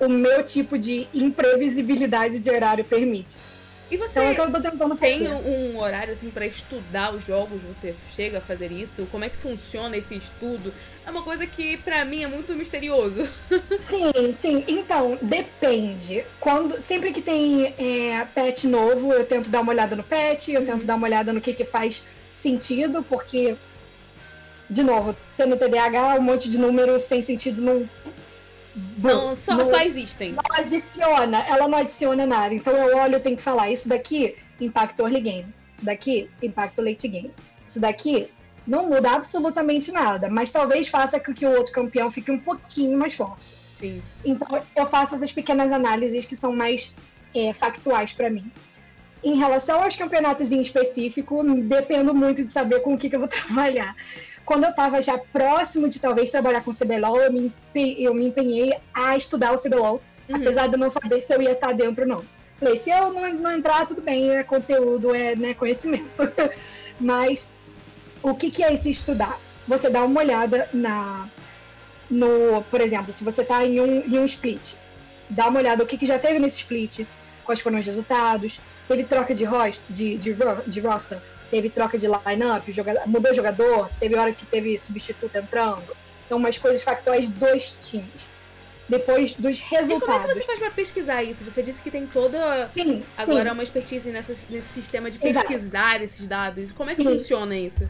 o 0.00 0.08
meu 0.08 0.42
tipo 0.44 0.78
de 0.78 1.06
imprevisibilidade 1.12 2.38
de 2.40 2.50
horário 2.50 2.84
permite. 2.84 3.36
E 3.90 3.96
você 3.96 4.20
então, 4.20 4.46
é 4.46 4.96
tem 4.96 5.28
um 5.28 5.78
horário 5.78 6.12
assim 6.12 6.30
para 6.30 6.46
estudar 6.46 7.12
os 7.12 7.26
jogos? 7.26 7.60
Você 7.62 7.94
chega 8.10 8.38
a 8.38 8.40
fazer 8.40 8.70
isso? 8.70 9.06
Como 9.10 9.24
é 9.24 9.28
que 9.28 9.36
funciona 9.36 9.96
esse 9.96 10.14
estudo? 10.14 10.72
É 11.04 11.10
uma 11.10 11.22
coisa 11.22 11.44
que 11.44 11.76
para 11.78 12.04
mim 12.04 12.22
é 12.22 12.28
muito 12.28 12.54
misterioso. 12.54 13.28
Sim, 13.80 14.32
sim. 14.32 14.64
Então 14.68 15.18
depende. 15.20 16.24
Quando 16.38 16.80
sempre 16.80 17.12
que 17.12 17.20
tem 17.20 17.74
é, 17.76 18.24
pet 18.32 18.68
novo, 18.68 19.12
eu 19.12 19.26
tento 19.26 19.50
dar 19.50 19.60
uma 19.60 19.72
olhada 19.72 19.96
no 19.96 20.04
pet, 20.04 20.52
eu 20.52 20.64
tento 20.64 20.84
dar 20.84 20.94
uma 20.94 21.06
olhada 21.06 21.32
no 21.32 21.40
que 21.40 21.52
que 21.52 21.64
faz 21.64 22.04
sentido, 22.32 23.02
porque 23.02 23.56
de 24.68 24.84
novo, 24.84 25.16
tendo 25.36 25.56
TDAH, 25.56 26.14
um 26.14 26.22
monte 26.22 26.48
de 26.48 26.56
número 26.56 27.00
sem 27.00 27.20
sentido 27.22 27.60
não 27.60 27.88
não, 28.74 29.34
só, 29.34 29.56
não, 29.56 29.66
só 29.66 29.80
existem. 29.80 30.32
Não 30.32 30.42
adiciona, 30.52 31.44
ela 31.46 31.68
não 31.68 31.78
adiciona 31.78 32.26
nada. 32.26 32.54
Então 32.54 32.74
eu 32.74 32.96
olho 32.96 33.16
e 33.16 33.20
tenho 33.20 33.36
que 33.36 33.42
falar, 33.42 33.70
isso 33.70 33.88
daqui 33.88 34.36
impacta 34.60 35.02
o 35.02 35.06
early 35.06 35.20
game. 35.20 35.54
Isso 35.74 35.84
daqui 35.84 36.30
impacta 36.42 36.80
o 36.80 36.84
late 36.84 37.08
game. 37.08 37.30
Isso 37.66 37.80
daqui 37.80 38.30
não 38.66 38.88
muda 38.88 39.12
absolutamente 39.12 39.90
nada, 39.90 40.28
mas 40.28 40.52
talvez 40.52 40.88
faça 40.88 41.18
com 41.18 41.34
que 41.34 41.46
o 41.46 41.50
outro 41.50 41.72
campeão 41.72 42.10
fique 42.10 42.30
um 42.30 42.38
pouquinho 42.38 42.96
mais 42.96 43.14
forte. 43.14 43.54
Sim. 43.78 44.02
Então 44.24 44.62
eu 44.76 44.86
faço 44.86 45.14
essas 45.14 45.32
pequenas 45.32 45.72
análises 45.72 46.26
que 46.26 46.36
são 46.36 46.52
mais 46.52 46.94
é, 47.34 47.52
factuais 47.52 48.12
para 48.12 48.30
mim. 48.30 48.50
Em 49.22 49.36
relação 49.36 49.82
aos 49.82 49.96
campeonatos 49.96 50.52
em 50.52 50.60
específico, 50.60 51.42
dependo 51.62 52.14
muito 52.14 52.44
de 52.44 52.50
saber 52.50 52.80
com 52.80 52.94
o 52.94 52.98
que, 52.98 53.10
que 53.10 53.16
eu 53.16 53.20
vou 53.20 53.28
trabalhar 53.28 53.94
quando 54.44 54.64
eu 54.64 54.70
estava 54.70 55.00
já 55.00 55.18
próximo 55.18 55.88
de 55.88 55.98
talvez 55.98 56.30
trabalhar 56.30 56.62
com 56.62 56.72
CBLOL, 56.72 57.20
eu 57.20 57.32
me, 57.32 57.52
eu 57.74 58.14
me 58.14 58.26
empenhei 58.26 58.74
a 58.92 59.16
estudar 59.16 59.52
o 59.52 59.60
CBLOL, 59.60 60.02
uhum. 60.28 60.36
apesar 60.36 60.66
de 60.66 60.74
eu 60.74 60.78
não 60.78 60.90
saber 60.90 61.20
se 61.20 61.34
eu 61.34 61.40
ia 61.40 61.52
estar 61.52 61.72
dentro 61.72 62.02
ou 62.02 62.08
não. 62.08 62.24
Falei, 62.58 62.76
se 62.76 62.90
eu 62.90 63.12
não, 63.12 63.32
não 63.34 63.52
entrar, 63.52 63.86
tudo 63.86 64.02
bem, 64.02 64.30
é 64.32 64.42
conteúdo, 64.42 65.14
é 65.14 65.34
né, 65.34 65.54
conhecimento. 65.54 66.22
Mas 67.00 67.48
o 68.22 68.34
que, 68.34 68.50
que 68.50 68.62
é 68.62 68.72
esse 68.72 68.90
estudar? 68.90 69.40
Você 69.66 69.88
dá 69.88 70.04
uma 70.04 70.20
olhada 70.20 70.68
na, 70.72 71.28
no, 72.10 72.62
por 72.70 72.80
exemplo, 72.80 73.12
se 73.12 73.24
você 73.24 73.42
está 73.42 73.64
em 73.64 73.80
um, 73.80 74.00
em 74.00 74.18
um 74.18 74.24
split, 74.24 74.74
dá 75.30 75.48
uma 75.48 75.60
olhada 75.60 75.82
o 75.82 75.86
que, 75.86 75.96
que 75.96 76.06
já 76.06 76.18
teve 76.18 76.38
nesse 76.38 76.58
split, 76.58 77.06
quais 77.44 77.60
foram 77.60 77.78
os 77.78 77.86
resultados, 77.86 78.60
teve 78.86 79.04
troca 79.04 79.34
de, 79.34 79.44
host, 79.44 79.84
de, 79.88 80.18
de, 80.18 80.36
de 80.66 80.80
roster, 80.80 81.18
teve 81.50 81.68
troca 81.68 81.98
de 81.98 82.06
line-up, 82.06 82.72
mudou 83.06 83.34
jogador, 83.34 83.90
teve 83.98 84.16
hora 84.16 84.32
que 84.32 84.46
teve 84.46 84.78
substituto 84.78 85.34
entrando. 85.36 85.96
Então, 86.26 86.38
umas 86.38 86.56
coisas 86.56 86.82
factuais 86.82 87.28
dos 87.28 87.76
times. 87.80 88.28
Depois 88.88 89.34
dos 89.34 89.60
resultados. 89.60 89.96
E 89.96 90.00
como 90.00 90.12
é 90.12 90.20
que 90.20 90.34
você 90.34 90.46
faz 90.46 90.58
para 90.58 90.70
pesquisar 90.70 91.22
isso? 91.22 91.44
Você 91.44 91.62
disse 91.62 91.80
que 91.80 91.90
tem 91.90 92.06
toda 92.06 92.68
sim, 92.70 93.04
agora 93.16 93.50
sim. 93.50 93.54
uma 93.54 93.62
expertise 93.62 94.10
nessa, 94.10 94.34
nesse 94.48 94.68
sistema 94.68 95.10
de 95.10 95.18
pesquisar 95.18 95.90
Exato. 95.90 96.04
esses 96.04 96.26
dados. 96.26 96.72
Como 96.72 96.90
é 96.90 96.94
que 96.96 97.02
sim. 97.02 97.08
funciona 97.08 97.56
isso? 97.56 97.88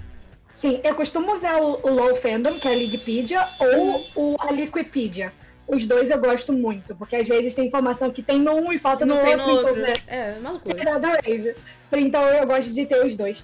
Sim, 0.53 0.81
eu 0.85 0.95
costumo 0.95 1.33
usar 1.33 1.59
o, 1.59 1.81
o 1.83 1.91
Low 1.91 2.15
Fandom, 2.17 2.59
que 2.59 2.69
é 2.69 2.75
a 2.75 2.77
Wikipedia, 2.77 3.49
ou 3.59 4.07
o, 4.15 4.37
a 4.41 4.53
Liquipedia. 4.53 5.33
Os 5.67 5.87
dois 5.87 6.11
eu 6.11 6.19
gosto 6.19 6.53
muito, 6.53 6.97
porque 6.97 7.15
às 7.15 7.29
vezes 7.29 7.55
tem 7.55 7.69
informação 7.69 8.11
que 8.11 8.23
tem 8.23 8.39
num 8.41 8.73
e 8.73 8.79
falta 8.79 9.07
no, 9.07 9.15
outro. 9.15 9.37
No 9.37 9.49
outro. 9.53 9.71
Então, 9.71 9.83
né? 9.83 9.95
É, 10.07 10.39
malucura. 10.41 10.77
Exatamente. 10.81 11.57
Então 11.93 12.23
eu 12.23 12.47
gosto 12.47 12.73
de 12.73 12.87
ter 12.87 13.05
os 13.05 13.17
dois. 13.17 13.43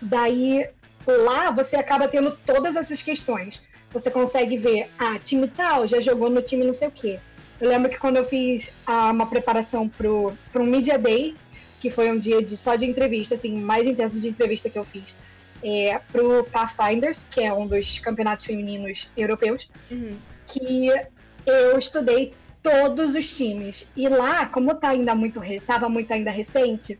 Daí 0.00 0.68
lá 1.06 1.50
você 1.50 1.76
acaba 1.76 2.08
tendo 2.08 2.36
todas 2.44 2.76
essas 2.76 3.02
questões. 3.02 3.60
Você 3.92 4.10
consegue 4.10 4.56
ver, 4.56 4.88
ah, 4.98 5.18
time 5.18 5.48
tal 5.48 5.86
já 5.86 6.00
jogou 6.00 6.30
no 6.30 6.42
time 6.42 6.64
não 6.64 6.72
sei 6.72 6.88
o 6.88 6.92
quê. 6.92 7.18
Eu 7.60 7.68
lembro 7.68 7.90
que 7.90 7.98
quando 7.98 8.16
eu 8.16 8.24
fiz 8.24 8.72
ah, 8.86 9.10
uma 9.10 9.26
preparação 9.26 9.88
para 9.88 10.08
um 10.08 10.66
Media 10.66 10.98
Day, 10.98 11.36
que 11.78 11.90
foi 11.90 12.10
um 12.10 12.18
dia 12.18 12.42
de, 12.42 12.56
só 12.56 12.76
de 12.76 12.86
entrevista, 12.86 13.34
assim, 13.34 13.60
mais 13.60 13.86
intenso 13.86 14.20
de 14.20 14.28
entrevista 14.28 14.70
que 14.70 14.78
eu 14.78 14.84
fiz, 14.84 15.16
é, 15.62 15.98
pro 16.10 16.44
Pathfinders, 16.44 17.26
que 17.30 17.42
é 17.42 17.52
um 17.52 17.66
dos 17.66 17.98
campeonatos 17.98 18.44
femininos 18.44 19.10
europeus, 19.16 19.68
uhum. 19.90 20.16
que 20.46 20.88
eu 21.46 21.78
estudei 21.78 22.34
todos 22.62 23.14
os 23.14 23.36
times. 23.36 23.86
E 23.96 24.08
lá, 24.08 24.46
como 24.46 24.74
tá 24.74 24.90
ainda 24.90 25.14
muito, 25.14 25.42
estava 25.42 25.88
muito 25.88 26.12
ainda 26.12 26.30
recente, 26.30 26.98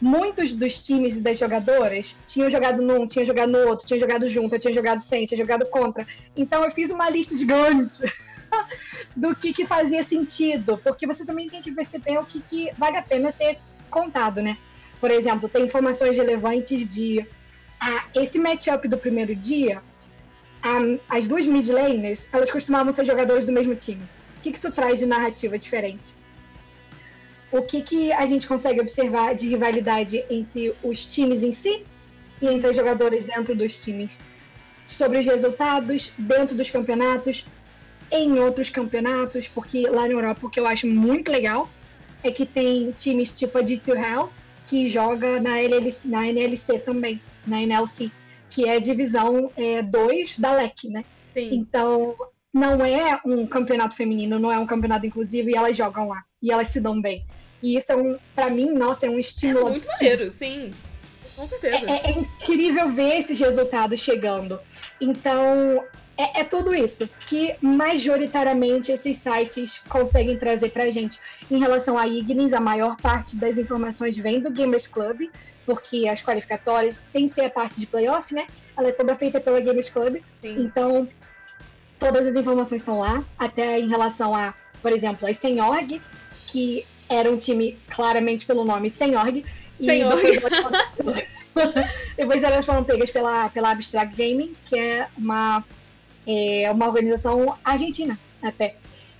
muitos 0.00 0.52
dos 0.52 0.78
times 0.78 1.16
e 1.16 1.20
das 1.20 1.38
jogadoras 1.38 2.16
tinham 2.26 2.50
jogado 2.50 2.82
num, 2.82 3.06
tinham 3.06 3.24
jogado 3.24 3.50
no 3.50 3.58
outro, 3.68 3.86
tinham 3.86 4.00
jogado 4.00 4.28
junto, 4.28 4.58
tinha 4.58 4.72
jogado 4.72 5.00
sem, 5.00 5.26
tinha 5.26 5.38
jogado 5.38 5.66
contra. 5.66 6.06
Então 6.36 6.64
eu 6.64 6.70
fiz 6.70 6.90
uma 6.90 7.08
lista 7.08 7.34
gigante 7.34 8.02
do 9.16 9.34
que, 9.34 9.52
que 9.52 9.64
fazia 9.66 10.02
sentido, 10.02 10.78
porque 10.78 11.06
você 11.06 11.24
também 11.24 11.48
tem 11.48 11.62
que 11.62 11.72
perceber 11.72 12.18
o 12.18 12.24
que, 12.24 12.40
que 12.40 12.70
vale 12.76 12.96
a 12.96 13.02
pena 13.02 13.30
ser 13.30 13.58
contado, 13.90 14.42
né? 14.42 14.58
Por 15.00 15.10
exemplo, 15.10 15.48
tem 15.48 15.64
informações 15.64 16.16
relevantes 16.16 16.86
de 16.86 17.26
ah, 17.80 18.04
esse 18.14 18.38
matchup 18.38 18.88
do 18.88 18.98
primeiro 18.98 19.34
dia, 19.34 19.82
as 21.08 21.28
duas 21.28 21.46
mid 21.46 21.68
laners, 21.68 22.28
elas 22.32 22.50
costumavam 22.50 22.92
ser 22.92 23.04
jogadores 23.04 23.46
do 23.46 23.52
mesmo 23.52 23.74
time. 23.76 24.02
O 24.38 24.40
que, 24.40 24.50
que 24.50 24.58
isso 24.58 24.72
traz 24.72 24.98
de 24.98 25.06
narrativa 25.06 25.58
diferente? 25.58 26.14
O 27.50 27.62
que, 27.62 27.82
que 27.82 28.12
a 28.12 28.26
gente 28.26 28.46
consegue 28.46 28.80
observar 28.80 29.34
de 29.34 29.48
rivalidade 29.48 30.24
entre 30.28 30.74
os 30.82 31.04
times 31.04 31.42
em 31.42 31.52
si 31.52 31.84
e 32.40 32.48
entre 32.48 32.70
os 32.70 32.76
jogadores 32.76 33.24
dentro 33.24 33.54
dos 33.54 33.82
times. 33.82 34.18
Sobre 34.86 35.18
os 35.18 35.26
resultados 35.26 36.12
dentro 36.18 36.56
dos 36.56 36.70
campeonatos, 36.70 37.44
em 38.10 38.38
outros 38.38 38.70
campeonatos, 38.70 39.48
porque 39.48 39.88
lá 39.88 40.02
na 40.02 40.12
Europa 40.12 40.46
o 40.46 40.50
que 40.50 40.60
eu 40.60 40.66
acho 40.66 40.86
muito 40.86 41.30
legal 41.30 41.68
é 42.22 42.30
que 42.30 42.46
tem 42.46 42.92
times 42.92 43.32
tipo 43.32 43.58
a 43.58 43.62
G2 43.62 43.96
Hell 43.96 44.30
que 44.66 44.88
joga 44.88 45.40
na, 45.40 45.60
LLC, 45.60 46.08
na 46.08 46.26
NLC 46.26 46.78
também, 46.80 47.20
na 47.46 47.62
NLC, 47.62 48.10
que 48.50 48.68
é 48.68 48.76
a 48.76 48.80
divisão 48.80 49.50
2 49.90 50.36
é, 50.36 50.40
da 50.40 50.52
LEC, 50.52 50.88
né? 50.88 51.04
Sim. 51.32 51.50
Então, 51.52 52.16
não 52.52 52.84
é 52.84 53.20
um 53.24 53.46
campeonato 53.46 53.94
feminino, 53.94 54.38
não 54.38 54.50
é 54.50 54.58
um 54.58 54.66
campeonato 54.66 55.06
inclusivo 55.06 55.50
e 55.50 55.54
elas 55.54 55.76
jogam 55.76 56.08
lá. 56.08 56.24
E 56.42 56.50
elas 56.50 56.68
se 56.68 56.80
dão 56.80 57.00
bem. 57.00 57.24
E 57.62 57.76
isso 57.76 57.92
é 57.92 57.96
um, 57.96 58.18
pra 58.34 58.50
mim, 58.50 58.70
nossa, 58.72 59.06
é 59.06 59.10
um 59.10 59.18
estímulo 59.18 59.68
é 59.68 59.70
muito 59.70 59.76
absurdo. 59.76 60.02
Maneiro, 60.02 60.30
sim. 60.30 60.74
Com 61.34 61.46
certeza. 61.46 61.84
É, 61.86 62.10
é, 62.10 62.18
incrível 62.18 62.88
ver 62.88 63.18
esses 63.18 63.38
resultados 63.38 64.00
chegando. 64.00 64.58
Então, 65.00 65.84
é, 66.16 66.40
é, 66.40 66.44
tudo 66.44 66.74
isso 66.74 67.08
que 67.26 67.54
majoritariamente 67.60 68.90
esses 68.90 69.18
sites 69.18 69.82
conseguem 69.88 70.38
trazer 70.38 70.70
pra 70.70 70.90
gente. 70.90 71.20
Em 71.50 71.58
relação 71.58 71.98
a 71.98 72.06
Ignis, 72.06 72.54
a 72.54 72.60
maior 72.60 72.96
parte 72.96 73.36
das 73.36 73.58
informações 73.58 74.16
vem 74.16 74.40
do 74.40 74.50
Gamers 74.50 74.86
Club, 74.86 75.28
porque 75.66 76.08
as 76.08 76.22
qualificatórias, 76.22 76.96
sem 76.96 77.28
ser 77.28 77.42
a 77.42 77.50
parte 77.50 77.78
de 77.78 77.86
playoff, 77.86 78.32
né? 78.32 78.46
Ela 78.76 78.88
é 78.88 78.92
toda 78.92 79.14
feita 79.14 79.38
pela 79.38 79.60
Gamers 79.60 79.90
Club. 79.90 80.22
Sim. 80.40 80.56
Então, 80.58 81.06
todas 81.98 82.26
as 82.26 82.34
informações 82.34 82.80
estão 82.80 82.98
lá, 82.98 83.22
até 83.38 83.78
em 83.78 83.88
relação 83.88 84.34
a, 84.34 84.54
por 84.80 84.92
exemplo, 84.92 85.28
as 85.28 85.36
Sem 85.36 85.60
Org, 85.60 86.00
que 86.46 86.86
era 87.08 87.30
um 87.30 87.36
time 87.36 87.78
claramente 87.88 88.46
pelo 88.46 88.64
nome 88.64 88.90
Sem 88.90 89.16
Org. 89.16 89.44
Sem 89.80 90.00
e 90.00 90.04
Org. 90.04 90.22
Depois, 90.22 90.52
elas 90.52 90.84
depois 92.16 92.42
elas 92.42 92.66
foram 92.66 92.84
pegas 92.84 93.10
pela, 93.10 93.48
pela 93.50 93.70
Abstract 93.70 94.14
Gaming, 94.16 94.54
que 94.64 94.78
é 94.78 95.08
uma, 95.16 95.64
é 96.26 96.70
uma 96.70 96.86
organização 96.86 97.56
argentina 97.64 98.18
até. 98.42 98.76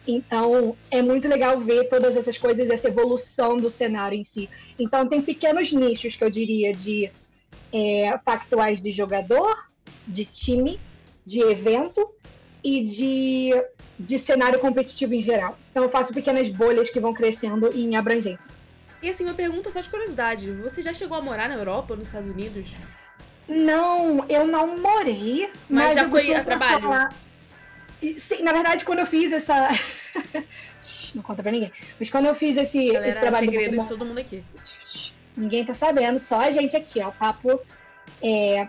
Então, 0.06 0.76
é 0.90 1.02
muito 1.02 1.26
legal 1.26 1.60
ver 1.60 1.88
todas 1.88 2.16
essas 2.16 2.38
coisas, 2.38 2.70
essa 2.70 2.88
evolução 2.88 3.58
do 3.58 3.68
cenário 3.68 4.16
em 4.16 4.22
si. 4.22 4.48
Então, 4.78 5.08
tem 5.08 5.20
pequenos 5.20 5.72
nichos 5.72 6.14
que 6.14 6.22
eu 6.22 6.30
diria 6.30 6.72
de 6.72 7.10
é, 7.72 8.16
factuais 8.18 8.80
de 8.80 8.92
jogador, 8.92 9.68
de 10.06 10.24
time, 10.24 10.78
de 11.24 11.40
evento 11.40 12.08
e 12.62 12.82
de, 12.84 13.50
de 13.98 14.18
cenário 14.18 14.58
competitivo 14.58 15.14
em 15.14 15.22
geral. 15.22 15.58
Então, 15.70 15.82
eu 15.82 15.88
faço 15.88 16.12
pequenas 16.12 16.48
bolhas 16.48 16.90
que 16.90 17.00
vão 17.00 17.14
crescendo 17.14 17.70
em 17.74 17.96
abrangência. 17.96 18.48
E 19.02 19.08
assim, 19.10 19.24
uma 19.24 19.34
pergunta 19.34 19.70
só 19.70 19.80
de 19.80 19.88
curiosidade: 19.88 20.50
você 20.52 20.82
já 20.82 20.92
chegou 20.92 21.16
a 21.16 21.20
morar 21.20 21.48
na 21.48 21.54
Europa, 21.54 21.94
nos 21.96 22.08
Estados 22.08 22.28
Unidos? 22.28 22.70
Não, 23.48 24.24
eu 24.28 24.46
não 24.46 24.78
morei, 24.78 25.50
mas, 25.68 25.86
mas 25.86 25.94
já 25.94 26.02
eu 26.02 26.10
foi 26.10 26.20
costumo 26.20 26.40
a 26.40 26.44
trabalho. 26.44 26.80
falar- 26.82 27.14
E, 28.02 28.18
Sim, 28.18 28.42
na 28.42 28.52
verdade, 28.52 28.84
quando 28.84 28.98
eu 29.00 29.06
fiz 29.06 29.32
essa. 29.32 29.68
não 31.14 31.22
conta 31.22 31.42
pra 31.42 31.52
ninguém. 31.52 31.72
Mas 31.98 32.10
quando 32.10 32.26
eu 32.26 32.34
fiz 32.34 32.56
esse, 32.56 32.78
esse 32.78 32.92
Galera, 32.92 33.20
trabalho 33.20 33.46
do 33.46 33.52
segredo 33.52 33.82
de 33.82 33.88
todo 33.88 34.04
mundo 34.04 34.18
aqui. 34.18 34.44
ninguém 35.36 35.64
tá 35.64 35.74
sabendo, 35.74 36.18
só 36.18 36.40
a 36.40 36.50
gente 36.50 36.76
aqui, 36.76 37.00
ó. 37.00 37.10
Papo 37.10 37.60
é, 38.22 38.68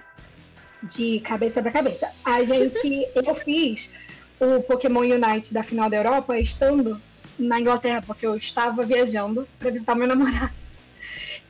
de 0.83 1.19
cabeça 1.21 1.61
pra 1.61 1.71
cabeça. 1.71 2.11
A 2.23 2.43
gente. 2.43 3.09
eu 3.15 3.33
fiz 3.35 3.91
o 4.39 4.61
Pokémon 4.61 5.01
Unite 5.01 5.53
da 5.53 5.63
final 5.63 5.89
da 5.89 5.97
Europa 5.97 6.37
estando 6.37 7.01
na 7.39 7.59
Inglaterra, 7.59 8.03
porque 8.05 8.25
eu 8.25 8.35
estava 8.35 8.85
viajando 8.85 9.47
pra 9.59 9.69
visitar 9.69 9.95
meu 9.95 10.07
namorado. 10.07 10.51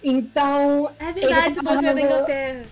Então, 0.04 0.92
É 1.00 1.12
verdade, 1.12 1.56
você 1.56 1.62
da 1.62 1.74
tava- 1.76 2.00
Inglaterra. 2.02 2.66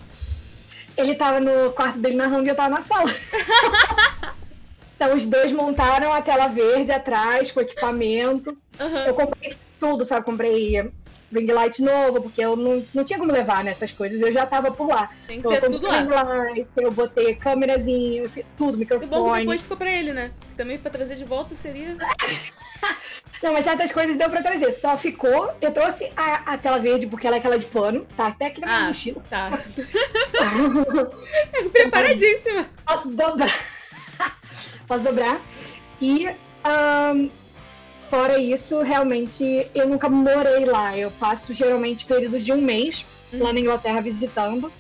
ele 0.96 1.16
tava 1.16 1.40
no 1.40 1.72
quarto 1.74 1.98
dele 2.00 2.16
narrando 2.16 2.46
e 2.46 2.50
eu 2.50 2.56
tava 2.56 2.70
na 2.70 2.82
sala. 2.84 3.10
então 4.96 5.16
os 5.16 5.26
dois 5.26 5.52
montaram 5.52 6.14
a 6.14 6.22
tela 6.22 6.48
verde 6.48 6.92
atrás 6.92 7.52
com 7.52 7.62
equipamento. 7.62 8.56
Aham. 8.80 9.06
Eu 9.08 9.14
comprei 9.16 9.58
tudo, 9.80 10.06
sabe? 10.06 10.26
Comprei 10.26 10.92
ring 11.36 11.52
light 11.52 11.82
novo, 11.82 12.22
porque 12.22 12.42
eu 12.42 12.56
não, 12.56 12.86
não 12.94 13.04
tinha 13.04 13.20
como 13.20 13.32
levar 13.32 13.64
nessas 13.64 13.92
coisas, 13.92 14.22
eu 14.22 14.32
já 14.32 14.46
tava 14.46 14.72
por 14.72 14.88
lá. 14.88 15.10
Tem 15.28 15.42
que 15.42 15.48
Eu 15.48 15.52
ter 15.52 15.70
tudo 15.70 15.88
lá. 15.88 16.00
ring 16.00 16.10
light, 16.10 16.68
eu 16.78 16.92
botei 16.92 17.36
câmerazinha, 17.36 18.30
tudo, 18.58 18.70
O 18.70 18.72
bom 18.72 18.72
que 18.74 18.78
microfone. 18.96 19.40
depois 19.42 19.62
ficou 19.62 19.78
pra 19.78 19.92
ele, 19.92 20.14
né? 20.14 20.32
Também 20.58 20.78
pra 20.78 20.90
trazer 20.92 21.16
de 21.16 21.26
volta 21.26 21.54
seria. 21.56 21.96
Não, 23.44 23.52
mas 23.52 23.66
certas 23.66 23.92
coisas 23.92 24.16
deu 24.16 24.30
pra 24.30 24.42
trazer. 24.42 24.72
Só 24.72 24.98
ficou. 24.98 25.52
Eu 25.62 25.72
trouxe 25.72 26.12
a, 26.16 26.54
a 26.54 26.58
tela 26.58 26.80
verde, 26.80 27.06
porque 27.06 27.28
ela 27.28 27.36
é 27.36 27.40
aquela 27.40 27.60
de 27.60 27.66
pano, 27.66 28.06
tá? 28.16 28.28
Até 28.28 28.46
aqui 28.48 28.62
na 28.62 28.68
minha 28.68 28.80
Ah, 28.80 28.88
mochila. 28.88 29.22
tá. 29.30 29.50
Preparadíssima. 31.72 32.66
Posso 32.86 33.16
dobrar. 33.16 33.54
Posso 34.88 35.04
dobrar. 35.04 35.42
E 36.02 36.28
ahn, 36.64 37.30
fora 38.10 38.38
isso, 38.40 38.82
realmente 38.82 39.70
eu 39.74 39.88
nunca 39.88 40.08
morei 40.10 40.66
lá. 40.66 40.98
Eu 40.98 41.12
passo 41.12 41.54
geralmente 41.54 42.06
períodos 42.06 42.44
de 42.46 42.52
um 42.54 42.62
mês 42.62 43.06
lá 43.34 43.52
na 43.52 43.60
Inglaterra 43.60 44.02
visitando. 44.02 44.72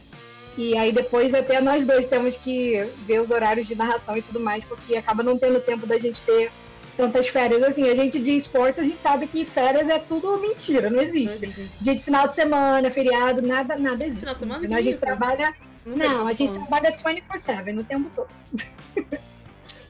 E 0.58 0.78
aí 0.78 0.92
depois 0.92 1.34
até 1.34 1.60
nós 1.60 1.86
dois 1.86 2.08
temos 2.08 2.38
que 2.38 2.88
ver 3.06 3.20
os 3.20 3.30
horários 3.32 3.68
de 3.68 3.76
narração 3.76 4.16
e 4.18 4.22
tudo 4.22 4.40
mais, 4.40 4.64
porque 4.64 4.96
acaba 4.96 5.22
não 5.22 5.38
tendo 5.38 5.60
tempo 5.60 5.86
da 5.86 6.00
gente 6.00 6.22
ter 6.24 6.50
tantas 6.96 7.28
férias. 7.28 7.62
Assim, 7.62 7.90
a 7.90 7.96
gente 7.96 8.18
de 8.20 8.32
esportes, 8.38 8.80
a 8.80 8.84
gente 8.84 8.98
sabe 9.00 9.28
que 9.28 9.44
férias 9.44 9.90
é 9.90 10.00
tudo 10.00 10.38
mentira, 10.40 10.90
não 10.90 10.98
Não 10.98 11.04
existe. 11.04 11.46
existe. 11.46 11.72
Dia 11.82 11.94
de 11.96 12.04
final 12.04 12.26
de 12.28 12.36
semana, 12.36 12.90
feriado, 12.90 13.42
nada, 13.42 13.76
nada 13.78 14.06
existe. 14.06 14.22
Final 14.22 14.34
de 14.34 14.40
semana, 14.40 14.68
que 14.68 14.74
a 14.74 14.82
gente 14.82 14.94
isso? 14.94 15.02
trabalha. 15.06 15.54
Não, 15.86 15.96
Não, 15.96 16.28
a 16.28 16.34
gente 16.34 16.54
falando. 16.54 16.68
trabalha 16.70 16.96
24-7 16.96 17.74
no 17.74 17.84
tempo 17.84 18.10
todo. 18.16 18.30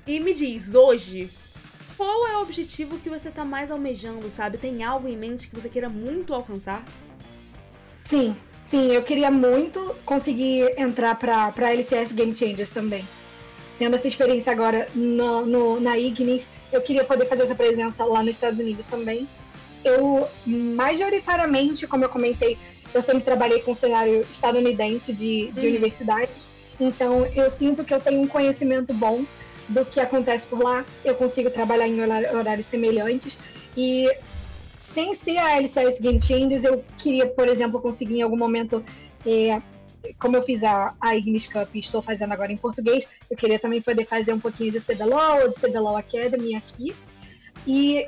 E 0.08 0.20
me 0.20 0.34
diz, 0.34 0.76
hoje, 0.76 1.30
qual 1.98 2.28
é 2.28 2.38
o 2.38 2.42
objetivo 2.42 2.98
que 3.00 3.10
você 3.10 3.30
tá 3.32 3.46
mais 3.46 3.72
almejando, 3.72 4.30
sabe? 4.30 4.58
Tem 4.58 4.84
algo 4.84 5.08
em 5.08 5.18
mente 5.18 5.48
que 5.48 5.56
você 5.56 5.70
queira 5.70 5.90
muito 5.90 6.34
alcançar? 6.34 6.84
Sim, 8.04 8.36
sim, 8.68 8.92
eu 8.92 9.02
queria 9.04 9.32
muito 9.32 9.96
conseguir 10.06 10.74
entrar 10.78 11.16
pra, 11.16 11.52
pra 11.52 11.72
LCS 11.74 12.14
Game 12.14 12.36
Changers 12.36 12.72
também. 12.72 13.08
Tendo 13.78 13.96
essa 13.96 14.08
experiência 14.08 14.52
agora 14.52 14.88
no, 14.96 15.46
no- 15.46 15.80
na 15.80 15.98
Ignis, 15.98 16.52
eu 16.72 16.82
queria 16.82 17.04
poder 17.04 17.26
fazer 17.28 17.44
essa 17.44 17.56
presença 17.56 18.06
lá 18.06 18.22
nos 18.22 18.32
Estados 18.36 18.60
Unidos 18.60 18.88
também. 18.88 19.28
Eu, 19.84 20.28
majoritariamente, 20.46 21.86
como 21.88 22.04
eu 22.06 22.10
comentei, 22.10 22.58
eu 22.94 23.02
sempre 23.02 23.24
trabalhei 23.24 23.62
com 23.62 23.76
cenário 23.76 24.26
estadunidense 24.32 25.12
de, 25.14 25.52
de 25.52 25.66
Uhum. 25.66 25.72
universidades, 25.72 26.48
então 26.80 27.26
eu 27.36 27.50
sinto 27.50 27.84
que 27.84 27.94
eu 27.94 28.00
tenho 28.00 28.22
um 28.22 28.28
conhecimento 28.28 28.94
bom 28.94 29.26
do 29.70 29.86
que 29.86 30.00
acontece 30.00 30.48
por 30.48 30.60
lá, 30.60 30.86
eu 31.04 31.16
consigo 31.16 31.50
trabalhar 31.50 31.88
em 31.88 32.00
horário- 32.02 32.38
horários 32.38 32.66
semelhantes, 32.66 33.38
e 33.76 34.08
sem 34.78 35.14
ser 35.14 35.38
a 35.38 35.58
LCS 35.58 36.00
Game 36.00 36.22
Changers, 36.22 36.64
eu 36.64 36.84
queria, 36.98 37.28
por 37.28 37.48
exemplo, 37.48 37.82
conseguir 37.82 38.20
em 38.20 38.22
algum 38.22 38.38
momento, 38.38 38.84
é, 39.26 39.62
como 40.20 40.36
eu 40.36 40.42
fiz 40.42 40.64
a, 40.64 40.94
a 41.02 41.16
Ignis 41.16 41.48
Cup 41.48 41.70
e 41.74 41.80
estou 41.80 42.02
fazendo 42.02 42.34
agora 42.34 42.52
em 42.52 42.58
português, 42.58 43.08
eu 43.30 43.36
queria 43.36 43.58
também 43.58 43.82
poder 43.82 44.06
fazer 44.06 44.34
um 44.34 44.40
pouquinho 44.40 44.72
de 44.72 44.80
CBLOL 44.80 45.50
de 45.50 45.56
CBLOL 45.56 45.98
Academy 45.98 46.56
aqui. 46.56 46.96
E, 47.66 48.06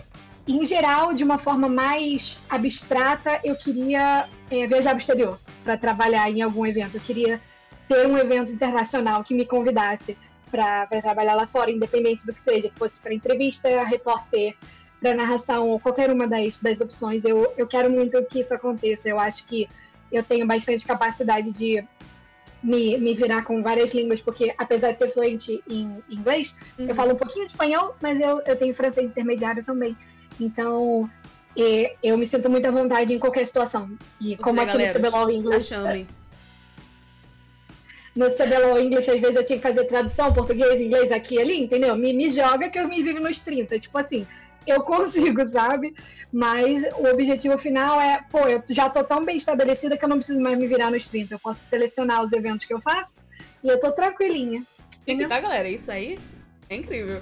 em 0.47 0.63
geral, 0.63 1.13
de 1.13 1.23
uma 1.23 1.37
forma 1.37 1.67
mais 1.67 2.41
abstrata, 2.49 3.39
eu 3.43 3.55
queria 3.55 4.29
é, 4.51 4.67
viajar 4.67 4.91
para 4.91 4.97
o 4.97 4.99
exterior 4.99 5.39
para 5.63 5.77
trabalhar 5.77 6.29
em 6.29 6.41
algum 6.41 6.65
evento. 6.65 6.97
Eu 6.97 7.01
queria 7.01 7.41
ter 7.87 8.05
um 8.05 8.17
evento 8.17 8.51
internacional 8.51 9.23
que 9.23 9.33
me 9.33 9.45
convidasse 9.45 10.17
para 10.51 10.87
trabalhar 11.01 11.35
lá 11.35 11.45
fora, 11.47 11.71
independente 11.71 12.25
do 12.25 12.33
que 12.33 12.41
seja, 12.41 12.69
que 12.69 12.77
fosse 12.77 12.99
para 13.01 13.13
entrevista, 13.13 13.83
repórter, 13.83 14.55
para 14.99 15.13
narração 15.13 15.69
ou 15.69 15.79
qualquer 15.79 16.09
uma 16.11 16.27
das, 16.27 16.59
das 16.59 16.81
opções. 16.81 17.23
Eu, 17.23 17.53
eu 17.57 17.67
quero 17.67 17.89
muito 17.89 18.21
que 18.25 18.39
isso 18.39 18.53
aconteça. 18.53 19.07
Eu 19.09 19.19
acho 19.19 19.45
que 19.45 19.69
eu 20.11 20.23
tenho 20.23 20.47
bastante 20.47 20.85
capacidade 20.85 21.51
de 21.51 21.83
me, 22.63 22.97
me 22.97 23.13
virar 23.13 23.43
com 23.43 23.61
várias 23.61 23.93
línguas, 23.93 24.21
porque 24.21 24.53
apesar 24.57 24.91
de 24.93 24.99
ser 24.99 25.09
fluente 25.09 25.63
em 25.69 26.03
inglês, 26.09 26.55
Uhum. 26.79 26.87
eu 26.87 26.95
falo 26.95 27.13
um 27.13 27.15
pouquinho 27.17 27.45
de 27.45 27.51
espanhol, 27.51 27.95
mas 28.01 28.19
eu, 28.19 28.41
eu 28.45 28.55
tenho 28.55 28.73
francês 28.73 29.09
intermediário 29.09 29.63
também. 29.63 29.95
Então, 30.39 31.09
eu 32.03 32.17
me 32.17 32.25
sinto 32.25 32.49
muito 32.49 32.65
à 32.67 32.71
vontade 32.71 33.13
em 33.13 33.19
qualquer 33.19 33.45
situação. 33.45 33.89
E 34.21 34.37
como 34.37 34.59
seja, 34.59 34.71
aqui 34.71 34.77
no 34.77 34.83
galera, 34.83 34.99
CBLOL 34.99 35.27
Tá 35.27 35.33
English, 35.33 35.69
chamem. 35.69 36.07
No 38.17 38.27
CBLOL 38.31 38.79
English, 38.79 39.09
às 39.11 39.21
vezes 39.21 39.35
eu 39.35 39.45
tinha 39.45 39.57
que 39.59 39.63
fazer 39.63 39.85
tradução, 39.85 40.33
português, 40.33 40.81
inglês, 40.81 41.11
aqui 41.11 41.35
e 41.35 41.39
ali, 41.41 41.61
entendeu? 41.61 41.95
Me, 41.95 42.11
me 42.13 42.29
joga 42.29 42.69
que 42.69 42.79
eu 42.79 42.87
me 42.87 43.01
viro 43.03 43.21
nos 43.21 43.39
30. 43.41 43.77
Tipo 43.77 43.97
assim, 43.99 44.25
eu 44.65 44.81
consigo, 44.83 45.45
sabe? 45.45 45.93
Mas 46.33 46.83
o 46.97 47.07
objetivo 47.07 47.57
final 47.57 48.01
é, 48.01 48.25
pô, 48.31 48.39
eu 48.39 48.61
já 48.69 48.89
tô 48.89 49.03
tão 49.03 49.23
bem 49.23 49.37
estabelecida 49.37 49.95
que 49.95 50.03
eu 50.03 50.09
não 50.09 50.17
preciso 50.17 50.41
mais 50.41 50.57
me 50.57 50.67
virar 50.67 50.89
nos 50.89 51.07
30. 51.07 51.35
Eu 51.35 51.39
posso 51.39 51.63
selecionar 51.63 52.23
os 52.23 52.33
eventos 52.33 52.65
que 52.65 52.73
eu 52.73 52.81
faço 52.81 53.23
e 53.63 53.69
eu 53.69 53.79
tô 53.79 53.91
tranquilinha. 53.91 54.65
Tem 55.05 55.17
que 55.17 55.27
tá, 55.27 55.39
galera. 55.39 55.69
Isso 55.69 55.91
aí 55.91 56.17
é 56.69 56.75
incrível. 56.75 57.21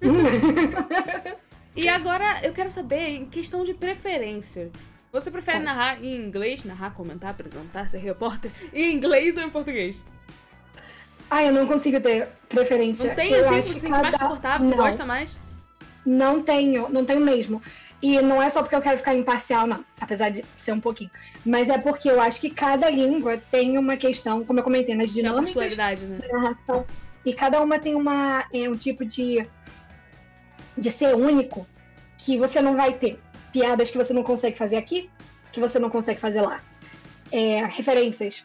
E 1.76 1.88
agora 1.88 2.40
eu 2.42 2.52
quero 2.52 2.68
saber, 2.68 3.10
em 3.10 3.26
questão 3.26 3.64
de 3.64 3.72
preferência. 3.72 4.70
Você 5.12 5.30
prefere 5.30 5.58
Tá. 5.58 5.64
narrar 5.64 6.04
em 6.04 6.16
inglês, 6.16 6.64
narrar, 6.64 6.94
comentar, 6.94 7.30
apresentar, 7.30 7.88
ser 7.88 7.98
repórter, 7.98 8.50
em 8.74 8.92
inglês 8.92 9.36
ou 9.36 9.44
em 9.44 9.50
português? 9.50 10.02
Ah, 11.30 11.44
eu 11.44 11.52
não 11.52 11.66
consigo 11.66 12.00
ter 12.00 12.28
preferência. 12.48 13.06
Não 13.08 13.14
tem 13.14 13.30
eu 13.32 13.48
assim, 13.48 13.58
acho 13.58 13.68
você 13.68 13.74
que 13.74 13.80
sente 13.80 13.90
mais 13.92 14.02
cada- 14.10 14.18
confortável, 14.18 14.66
não. 14.68 14.76
gosta 14.76 15.06
mais? 15.06 15.38
Não 16.04 16.42
tenho, 16.42 16.88
não 16.88 17.04
tenho 17.04 17.20
mesmo. 17.20 17.62
E 18.02 18.20
não 18.22 18.42
é 18.42 18.48
só 18.48 18.62
porque 18.62 18.74
eu 18.74 18.80
quero 18.80 18.96
ficar 18.98 19.14
imparcial, 19.14 19.66
não. 19.66 19.84
Apesar 20.00 20.30
de 20.30 20.44
ser 20.56 20.72
um 20.72 20.80
pouquinho. 20.80 21.10
Mas 21.44 21.68
é 21.68 21.78
porque 21.78 22.10
eu 22.10 22.20
acho 22.20 22.40
que 22.40 22.50
cada 22.50 22.88
língua 22.90 23.40
tem 23.50 23.76
uma 23.78 23.96
questão, 23.96 24.42
como 24.44 24.58
eu 24.58 24.64
comentei, 24.64 24.94
nas 24.94 25.10
É 25.10 25.12
dinâmicas 25.12 25.76
né? 25.76 25.94
da 25.96 26.28
narração. 26.40 26.84
E 27.24 27.34
cada 27.34 27.60
uma 27.60 27.78
tem 27.78 27.94
uma, 27.94 28.44
é, 28.52 28.68
um 28.70 28.74
tipo 28.74 29.04
de, 29.04 29.46
de 30.76 30.90
ser 30.90 31.14
único 31.14 31.66
que 32.16 32.38
você 32.38 32.60
não 32.62 32.74
vai 32.76 32.94
ter. 32.94 33.20
Piadas 33.52 33.90
que 33.90 33.98
você 33.98 34.12
não 34.14 34.22
consegue 34.22 34.56
fazer 34.56 34.76
aqui, 34.76 35.10
que 35.52 35.60
você 35.60 35.78
não 35.78 35.90
consegue 35.90 36.18
fazer 36.18 36.40
lá. 36.40 36.60
É, 37.30 37.64
referências. 37.66 38.44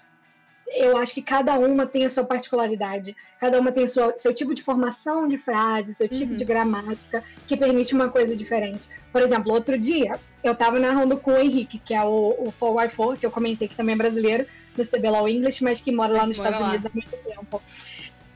Eu 0.67 0.97
acho 0.97 1.13
que 1.13 1.21
cada 1.21 1.57
uma 1.59 1.85
tem 1.85 2.05
a 2.05 2.09
sua 2.09 2.23
particularidade, 2.23 3.15
cada 3.39 3.59
uma 3.59 3.71
tem 3.71 3.85
o 3.85 3.87
seu, 3.87 4.33
tipo 4.33 4.53
de 4.53 4.63
formação 4.63 5.27
de 5.27 5.37
frase, 5.37 5.93
seu 5.93 6.09
tipo 6.09 6.31
uhum. 6.31 6.37
de 6.37 6.43
gramática, 6.43 7.23
que 7.45 7.55
permite 7.55 7.93
uma 7.93 8.09
coisa 8.09 8.35
diferente. 8.35 8.89
Por 9.11 9.21
exemplo, 9.21 9.53
outro 9.53 9.77
dia, 9.77 10.19
eu 10.43 10.53
estava 10.53 10.79
narrando 10.79 11.17
com 11.17 11.31
o 11.31 11.37
Henrique, 11.37 11.79
que 11.79 11.93
é 11.93 12.03
o, 12.03 12.35
o 12.37 12.51
4x4, 12.51 13.17
que 13.17 13.25
eu 13.25 13.31
comentei 13.31 13.67
que 13.67 13.75
também 13.75 13.93
é 13.93 13.97
brasileiro, 13.97 14.45
do 14.75 14.83
CBLOL 14.83 15.29
English, 15.29 15.63
mas 15.63 15.79
que 15.79 15.91
mora 15.91 16.11
lá 16.11 16.25
nos 16.25 16.37
mora 16.37 16.49
Estados 16.49 16.59
lá. 16.59 16.67
Unidos 16.69 16.85
há 16.85 16.89
muito 16.93 17.17
tempo. 17.23 17.61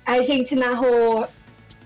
A 0.06 0.22
gente 0.22 0.56
narrou 0.56 1.28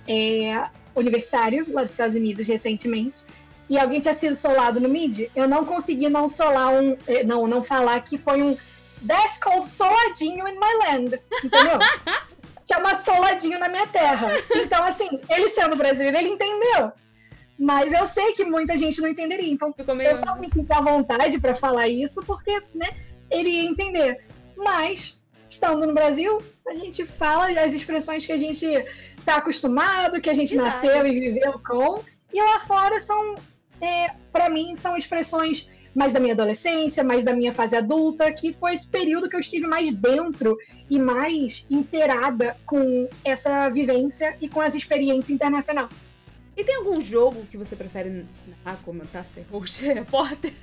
é, 0.08 0.70
universitário 0.96 1.66
lá 1.72 1.82
dos 1.82 1.92
Estados 1.92 2.16
Unidos 2.16 2.48
recentemente, 2.48 3.24
e 3.70 3.78
alguém 3.80 4.02
tinha 4.02 4.14
sido 4.14 4.36
solado 4.36 4.80
no 4.80 4.90
mid, 4.90 5.30
eu 5.36 5.48
não 5.48 5.66
consegui 5.66 6.10
não 6.10 6.28
solar 6.28 6.74
um. 6.74 6.98
Eh, 7.08 7.24
não, 7.24 7.48
não 7.48 7.64
falar 7.64 8.02
que 8.02 8.18
foi 8.18 8.44
um 8.44 8.58
That's 9.06 9.38
called 9.38 9.66
soladinho 9.66 10.48
in 10.48 10.60
my 10.60 10.80
land. 10.86 11.20
Entendeu? 11.44 11.80
Chama 12.72 12.96
soladinho 12.96 13.60
na 13.60 13.68
minha 13.68 13.86
terra. 13.88 14.30
Então, 14.56 14.84
assim, 14.84 15.20
ele 15.30 15.50
sendo 15.50 15.76
brasileiro, 15.76 16.18
ele 16.18 16.30
entendeu. 16.30 16.92
Mas 17.60 17.94
eu 17.94 18.08
sei 18.08 18.34
que 18.34 18.46
muita 18.46 18.78
gente 18.78 19.02
não 19.02 19.10
entenderia. 19.10 19.52
Então, 19.52 19.74
eu 19.78 20.16
só 20.16 20.36
me 20.38 20.50
senti 20.50 20.72
à 20.74 20.82
vontade 20.82 21.40
para 21.40 21.56
falar 21.56 21.88
isso, 21.88 22.24
porque, 22.24 22.62
né, 22.74 22.96
ele 23.30 23.50
ia 23.50 23.70
entender. 23.70 24.26
Mas, 24.56 25.20
estando 25.50 25.86
no 25.86 25.94
Brasil, 25.94 26.42
a 26.68 26.74
gente 26.74 27.06
fala 27.06 27.50
as 27.62 27.74
expressões 27.74 28.26
que 28.26 28.32
a 28.32 28.38
gente 28.38 28.66
tá 29.26 29.36
acostumado, 29.36 30.22
que 30.22 30.30
a 30.30 30.34
gente 30.34 30.56
Verdade. 30.56 30.76
nasceu 30.76 31.06
e 31.06 31.20
viveu 31.20 31.60
com. 31.60 32.04
E 32.34 32.42
lá 32.42 32.60
fora 32.62 33.00
são, 33.00 33.36
é, 33.82 34.12
para 34.32 34.50
mim, 34.50 34.76
são 34.76 34.96
expressões 34.98 35.70
mais 35.94 36.14
da 36.14 36.20
minha 36.20 36.34
adolescência, 36.34 37.04
mais 37.04 37.24
da 37.24 37.34
minha 37.34 37.54
fase 37.54 37.76
adulta, 37.76 38.32
que 38.32 38.52
foi 38.52 38.74
esse 38.74 38.88
período 38.88 39.30
que 39.30 39.36
eu 39.36 39.40
estive 39.40 39.68
mais 39.68 39.94
dentro 39.94 40.58
e 40.90 41.00
mais 41.00 41.66
inteirada 41.70 42.58
com 42.66 43.08
essa 43.24 43.70
vivência 43.70 44.36
e 44.42 44.50
com 44.50 44.62
essa 44.62 44.78
experiência 44.78 45.34
internacional. 45.34 45.90
E 46.56 46.64
tem 46.64 46.76
algum 46.76 47.02
jogo 47.02 47.46
que 47.46 47.58
você 47.58 47.76
prefere 47.76 48.26
narrar, 48.48 48.80
comentar, 48.84 49.26
ser 49.26 49.46
host, 49.52 49.74
ser 49.78 49.94
repórter? 49.94 50.54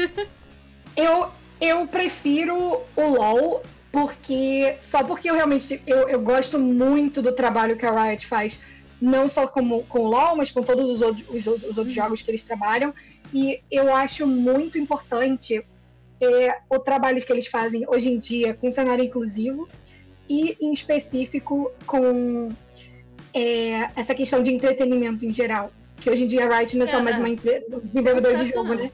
eu, 0.96 1.28
eu 1.60 1.86
prefiro 1.86 2.80
o 2.96 3.02
LoL, 3.02 3.62
porque 3.90 4.76
só 4.80 5.02
porque 5.02 5.30
eu 5.30 5.34
realmente 5.34 5.82
eu, 5.86 6.08
eu 6.08 6.20
gosto 6.20 6.58
muito 6.58 7.20
do 7.20 7.32
trabalho 7.32 7.76
que 7.76 7.84
a 7.84 8.04
Riot 8.04 8.26
faz 8.26 8.60
não 9.00 9.28
só 9.28 9.46
com, 9.46 9.82
com 9.84 10.00
o 10.00 10.08
LoL, 10.08 10.36
mas 10.36 10.50
com 10.50 10.62
todos 10.62 10.88
os 10.90 11.00
outros, 11.00 11.26
os, 11.28 11.46
os 11.46 11.64
outros 11.64 11.76
uhum. 11.76 11.90
jogos 11.90 12.22
que 12.22 12.30
eles 12.30 12.44
trabalham. 12.44 12.92
E 13.32 13.62
eu 13.70 13.94
acho 13.94 14.26
muito 14.26 14.78
importante 14.78 15.64
é, 16.20 16.58
o 16.68 16.78
trabalho 16.78 17.24
que 17.24 17.32
eles 17.32 17.46
fazem 17.46 17.84
hoje 17.88 18.10
em 18.10 18.18
dia 18.18 18.54
com 18.54 18.70
cenário 18.70 19.04
inclusivo 19.04 19.68
e, 20.28 20.56
em 20.60 20.72
específico, 20.72 21.72
com 21.86 22.50
é, 23.34 23.90
essa 23.96 24.14
questão 24.14 24.42
de 24.42 24.52
entretenimento 24.52 25.24
em 25.24 25.32
geral. 25.32 25.72
Que 25.96 26.10
hoje 26.10 26.24
em 26.24 26.26
dia 26.26 26.46
a 26.46 26.58
Riot 26.58 26.76
não 26.76 26.84
é 26.84 26.88
só 26.88 27.02
mais 27.02 27.18
uma 27.18 27.28
desenvolvedora 27.84 28.44
de 28.44 28.50
jogo, 28.50 28.74
né? 28.74 28.90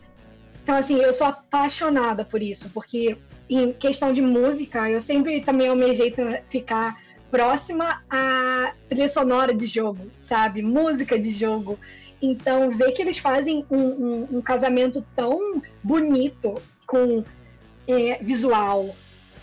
Então, 0.62 0.74
assim, 0.74 1.00
eu 1.00 1.12
sou 1.12 1.28
apaixonada 1.28 2.24
por 2.24 2.42
isso, 2.42 2.68
porque 2.70 3.16
em 3.48 3.72
questão 3.72 4.12
de 4.12 4.20
música, 4.20 4.90
eu 4.90 5.00
sempre 5.00 5.40
também 5.40 5.68
almejei 5.68 6.12
ficar 6.48 7.00
próxima 7.30 8.02
à 8.10 8.72
trilha 8.88 9.08
sonora 9.08 9.54
de 9.54 9.66
jogo, 9.66 10.10
sabe? 10.18 10.62
Música 10.62 11.18
de 11.18 11.30
jogo. 11.30 11.78
Então, 12.20 12.70
ver 12.70 12.92
que 12.92 13.02
eles 13.02 13.18
fazem 13.18 13.64
um, 13.70 13.78
um, 13.78 14.28
um 14.32 14.42
casamento 14.42 15.06
tão 15.14 15.62
bonito 15.82 16.54
com 16.86 17.24
é, 17.86 18.18
visual, 18.22 18.94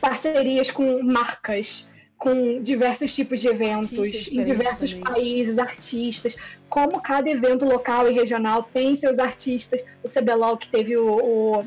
parcerias 0.02 0.72
com 0.72 1.02
marcas, 1.04 1.88
com 2.18 2.62
diversos 2.62 3.14
tipos 3.14 3.42
de 3.42 3.50
eventos 3.50 4.30
em 4.30 4.44
diversos 4.44 4.94
também. 4.94 5.14
países, 5.14 5.58
artistas, 5.58 6.36
como 6.70 7.02
cada 7.02 7.30
evento 7.30 7.66
local 7.66 8.10
e 8.10 8.14
regional 8.14 8.64
tem 8.64 8.96
seus 8.96 9.20
artistas. 9.20 9.84
O 10.02 10.10
CBLOL 10.10 10.58
que 10.58 10.68
teve 10.70 10.96
o, 10.96 11.06
o, 11.06 11.60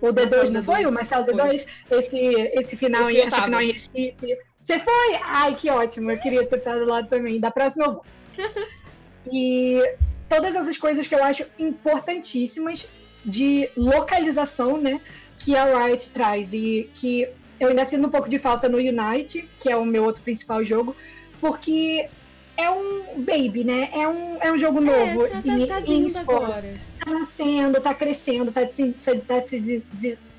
o 0.00 0.12
D2, 0.12 0.50
não 0.50 0.62
foi? 0.62 0.86
O 0.86 0.92
Marcelo 0.92 1.26
D2, 1.26 1.66
esse, 1.90 2.16
esse 2.16 2.76
final, 2.76 3.10
em, 3.10 3.18
essa 3.18 3.42
final 3.42 3.60
em 3.60 3.72
Recife. 3.72 4.38
Você 4.62 4.78
foi? 4.78 5.18
Ai, 5.24 5.54
que 5.56 5.68
ótimo. 5.68 6.10
Eu 6.10 6.18
queria 6.18 6.46
ter 6.46 6.58
estado 6.58 6.84
lá 6.84 7.02
também. 7.02 7.40
Da 7.40 7.50
próxima 7.50 7.86
eu 7.86 7.92
vou. 7.92 8.04
E 9.32 9.80
todas 10.28 10.54
essas 10.54 10.76
coisas 10.76 11.06
que 11.06 11.14
eu 11.14 11.22
acho 11.22 11.44
importantíssimas 11.58 12.88
de 13.24 13.70
localização, 13.76 14.78
né? 14.78 15.00
Que 15.38 15.56
a 15.56 15.64
Riot 15.64 16.10
traz. 16.10 16.52
E 16.52 16.90
que 16.94 17.28
eu 17.58 17.68
ainda 17.68 17.84
sinto 17.84 18.06
um 18.06 18.10
pouco 18.10 18.28
de 18.28 18.38
falta 18.38 18.68
no 18.68 18.78
Unite, 18.78 19.48
que 19.60 19.70
é 19.70 19.76
o 19.76 19.84
meu 19.84 20.04
outro 20.04 20.22
principal 20.22 20.64
jogo, 20.64 20.94
porque 21.40 22.08
é 22.56 22.70
um 22.70 23.22
baby, 23.22 23.64
né? 23.64 23.90
É 23.92 24.06
um, 24.08 24.36
é 24.40 24.52
um 24.52 24.58
jogo 24.58 24.78
é, 24.78 24.82
novo 24.82 25.26
é, 25.26 25.30
tá, 25.30 25.42
em, 25.44 25.66
tá, 25.66 25.80
tá 25.80 25.86
em 25.86 26.06
esportes. 26.06 26.64
Tá 27.04 27.10
nascendo, 27.10 27.80
tá 27.80 27.94
crescendo, 27.94 28.52
tá, 28.52 28.62
tá, 28.62 28.70
se, 28.70 29.84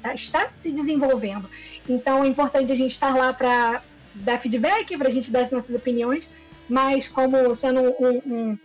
tá, 0.01 0.13
está 0.13 0.49
se 0.53 0.71
desenvolvendo. 0.71 1.49
Então 1.87 2.23
é 2.23 2.27
importante 2.27 2.71
a 2.71 2.75
gente 2.75 2.91
estar 2.91 3.15
lá 3.15 3.33
para 3.33 3.83
dar 4.15 4.39
feedback, 4.39 4.97
para 4.97 5.09
a 5.09 5.11
gente 5.11 5.29
dar 5.29 5.41
as 5.41 5.51
nossas 5.51 5.75
opiniões, 5.75 6.27
mas 6.69 7.07
como 7.07 7.53
sendo 7.53 7.81
um, 7.99 8.21
um, 8.25 8.59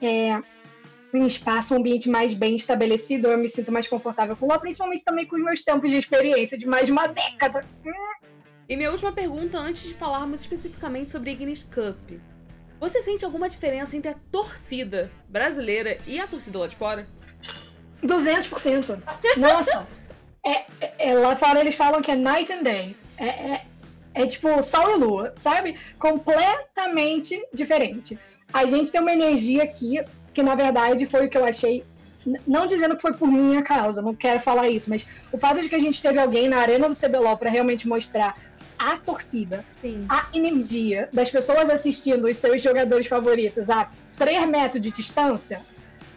é, 0.00 0.40
um 1.20 1.26
espaço, 1.26 1.74
um 1.74 1.78
ambiente 1.78 2.08
mais 2.08 2.34
bem 2.34 2.56
estabelecido, 2.56 3.28
eu 3.28 3.38
me 3.38 3.48
sinto 3.48 3.70
mais 3.70 3.86
confortável 3.86 4.36
com 4.36 4.46
lá, 4.46 4.58
principalmente 4.58 5.04
também 5.04 5.26
com 5.26 5.36
os 5.36 5.42
meus 5.42 5.62
tempos 5.62 5.90
de 5.90 5.96
experiência 5.96 6.58
de 6.58 6.66
mais 6.66 6.86
de 6.86 6.92
uma 6.92 7.06
década. 7.06 7.64
E 8.68 8.76
minha 8.76 8.90
última 8.90 9.12
pergunta, 9.12 9.58
antes 9.58 9.82
de 9.82 9.94
falarmos 9.94 10.40
especificamente 10.40 11.10
sobre 11.10 11.32
Ignis 11.32 11.62
Cup. 11.62 12.18
Você 12.80 13.02
sente 13.02 13.24
alguma 13.24 13.48
diferença 13.48 13.96
entre 13.96 14.10
a 14.10 14.14
torcida 14.30 15.10
brasileira 15.28 15.98
e 16.06 16.18
a 16.18 16.26
torcida 16.26 16.58
lá 16.58 16.66
de 16.66 16.76
fora? 16.76 17.06
200%. 18.02 19.02
Nossa! 19.36 19.86
é, 20.44 20.64
é, 20.98 21.14
lá 21.14 21.34
fora 21.34 21.60
eles 21.60 21.74
falam 21.74 22.02
que 22.02 22.10
é 22.10 22.14
night 22.14 22.52
and 22.52 22.62
day. 22.62 22.96
É, 23.16 23.26
é, 23.26 23.66
é 24.14 24.26
tipo 24.26 24.62
sol 24.62 24.90
e 24.90 24.96
lua, 24.96 25.32
sabe? 25.36 25.76
Completamente 25.98 27.42
diferente. 27.52 28.18
A 28.52 28.66
gente 28.66 28.92
tem 28.92 29.00
uma 29.00 29.12
energia 29.12 29.64
aqui 29.64 30.00
que, 30.34 30.42
na 30.42 30.54
verdade, 30.54 31.06
foi 31.06 31.26
o 31.26 31.30
que 31.30 31.38
eu 31.38 31.44
achei. 31.44 31.84
Não 32.46 32.66
dizendo 32.66 32.96
que 32.96 33.02
foi 33.02 33.12
por 33.14 33.28
minha 33.28 33.62
causa, 33.62 34.02
não 34.02 34.14
quero 34.14 34.40
falar 34.40 34.68
isso, 34.68 34.88
mas 34.90 35.06
o 35.30 35.38
fato 35.38 35.60
de 35.60 35.68
que 35.68 35.74
a 35.74 35.80
gente 35.80 36.02
teve 36.02 36.18
alguém 36.18 36.48
na 36.48 36.58
arena 36.58 36.88
do 36.88 36.96
CBLOL 36.96 37.36
para 37.36 37.50
realmente 37.50 37.86
mostrar 37.86 38.36
a 38.78 38.96
torcida, 38.96 39.64
Sim. 39.80 40.06
a 40.08 40.28
energia 40.34 41.08
das 41.12 41.30
pessoas 41.30 41.70
assistindo 41.70 42.26
os 42.26 42.36
seus 42.36 42.60
jogadores 42.62 43.06
favoritos 43.06 43.70
a 43.70 43.90
3 44.18 44.48
metros 44.48 44.82
de 44.82 44.90
distância, 44.90 45.60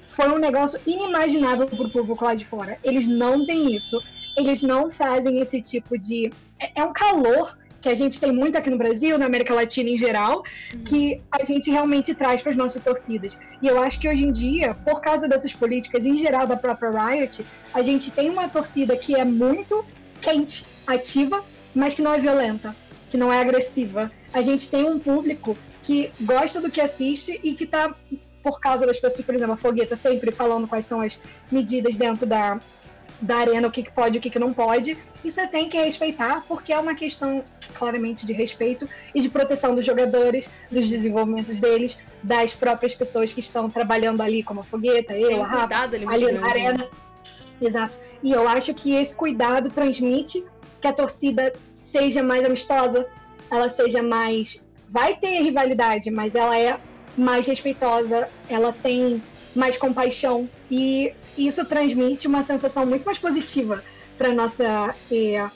foi 0.08 0.30
um 0.30 0.40
negócio 0.40 0.80
inimaginável 0.86 1.68
para 1.68 1.84
o 1.84 1.92
público 1.92 2.24
lá 2.24 2.34
de 2.34 2.46
fora. 2.46 2.80
Eles 2.84 3.08
não 3.08 3.46
têm 3.46 3.76
isso, 3.76 4.02
eles 4.36 4.62
não 4.62 4.90
fazem 4.90 5.40
esse 5.40 5.62
tipo 5.62 5.98
de. 5.98 6.32
É, 6.60 6.82
é 6.82 6.84
um 6.84 6.94
calor 6.94 7.58
que 7.82 7.90
a 7.90 7.96
gente 7.96 8.20
tem 8.20 8.32
muito 8.32 8.58
aqui 8.58 8.70
no 8.70 8.78
Brasil, 8.78 9.18
na 9.18 9.26
América 9.26 9.54
Latina 9.54 9.90
em 9.90 9.98
geral, 9.98 10.44
uhum. 10.74 10.84
que 10.84 11.22
a 11.32 11.44
gente 11.44 11.70
realmente 11.70 12.14
traz 12.14 12.42
para 12.42 12.52
as 12.52 12.58
nossas 12.58 12.82
torcidas. 12.82 13.38
E 13.62 13.68
eu 13.68 13.82
acho 13.82 14.00
que 14.00 14.10
hoje 14.10 14.26
em 14.26 14.32
dia, 14.32 14.74
por 14.74 15.02
causa 15.02 15.28
dessas 15.28 15.54
políticas 15.54 16.06
em 16.06 16.18
geral 16.18 16.48
da 16.48 16.56
própria 16.56 16.90
Riot, 16.90 17.46
a 17.74 17.82
gente 17.82 18.12
tem 18.12 18.30
uma 18.30 18.48
torcida 18.50 18.96
que 18.98 19.16
é 19.16 19.24
muito 19.24 19.86
quente, 20.22 20.66
ativa, 20.86 21.44
mas 21.74 21.94
que 21.94 22.02
não 22.02 22.14
é 22.14 22.20
violenta, 22.20 22.76
que 23.10 23.18
não 23.18 23.32
é 23.32 23.42
agressiva. 23.42 24.12
A 24.34 24.42
gente 24.42 24.70
tem 24.70 24.86
um 24.86 25.00
público 25.00 25.58
que 25.84 26.12
gosta 26.22 26.60
do 26.60 26.72
que 26.72 26.82
assiste 26.82 27.40
e 27.44 27.54
que 27.54 27.64
está 27.64 27.96
por 28.42 28.60
causa 28.60 28.86
das 28.86 29.00
pessoas, 29.00 29.26
por 29.26 29.36
exemplo, 29.36 29.54
a 29.54 29.58
Fogueta 29.58 29.96
sempre 29.96 30.32
falando 30.32 30.68
quais 30.68 30.86
são 30.86 31.02
as 31.02 31.20
medidas 31.52 31.98
dentro 31.98 32.26
da, 32.26 32.60
da 33.20 33.38
arena, 33.38 33.68
o 33.68 33.72
que, 33.72 33.84
que 33.84 33.92
pode 33.92 34.16
e 34.16 34.20
o 34.20 34.22
que, 34.22 34.30
que 34.30 34.40
não 34.40 34.54
pode. 34.54 34.98
E 35.24 35.32
você 35.32 35.48
tem 35.48 35.68
que 35.68 35.78
respeitar, 35.78 36.44
porque 36.48 36.72
é 36.72 36.80
uma 36.80 36.96
questão 36.96 37.44
claramente 37.74 38.26
de 38.26 38.34
respeito 38.34 38.88
e 39.14 39.20
de 39.20 39.30
proteção 39.30 39.76
dos 39.76 39.86
jogadores, 39.86 40.50
dos 40.72 40.88
desenvolvimentos 40.88 41.60
deles, 41.60 41.98
das 42.22 42.54
próprias 42.54 42.94
pessoas 42.94 43.34
que 43.34 43.40
estão 43.40 43.70
trabalhando 43.70 44.22
ali, 44.22 44.44
como 44.44 44.62
a 44.62 44.64
Fogueta, 44.64 45.14
eu, 45.14 45.30
tem 45.30 45.42
a 45.42 45.46
Rafa, 45.46 45.78
ali, 45.78 46.06
ali 46.08 46.32
na 46.32 46.48
arena. 46.48 46.90
Exato. 47.62 47.98
E 48.22 48.32
eu 48.32 48.48
acho 48.48 48.74
que 48.74 48.94
esse 48.94 49.16
cuidado 49.16 49.70
transmite 49.70 50.46
que 50.80 50.88
a 50.88 50.94
torcida 50.94 51.54
seja 51.74 52.22
mais 52.22 52.46
amistosa, 52.46 53.08
ela 53.50 53.70
seja 53.70 54.04
mais. 54.04 54.66
Vai 54.90 55.16
ter 55.16 55.42
rivalidade, 55.42 56.12
mas 56.12 56.36
ela 56.36 56.58
é 56.58 56.80
mais 57.18 57.48
respeitosa, 57.48 58.30
ela 58.48 58.72
tem 58.72 59.22
mais 59.58 59.78
compaixão 59.78 60.50
e 60.70 61.14
isso 61.38 61.66
transmite 61.66 62.28
uma 62.28 62.44
sensação 62.44 62.86
muito 62.86 63.06
mais 63.06 63.18
positiva 63.18 63.84
para 64.18 64.32
nossa 64.32 64.96
é, 65.12 65.50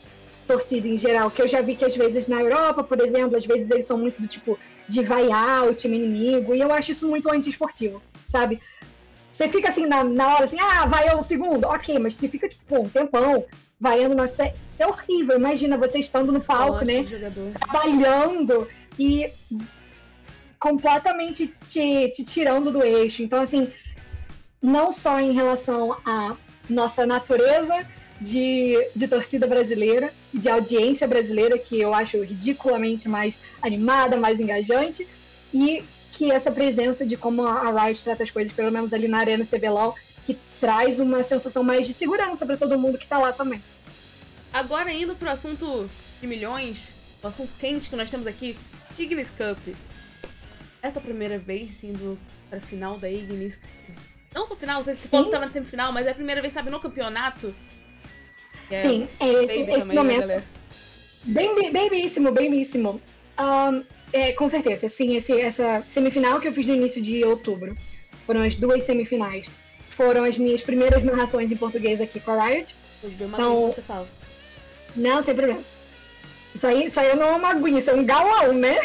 torcida 0.45 0.87
em 0.87 0.97
geral. 0.97 1.29
Que 1.31 1.41
eu 1.41 1.47
já 1.47 1.61
vi 1.61 1.75
que 1.75 1.85
às 1.85 1.95
vezes 1.95 2.27
na 2.27 2.41
Europa, 2.41 2.83
por 2.83 2.99
exemplo, 2.99 3.37
às 3.37 3.45
vezes 3.45 3.69
eles 3.69 3.85
são 3.85 3.97
muito 3.97 4.21
do 4.21 4.27
tipo 4.27 4.57
de 4.87 5.03
vaiar 5.03 5.67
o 5.67 5.73
time 5.73 5.97
inimigo 5.97 6.53
e 6.53 6.59
eu 6.59 6.71
acho 6.71 6.91
isso 6.91 7.07
muito 7.07 7.31
antiesportivo, 7.31 8.01
sabe? 8.27 8.59
Você 9.31 9.47
fica 9.47 9.69
assim 9.69 9.85
na, 9.85 10.03
na 10.03 10.35
hora 10.35 10.45
assim, 10.45 10.59
ah, 10.59 10.85
vai 10.85 11.13
o 11.15 11.23
segundo, 11.23 11.65
ok, 11.65 11.97
mas 11.99 12.15
você 12.15 12.27
fica 12.27 12.49
tipo 12.49 12.81
um 12.81 12.89
tempão 12.89 13.45
vaiando, 13.79 14.15
nossa, 14.15 14.33
isso 14.33 14.41
é, 14.43 14.53
isso 14.69 14.83
é 14.83 14.87
horrível. 14.87 15.37
Imagina 15.37 15.77
você 15.77 15.99
estando 15.99 16.31
no 16.31 16.41
palco, 16.41 16.85
né? 16.85 17.05
Trabalhando 17.59 18.67
e 18.99 19.31
completamente 20.59 21.51
te, 21.67 22.09
te 22.09 22.23
tirando 22.23 22.71
do 22.71 22.83
eixo. 22.83 23.23
Então, 23.23 23.41
assim, 23.41 23.71
não 24.61 24.91
só 24.91 25.19
em 25.19 25.33
relação 25.33 25.97
à 26.05 26.35
nossa 26.69 27.05
natureza 27.05 27.85
de, 28.19 28.77
de 28.95 29.07
torcida 29.07 29.47
brasileira, 29.47 30.13
de 30.31 30.47
audiência 30.47 31.07
brasileira, 31.07 31.57
que 31.57 31.79
eu 31.79 31.93
acho 31.93 32.21
ridiculamente 32.21 33.09
mais 33.09 33.39
animada, 33.61 34.15
mais 34.15 34.39
engajante, 34.39 35.07
e 35.51 35.83
que 36.11 36.31
essa 36.31 36.51
presença 36.51 37.05
de 37.05 37.17
como 37.17 37.41
a 37.43 37.83
Riot 37.83 38.03
trata 38.03 38.21
as 38.21 38.29
coisas, 38.29 38.53
pelo 38.53 38.71
menos 38.71 38.93
ali 38.93 39.07
na 39.07 39.19
Arena 39.19 39.43
CBLOL, 39.43 39.95
que 40.23 40.37
traz 40.59 40.99
uma 40.99 41.23
sensação 41.23 41.63
mais 41.63 41.87
de 41.87 41.93
segurança 41.93 42.45
para 42.45 42.57
todo 42.57 42.77
mundo 42.77 42.97
que 42.97 43.07
tá 43.07 43.17
lá 43.17 43.33
também. 43.33 43.63
Agora 44.53 44.91
indo 44.91 45.15
pro 45.15 45.29
assunto 45.29 45.89
de 46.19 46.27
milhões, 46.27 46.93
o 47.23 47.27
assunto 47.27 47.53
quente 47.57 47.89
que 47.89 47.95
nós 47.95 48.11
temos 48.11 48.27
aqui, 48.27 48.57
Ignis 48.99 49.31
Cup. 49.31 49.75
Essa 50.83 50.99
primeira 50.99 51.39
vez 51.39 51.83
indo 51.83 52.19
pra 52.49 52.59
final 52.59 52.99
da 52.99 53.09
Ignis. 53.09 53.59
Não 54.33 54.45
só 54.45 54.55
final, 54.55 54.81
você 54.81 54.95
falou 54.95 55.25
que 55.25 55.31
tava 55.31 55.45
na 55.45 55.51
semifinal, 55.51 55.91
mas 55.91 56.07
é 56.07 56.11
a 56.11 56.15
primeira 56.15 56.41
vez, 56.41 56.53
sabe, 56.53 56.69
no 56.69 56.79
campeonato. 56.79 57.53
É 58.69 58.81
Sim, 58.81 59.07
é 59.19 59.27
esse, 59.43 59.59
esse 59.59 59.79
também, 59.79 59.87
né, 59.87 59.93
momento. 59.93 60.27
Né, 60.27 60.43
bem, 61.23 61.55
bem, 61.55 61.71
bem 61.89 62.65
Um, 63.39 63.83
é, 64.13 64.31
com 64.33 64.47
certeza, 64.47 64.87
sim, 64.87 65.15
esse, 65.15 65.39
essa 65.39 65.83
semifinal 65.85 66.39
que 66.39 66.47
eu 66.47 66.53
fiz 66.53 66.65
no 66.65 66.73
início 66.73 67.01
de 67.01 67.23
outubro. 67.25 67.77
Foram 68.25 68.41
as 68.41 68.55
duas 68.55 68.83
semifinais. 68.83 69.49
Foram 69.89 70.23
as 70.23 70.37
minhas 70.37 70.61
primeiras 70.61 71.03
narrações 71.03 71.51
em 71.51 71.57
português 71.57 71.99
aqui 71.99 72.19
com 72.19 72.31
a 72.31 72.45
Riot. 72.45 72.75
Então, 73.03 73.73
você 73.73 73.81
fala. 73.81 74.07
Não, 74.95 75.21
sem 75.21 75.35
problema. 75.35 75.61
Isso 76.55 76.67
aí, 76.67 76.85
isso 76.85 76.99
aí 76.99 77.15
não 77.15 77.27
é 77.27 77.35
uma 77.35 77.49
aguinha, 77.49 77.79
isso 77.79 77.89
é 77.89 77.93
um 77.93 78.05
galão, 78.05 78.53
né? 78.53 78.79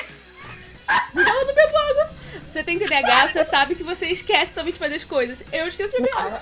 Você 1.13 1.25
tava 1.25 1.45
no 1.45 1.55
meu 1.55 1.69
fogo. 1.69 2.26
Você 2.49 2.63
tem 2.63 2.79
TDAH, 2.79 3.29
você 3.29 3.45
sabe 3.45 3.75
que 3.75 3.83
você 3.83 4.07
esquece 4.07 4.55
também 4.55 4.73
de 4.73 4.79
fazer 4.79 4.97
as 4.97 5.05
coisas. 5.05 5.45
Eu 5.53 5.67
esqueço 5.67 5.97
de 5.97 6.03
beber 6.03 6.41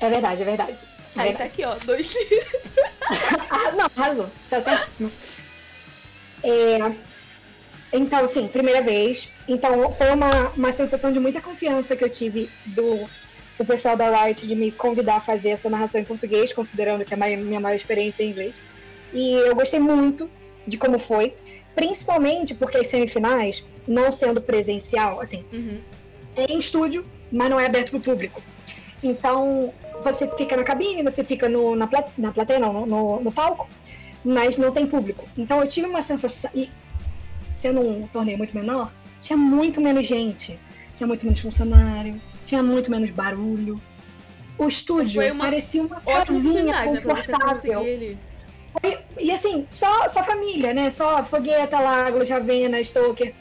É 0.00 0.10
verdade, 0.10 0.42
é 0.42 0.44
verdade. 0.44 0.88
É 1.16 1.20
aí 1.20 1.32
tá 1.32 1.38
verdade. 1.38 1.38
tá 1.38 1.44
aqui, 1.44 1.64
ó, 1.64 1.74
dois 1.84 2.14
litros. 2.14 2.62
ah, 3.50 3.72
não, 3.76 3.90
arrasou. 3.96 4.30
Tá 4.50 4.60
certíssimo. 4.60 5.10
É... 6.42 6.78
Então, 7.92 8.26
sim, 8.26 8.48
primeira 8.48 8.82
vez. 8.82 9.32
Então, 9.46 9.90
foi 9.92 10.10
uma, 10.10 10.30
uma 10.56 10.72
sensação 10.72 11.10
de 11.12 11.18
muita 11.18 11.40
confiança 11.40 11.96
que 11.96 12.04
eu 12.04 12.10
tive 12.10 12.50
do, 12.66 13.08
do 13.56 13.64
pessoal 13.64 13.96
da 13.96 14.24
Riot 14.24 14.46
de 14.46 14.54
me 14.54 14.70
convidar 14.70 15.16
a 15.16 15.20
fazer 15.20 15.50
essa 15.50 15.70
narração 15.70 16.00
em 16.00 16.04
português, 16.04 16.52
considerando 16.52 17.04
que 17.04 17.14
é 17.14 17.16
a 17.16 17.36
minha 17.36 17.60
maior 17.60 17.74
experiência 17.74 18.22
em 18.22 18.30
inglês. 18.30 18.54
E 19.12 19.32
eu 19.32 19.54
gostei 19.54 19.80
muito 19.80 20.30
de 20.66 20.76
como 20.76 20.98
foi, 20.98 21.34
principalmente 21.74 22.54
porque 22.54 22.78
as 22.78 22.86
semifinais, 22.86 23.64
não 23.86 24.10
sendo 24.10 24.40
presencial, 24.40 25.20
assim, 25.20 25.44
uhum. 25.52 25.80
é 26.36 26.44
em 26.52 26.58
estúdio, 26.58 27.04
mas 27.30 27.50
não 27.50 27.58
é 27.60 27.66
aberto 27.66 27.90
para 27.90 27.98
o 27.98 28.00
público. 28.00 28.42
Então, 29.02 29.72
você 30.02 30.28
fica 30.36 30.56
na 30.56 30.64
cabine, 30.64 31.02
você 31.02 31.22
fica 31.22 31.48
no, 31.48 31.76
na, 31.76 31.86
plat, 31.86 32.08
na 32.16 32.32
plateia, 32.32 32.58
não, 32.58 32.86
no, 32.86 33.20
no, 33.20 33.32
palco, 33.32 33.68
mas 34.24 34.58
não 34.58 34.72
tem 34.72 34.86
público. 34.86 35.26
Então, 35.36 35.60
eu 35.60 35.68
tive 35.68 35.86
uma 35.86 36.02
sensação. 36.02 36.50
E 36.54 36.68
sendo 37.48 37.80
um 37.80 38.06
torneio 38.06 38.38
muito 38.38 38.54
menor, 38.54 38.92
tinha 39.20 39.36
muito 39.36 39.80
menos 39.80 40.06
gente, 40.06 40.58
tinha 40.94 41.06
muito 41.06 41.24
menos 41.24 41.40
funcionário, 41.40 42.20
tinha 42.44 42.62
muito 42.62 42.90
menos 42.90 43.10
barulho. 43.10 43.80
O 44.56 44.66
estúdio 44.66 45.22
uma 45.30 45.44
parecia 45.44 45.82
uma 45.82 46.00
casinha 46.00 46.84
confortável. 46.84 47.82
Foi, 48.80 48.98
e 49.18 49.30
assim, 49.30 49.66
só, 49.68 50.08
só 50.08 50.22
família, 50.22 50.72
né? 50.74 50.90
Só 50.90 51.24
Fogueta, 51.24 51.80
Lago, 51.80 52.24
Javena, 52.24 52.82
Stoker, 52.82 53.34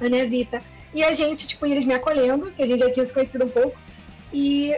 Anesita. 0.00 0.62
E 0.94 1.04
a 1.04 1.12
gente, 1.12 1.46
tipo, 1.46 1.66
eles 1.66 1.84
me 1.84 1.94
acolhendo, 1.94 2.50
que 2.52 2.62
a 2.62 2.66
gente 2.66 2.80
já 2.80 2.90
tinha 2.90 3.06
se 3.06 3.12
conhecido 3.12 3.44
um 3.44 3.48
pouco. 3.48 3.76
E 4.32 4.74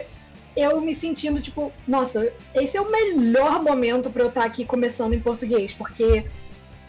eu 0.55 0.79
me 0.81 0.95
sentindo, 0.95 1.41
tipo, 1.41 1.71
nossa, 1.87 2.31
esse 2.53 2.77
é 2.77 2.81
o 2.81 2.91
melhor 2.91 3.61
momento 3.61 4.09
para 4.09 4.23
eu 4.23 4.29
estar 4.29 4.43
aqui 4.43 4.65
começando 4.65 5.13
em 5.13 5.19
português, 5.19 5.73
porque 5.73 6.25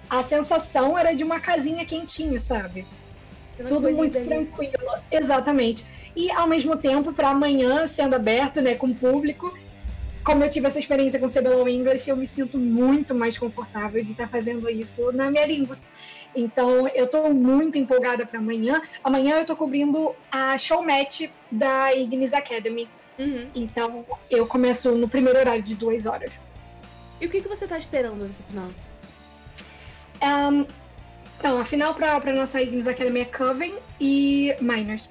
a 0.08 0.22
sensação 0.22 0.98
era 0.98 1.14
de 1.14 1.24
uma 1.24 1.40
casinha 1.40 1.84
quentinha, 1.84 2.38
sabe? 2.38 2.86
Tudo 3.66 3.90
muito 3.90 4.22
tranquilo. 4.22 4.72
Exatamente. 5.10 5.84
E 6.14 6.30
ao 6.30 6.46
mesmo 6.46 6.76
tempo, 6.76 7.12
para 7.12 7.30
amanhã, 7.30 7.86
sendo 7.86 8.14
aberto, 8.14 8.60
né, 8.60 8.74
com 8.74 8.88
o 8.88 8.94
público, 8.94 9.52
como 10.24 10.42
eu 10.42 10.48
tive 10.48 10.66
essa 10.66 10.78
experiência 10.78 11.20
com 11.20 11.28
CBLOL 11.28 11.68
English, 11.68 12.08
eu 12.08 12.16
me 12.16 12.26
sinto 12.26 12.58
muito 12.58 13.14
mais 13.14 13.36
confortável 13.36 14.02
de 14.02 14.12
estar 14.12 14.26
fazendo 14.26 14.68
isso 14.70 15.12
na 15.12 15.30
minha 15.30 15.46
língua. 15.46 15.78
Então, 16.34 16.88
eu 16.88 17.04
estou 17.04 17.32
muito 17.32 17.78
empolgada 17.78 18.24
para 18.26 18.38
amanhã. 18.38 18.82
Amanhã 19.04 19.36
eu 19.36 19.42
estou 19.42 19.54
cobrindo 19.54 20.14
a 20.32 20.56
show 20.58 20.82
match 20.82 21.28
da 21.50 21.94
Ignis 21.94 22.32
Academy. 22.32 22.88
Uhum. 23.18 23.48
Então, 23.54 24.04
eu 24.30 24.46
começo 24.46 24.90
no 24.92 25.08
primeiro 25.08 25.38
horário 25.38 25.62
de 25.62 25.74
duas 25.74 26.06
horas. 26.06 26.32
E 27.20 27.26
o 27.26 27.30
que, 27.30 27.40
que 27.40 27.48
você 27.48 27.64
está 27.64 27.78
esperando 27.78 28.16
nessa 28.16 28.42
final? 28.44 28.68
Um, 30.22 30.66
então, 31.38 31.58
a 31.58 31.64
final 31.64 31.94
para 31.94 32.32
nossa 32.32 32.60
Ignis 32.60 32.88
Academy 32.88 33.20
é 33.20 33.24
Coven 33.26 33.74
e 34.00 34.56
Miners. 34.60 35.08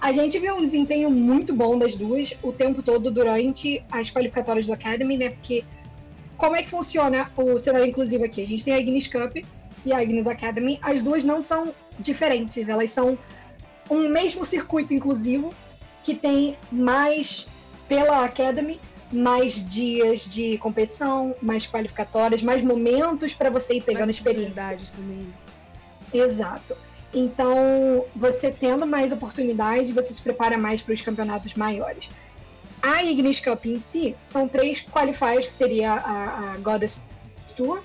A 0.00 0.12
gente 0.12 0.38
viu 0.38 0.54
um 0.56 0.60
desempenho 0.60 1.10
muito 1.10 1.54
bom 1.54 1.76
das 1.76 1.96
duas 1.96 2.32
o 2.42 2.52
tempo 2.52 2.82
todo 2.82 3.10
durante 3.10 3.84
as 3.90 4.10
qualificatórias 4.10 4.66
do 4.66 4.72
Academy, 4.72 5.16
né? 5.16 5.30
Porque 5.30 5.64
como 6.36 6.54
é 6.54 6.62
que 6.62 6.70
funciona 6.70 7.30
o 7.36 7.58
cenário 7.58 7.86
inclusivo 7.86 8.24
aqui? 8.24 8.42
A 8.42 8.46
gente 8.46 8.64
tem 8.64 8.74
a 8.74 8.78
Ignis 8.78 9.08
Cup 9.08 9.38
e 9.84 9.92
a 9.92 10.02
Ignis 10.02 10.28
Academy. 10.28 10.78
As 10.80 11.02
duas 11.02 11.24
não 11.24 11.42
são 11.42 11.74
diferentes, 11.98 12.68
elas 12.68 12.90
são 12.90 13.18
um 13.90 14.08
mesmo 14.08 14.44
circuito 14.44 14.94
inclusivo 14.94 15.52
que 16.04 16.14
tem 16.14 16.56
mais 16.70 17.48
pela 17.88 18.24
Academy 18.24 18.80
mais 19.10 19.66
dias 19.68 20.28
de 20.28 20.58
competição, 20.58 21.34
mais 21.40 21.66
qualificatórias, 21.66 22.42
mais 22.42 22.62
momentos 22.62 23.32
para 23.32 23.50
você 23.50 23.74
ir 23.74 23.82
pegando 23.82 24.06
mais 24.06 24.16
experiência. 24.16 24.78
também. 24.94 25.26
Exato. 26.12 26.76
Então, 27.12 28.04
você 28.14 28.50
tendo 28.50 28.86
mais 28.86 29.12
oportunidade, 29.12 29.92
você 29.92 30.12
se 30.12 30.20
prepara 30.20 30.58
mais 30.58 30.82
para 30.82 30.92
os 30.92 31.00
campeonatos 31.00 31.54
maiores. 31.54 32.10
A 32.82 33.02
Ignis 33.02 33.40
Cup 33.40 33.64
em 33.66 33.78
si 33.78 34.14
são 34.22 34.46
três 34.46 34.80
qualifiers, 34.82 35.46
que 35.46 35.52
seria 35.52 35.92
a, 35.92 36.52
a 36.52 36.56
Goddess 36.58 37.00
Tour, 37.56 37.82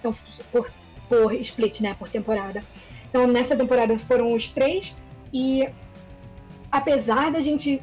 então, 0.00 0.12
por, 0.50 0.70
por 1.08 1.32
split, 1.34 1.80
né, 1.80 1.94
por 1.98 2.08
temporada. 2.08 2.62
Então, 3.08 3.26
nessa 3.26 3.56
temporada 3.56 3.96
foram 3.98 4.34
os 4.34 4.50
três, 4.50 4.94
e 5.32 5.66
apesar 6.70 7.30
da 7.30 7.40
gente, 7.40 7.80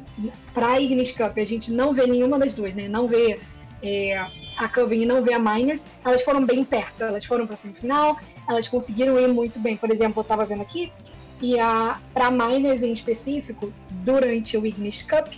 para 0.52 0.72
a 0.72 0.80
Ignis 0.80 1.10
Cup, 1.10 1.38
a 1.38 1.44
gente 1.44 1.72
não 1.72 1.94
vê 1.94 2.06
nenhuma 2.06 2.38
das 2.38 2.54
duas, 2.54 2.74
né, 2.74 2.86
não 2.86 3.08
vê 3.08 3.40
é, 3.82 4.24
a 4.56 4.68
Coven 4.68 5.02
e 5.02 5.06
não 5.06 5.22
vê 5.22 5.34
a 5.34 5.38
Miners, 5.38 5.86
elas 6.04 6.22
foram 6.22 6.44
bem 6.44 6.64
perto, 6.64 7.02
elas 7.02 7.24
foram 7.24 7.46
para 7.46 7.56
semifinal, 7.56 8.16
elas 8.48 8.68
conseguiram 8.68 9.18
ir 9.18 9.28
muito 9.28 9.58
bem. 9.58 9.76
Por 9.76 9.90
exemplo, 9.90 10.20
eu 10.20 10.22
estava 10.22 10.44
vendo 10.44 10.62
aqui, 10.62 10.92
e 11.40 11.58
a 11.58 12.00
para 12.14 12.30
Miners 12.30 12.82
em 12.82 12.92
específico, 12.92 13.72
durante 13.90 14.56
o 14.56 14.64
Ignis 14.64 15.02
Cup, 15.02 15.28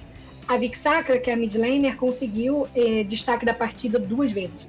a 0.47 0.57
Vic 0.57 0.77
Sacra, 0.77 1.19
que 1.19 1.31
é 1.31 1.35
a 1.35 1.37
mid 1.37 1.55
laner, 1.55 1.97
conseguiu 1.97 2.69
eh, 2.75 3.03
destaque 3.05 3.47
da 3.47 3.55
partida 3.55 3.99
duas 3.99 4.31
vezes. 4.31 4.69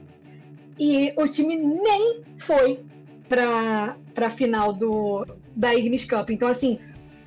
E 0.80 1.14
o 1.18 1.28
time 1.28 1.56
nem 1.56 2.22
foi 2.38 2.80
para 3.28 3.96
a 4.18 4.30
final 4.30 4.74
do, 4.74 5.26
da 5.56 5.74
Ignis 5.74 6.06
Cup. 6.06 6.30
Então, 6.30 6.48
assim, 6.48 6.80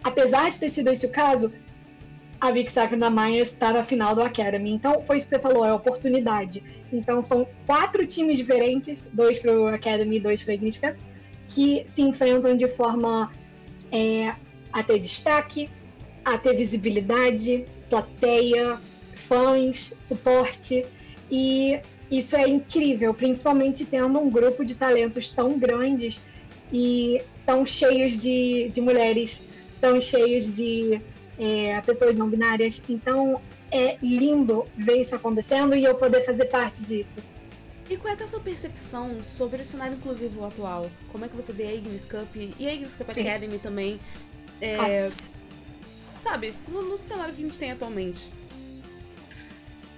apesar 0.02 0.50
de 0.50 0.58
ter 0.58 0.70
sido 0.70 0.90
esse 0.90 1.06
o 1.06 1.10
caso, 1.10 1.52
a 2.40 2.68
Sacra 2.68 2.96
da 2.96 3.10
Miners 3.10 3.50
está 3.50 3.72
na 3.72 3.84
final 3.84 4.14
do 4.14 4.22
Academy. 4.22 4.70
Então, 4.70 5.02
foi 5.02 5.18
isso 5.18 5.28
que 5.28 5.36
você 5.36 5.40
falou, 5.40 5.64
é 5.64 5.72
oportunidade. 5.72 6.62
Então, 6.92 7.20
são 7.20 7.46
quatro 7.66 8.06
times 8.06 8.38
diferentes, 8.38 9.02
dois 9.12 9.38
para 9.38 9.52
o 9.52 9.66
Academy 9.66 10.16
e 10.16 10.20
dois 10.20 10.42
para 10.42 10.54
a 10.54 10.58
Cup, 10.58 10.98
que 11.48 11.82
se 11.84 12.02
enfrentam 12.02 12.56
de 12.56 12.68
forma 12.68 13.32
é, 13.90 14.34
a 14.72 14.82
ter 14.82 15.00
destaque, 15.00 15.68
a 16.24 16.38
ter 16.38 16.54
visibilidade, 16.54 17.64
plateia, 17.90 18.78
fãs, 19.14 19.94
suporte. 19.98 20.86
E 21.30 21.80
isso 22.10 22.36
é 22.36 22.48
incrível, 22.48 23.12
principalmente 23.12 23.84
tendo 23.84 24.18
um 24.18 24.30
grupo 24.30 24.64
de 24.64 24.74
talentos 24.76 25.30
tão 25.30 25.58
grandes 25.58 26.20
e 26.72 27.20
tão 27.44 27.66
cheios 27.66 28.20
de, 28.20 28.68
de 28.68 28.80
mulheres, 28.80 29.42
tão 29.80 30.00
cheios 30.00 30.54
de 30.54 31.00
é, 31.38 31.80
pessoas 31.82 32.16
não 32.16 32.28
binárias. 32.28 32.82
Então 32.88 33.40
é 33.70 33.96
lindo 34.02 34.66
ver 34.76 35.00
isso 35.00 35.14
acontecendo 35.14 35.74
e 35.74 35.84
eu 35.84 35.94
poder 35.94 36.24
fazer 36.24 36.46
parte 36.46 36.82
disso. 36.82 37.20
E 37.88 37.96
qual 37.96 38.14
é, 38.14 38.16
é 38.20 38.24
a 38.24 38.28
sua 38.28 38.40
percepção 38.40 39.16
sobre 39.22 39.62
o 39.62 39.66
cenário 39.66 39.96
inclusivo 39.96 40.44
atual? 40.44 40.90
Como 41.10 41.24
é 41.24 41.28
que 41.28 41.36
você 41.36 41.52
vê 41.52 41.64
a 41.64 41.74
Ignis 41.74 42.04
Cup 42.04 42.36
e 42.36 42.68
a 42.68 42.74
Ignis 42.74 42.94
Cup 42.94 43.10
Sim. 43.12 43.22
Academy 43.22 43.58
também? 43.58 43.98
É, 44.60 45.08
ah. 45.08 45.12
Sabe, 46.22 46.52
no, 46.68 46.82
no 46.82 46.98
cenário 46.98 47.32
que 47.32 47.42
a 47.42 47.44
gente 47.46 47.58
tem 47.58 47.70
atualmente. 47.70 48.28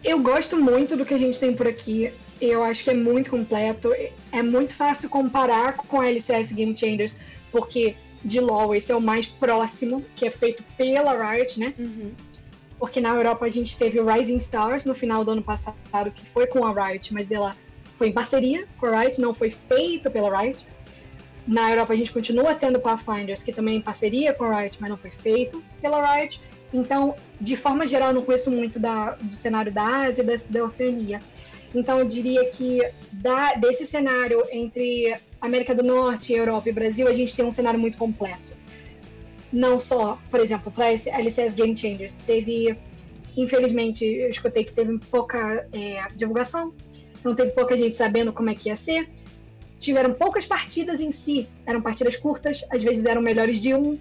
Eu 0.05 0.21
gosto 0.21 0.57
muito 0.57 0.97
do 0.97 1.05
que 1.05 1.15
a 1.15 1.19
gente 1.19 1.39
tem 1.41 1.55
por 1.55 1.67
aqui. 1.67 2.13
Eu 2.41 2.63
acho 2.63 2.85
que 2.85 2.91
é 2.91 2.95
muito 2.95 3.31
completo. 3.31 3.93
É 4.31 4.43
muito 4.43 4.75
fácil 4.75 5.09
comparar 5.09 5.75
com 5.77 6.01
a 6.01 6.09
LCS 6.09 6.53
Game 6.53 6.77
Changers, 6.77 7.17
porque 7.51 7.97
de 8.25 8.41
LoL 8.41 8.75
esse 8.75 8.93
é 8.93 8.97
o 8.97 9.01
mais 9.01 9.27
próximo, 9.27 10.05
que 10.15 10.27
é 10.27 10.31
feito 10.31 10.63
pela 10.77 11.33
Riot, 11.33 11.59
né? 11.59 11.75
Uhum. 11.79 12.13
Porque 12.79 13.01
na 13.01 13.11
Europa 13.11 13.45
a 13.45 13.49
gente 13.49 13.77
teve 13.77 14.01
o 14.01 14.07
Rising 14.07 14.39
Stars 14.39 14.85
no 14.85 14.95
final 14.95 15.25
do 15.25 15.33
ano 15.33 15.43
passado, 15.43 16.11
que 16.15 16.25
foi 16.25 16.47
com 16.47 16.65
a 16.65 16.89
Riot, 16.89 17.13
mas 17.13 17.31
ela 17.31 17.57
foi 17.97 18.09
em 18.09 18.13
parceria 18.13 18.67
com 18.79 18.87
a 18.87 19.01
Riot, 19.01 19.21
não 19.21 19.35
foi 19.35 19.51
feito 19.51 20.11
pela 20.11 20.41
Riot. 20.41 20.67
Na 21.47 21.71
Europa 21.71 21.93
a 21.93 21.97
gente 21.97 22.13
continua 22.13 22.55
tendo 22.55 22.81
Pathfinders, 22.81 23.43
que 23.43 23.53
também 23.53 23.75
é 23.75 23.79
em 23.79 23.83
parceria 23.83 24.33
com 24.33 24.45
a 24.45 24.61
Riot, 24.61 24.79
mas 24.81 24.91
não 24.91 24.97
foi 24.97 25.11
feito 25.11 25.63
pela 25.81 26.15
Riot. 26.15 26.41
Então, 26.73 27.15
de 27.41 27.57
forma 27.57 27.87
geral, 27.87 28.11
eu 28.11 28.15
não 28.15 28.23
conheço 28.23 28.51
muito 28.51 28.79
da, 28.79 29.13
do 29.21 29.35
cenário 29.35 29.73
da 29.73 29.85
Ásia 30.07 30.23
e 30.23 30.27
da, 30.27 30.35
da 30.49 30.65
Oceania. 30.65 31.21
Então, 31.75 31.99
eu 31.99 32.07
diria 32.07 32.49
que 32.51 32.81
da, 33.13 33.55
desse 33.55 33.85
cenário 33.85 34.43
entre 34.53 35.17
América 35.41 35.75
do 35.75 35.83
Norte, 35.83 36.33
Europa 36.33 36.69
e 36.69 36.73
Brasil, 36.73 37.09
a 37.09 37.13
gente 37.13 37.35
tem 37.35 37.45
um 37.45 37.51
cenário 37.51 37.79
muito 37.79 37.97
completo. 37.97 38.53
Não 39.53 39.81
só, 39.81 40.19
por 40.31 40.41
exemplo, 40.41 40.71
para 40.71 40.93
LCS 40.93 41.55
Game 41.55 41.77
Changers, 41.77 42.17
teve, 42.27 42.79
infelizmente, 43.37 44.05
eu 44.05 44.31
escutei 44.31 44.65
que 44.65 44.73
teve 44.73 44.99
pouca 45.11 45.67
é, 45.73 46.07
divulgação, 46.15 46.75
não 47.25 47.35
teve 47.35 47.51
pouca 47.51 47.77
gente 47.77 47.97
sabendo 47.97 48.33
como 48.33 48.51
é 48.51 48.55
que 48.55 48.69
ia 48.69 48.77
ser. 48.77 49.09
Tiveram 49.79 50.13
poucas 50.13 50.45
partidas 50.45 51.01
em 51.01 51.11
si, 51.11 51.49
eram 51.67 51.81
partidas 51.81 52.17
curtas, 52.17 52.65
às 52.71 52.83
vezes 52.83 53.07
eram 53.07 53.23
melhores 53.23 53.59
de 53.59 53.75
um, 53.75 53.99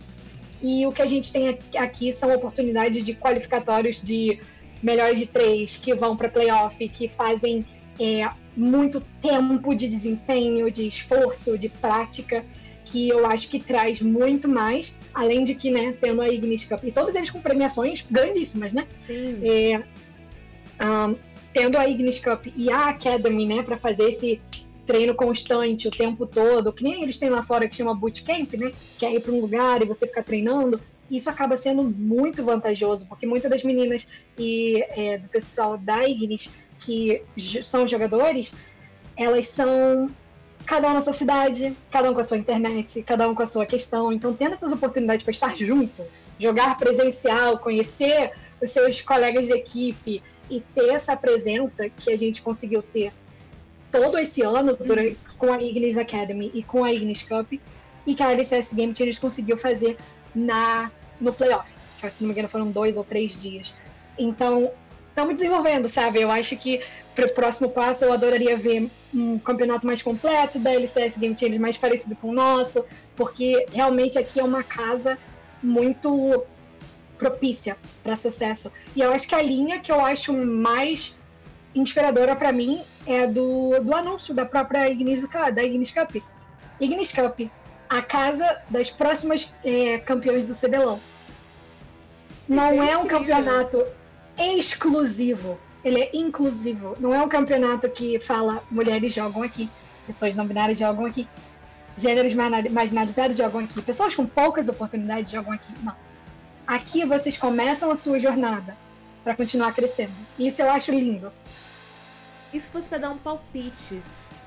e 0.61 0.85
o 0.85 0.91
que 0.91 1.01
a 1.01 1.05
gente 1.05 1.31
tem 1.31 1.57
aqui 1.77 2.11
são 2.11 2.33
oportunidades 2.35 3.03
de 3.03 3.13
qualificatórios 3.13 4.01
de 4.01 4.39
melhores 4.83 5.17
de 5.17 5.25
três, 5.25 5.77
que 5.77 5.93
vão 5.93 6.15
para 6.15 6.29
playoff, 6.29 6.87
que 6.89 7.07
fazem 7.07 7.65
é, 7.99 8.29
muito 8.55 9.01
tempo 9.21 9.73
de 9.75 9.87
desempenho, 9.87 10.71
de 10.71 10.87
esforço, 10.87 11.57
de 11.57 11.69
prática, 11.69 12.45
que 12.85 13.07
eu 13.09 13.25
acho 13.25 13.49
que 13.49 13.59
traz 13.59 14.01
muito 14.01 14.47
mais, 14.47 14.93
além 15.13 15.43
de 15.43 15.53
que, 15.53 15.69
né, 15.69 15.93
tendo 15.99 16.21
a 16.21 16.29
Ignis 16.29 16.65
Cup, 16.65 16.83
e 16.83 16.91
todos 16.91 17.13
eles 17.15 17.29
com 17.29 17.39
premiações 17.39 18.05
grandíssimas, 18.09 18.73
né? 18.73 18.87
Sim. 18.95 19.39
É, 19.43 19.83
um, 20.83 21.15
tendo 21.53 21.77
a 21.77 21.87
Ignis 21.87 22.19
Cup 22.19 22.47
e 22.55 22.71
a 22.71 22.89
Academy, 22.89 23.45
né, 23.45 23.61
para 23.63 23.77
fazer 23.77 24.09
esse 24.09 24.41
treino 24.85 25.13
constante 25.13 25.87
o 25.87 25.91
tempo 25.91 26.25
todo, 26.25 26.73
que 26.73 26.83
nem 26.83 27.03
eles 27.03 27.19
têm 27.19 27.29
lá 27.29 27.43
fora 27.43 27.69
que 27.69 27.75
chama 27.75 27.93
bootcamp, 27.93 28.51
né? 28.55 28.73
Que 28.97 29.05
é 29.05 29.13
ir 29.13 29.19
para 29.19 29.31
um 29.31 29.39
lugar 29.39 29.83
e 29.83 29.85
você 29.85 30.07
ficar 30.07 30.23
treinando. 30.23 30.81
Isso 31.11 31.29
acaba 31.29 31.55
sendo 31.55 31.83
muito 31.83 32.43
vantajoso, 32.43 33.05
porque 33.05 33.27
muitas 33.27 33.51
das 33.51 33.61
meninas 33.61 34.07
e 34.35 34.83
é, 34.97 35.19
do 35.19 35.29
pessoal 35.29 35.77
da 35.77 36.09
Ignis 36.09 36.49
que 36.79 37.21
são 37.37 37.85
jogadores, 37.85 38.53
elas 39.15 39.47
são 39.47 40.09
cada 40.65 40.89
um 40.89 40.93
na 40.93 41.01
sua 41.01 41.13
cidade, 41.13 41.75
cada 41.91 42.09
um 42.09 42.13
com 42.13 42.21
a 42.21 42.23
sua 42.23 42.37
internet, 42.37 43.03
cada 43.03 43.27
um 43.29 43.35
com 43.35 43.43
a 43.43 43.47
sua 43.47 43.65
questão. 43.65 44.11
Então, 44.11 44.33
tendo 44.33 44.53
essas 44.53 44.71
oportunidades 44.71 45.23
para 45.23 45.31
estar 45.31 45.55
junto, 45.55 46.05
jogar 46.39 46.77
presencial, 46.77 47.57
conhecer 47.59 48.31
os 48.61 48.69
seus 48.69 49.01
colegas 49.01 49.47
de 49.47 49.53
equipe 49.53 50.23
e 50.49 50.59
ter 50.59 50.89
essa 50.89 51.15
presença 51.15 51.89
que 51.89 52.11
a 52.11 52.17
gente 52.17 52.41
conseguiu 52.41 52.81
ter 52.81 53.13
todo 53.91 54.17
esse 54.17 54.41
ano 54.41 54.75
durante, 54.75 55.17
com 55.37 55.51
a 55.51 55.61
Ignis 55.61 55.97
Academy 55.97 56.51
e 56.53 56.63
com 56.63 56.83
a 56.83 56.93
Ignis 56.93 57.23
Cup 57.23 57.53
e 58.05 58.15
que 58.15 58.23
a 58.23 58.31
LCS 58.31 58.73
Game 58.73 58.95
Changers 58.95 59.19
conseguiu 59.19 59.57
fazer 59.57 59.97
na, 60.33 60.91
no 61.19 61.33
playoff, 61.33 61.75
que 61.99 62.09
se 62.09 62.21
não 62.21 62.27
me 62.27 62.33
engano 62.33 62.49
foram 62.49 62.71
dois 62.71 62.97
ou 62.97 63.03
três 63.03 63.37
dias. 63.37 63.73
Então, 64.17 64.71
estamos 65.19 65.35
desenvolvendo, 65.35 65.89
sabe? 65.89 66.21
Eu 66.21 66.31
acho 66.31 66.55
que 66.55 66.81
para 67.13 67.25
o 67.25 67.33
próximo 67.33 67.69
passo 67.69 68.05
eu 68.05 68.13
adoraria 68.13 68.55
ver 68.55 68.89
um 69.13 69.37
campeonato 69.37 69.85
mais 69.85 70.01
completo 70.01 70.59
da 70.59 70.71
LCS 70.71 71.17
Game 71.17 71.37
Changers 71.37 71.59
mais 71.59 71.75
parecido 71.75 72.15
com 72.15 72.29
o 72.29 72.33
nosso, 72.33 72.85
porque 73.17 73.65
realmente 73.73 74.17
aqui 74.17 74.39
é 74.39 74.43
uma 74.43 74.63
casa 74.63 75.17
muito 75.61 76.45
propícia 77.17 77.77
para 78.01 78.15
sucesso. 78.15 78.71
E 78.95 79.01
eu 79.01 79.11
acho 79.11 79.27
que 79.27 79.35
a 79.35 79.41
linha 79.41 79.79
que 79.79 79.91
eu 79.91 79.99
acho 79.99 80.33
mais 80.33 81.17
inspiradora 81.75 82.33
para 82.33 82.53
mim 82.53 82.81
é 83.05 83.27
do, 83.27 83.77
do 83.81 83.93
anúncio 83.93 84.33
da 84.33 84.45
própria 84.45 84.89
Ignis, 84.89 85.27
da 85.53 85.63
Ignis 85.63 85.91
Cup. 85.91 86.15
Ignis 86.79 87.11
Cup, 87.11 87.41
a 87.89 88.01
casa 88.01 88.61
das 88.69 88.89
próximas 88.89 89.53
é, 89.65 89.97
campeões 89.97 90.45
do 90.45 90.55
CBLOL. 90.55 91.01
Não 92.47 92.81
é 92.81 92.97
um 92.97 93.05
campeonato 93.05 93.85
exclusivo, 94.39 95.59
ele 95.83 96.01
é 96.01 96.11
inclusivo. 96.13 96.95
Não 96.99 97.13
é 97.13 97.21
um 97.21 97.29
campeonato 97.29 97.89
que 97.89 98.19
fala 98.19 98.63
mulheres 98.71 99.13
jogam 99.13 99.43
aqui, 99.43 99.69
pessoas 100.07 100.35
não 100.35 100.45
binárias 100.45 100.77
jogam 100.77 101.05
aqui, 101.05 101.27
gêneros 101.97 102.33
marginalizados 102.33 103.37
jogam 103.37 103.61
aqui, 103.61 103.81
pessoas 103.81 104.15
com 104.15 104.25
poucas 104.25 104.69
oportunidades 104.69 105.31
jogam 105.31 105.53
aqui. 105.53 105.73
Não. 105.83 105.95
Aqui 106.65 107.05
vocês 107.05 107.37
começam 107.37 107.91
a 107.91 107.95
sua 107.95 108.19
jornada 108.19 108.77
para 109.23 109.35
continuar 109.35 109.73
crescendo. 109.73 110.13
Isso 110.37 110.61
eu 110.61 110.69
acho 110.69 110.91
lindo. 110.91 111.31
E 112.53 112.59
se 112.59 112.69
fosse 112.69 112.89
para 112.89 112.99
dar 112.99 113.11
um 113.11 113.17
palpite 113.17 114.01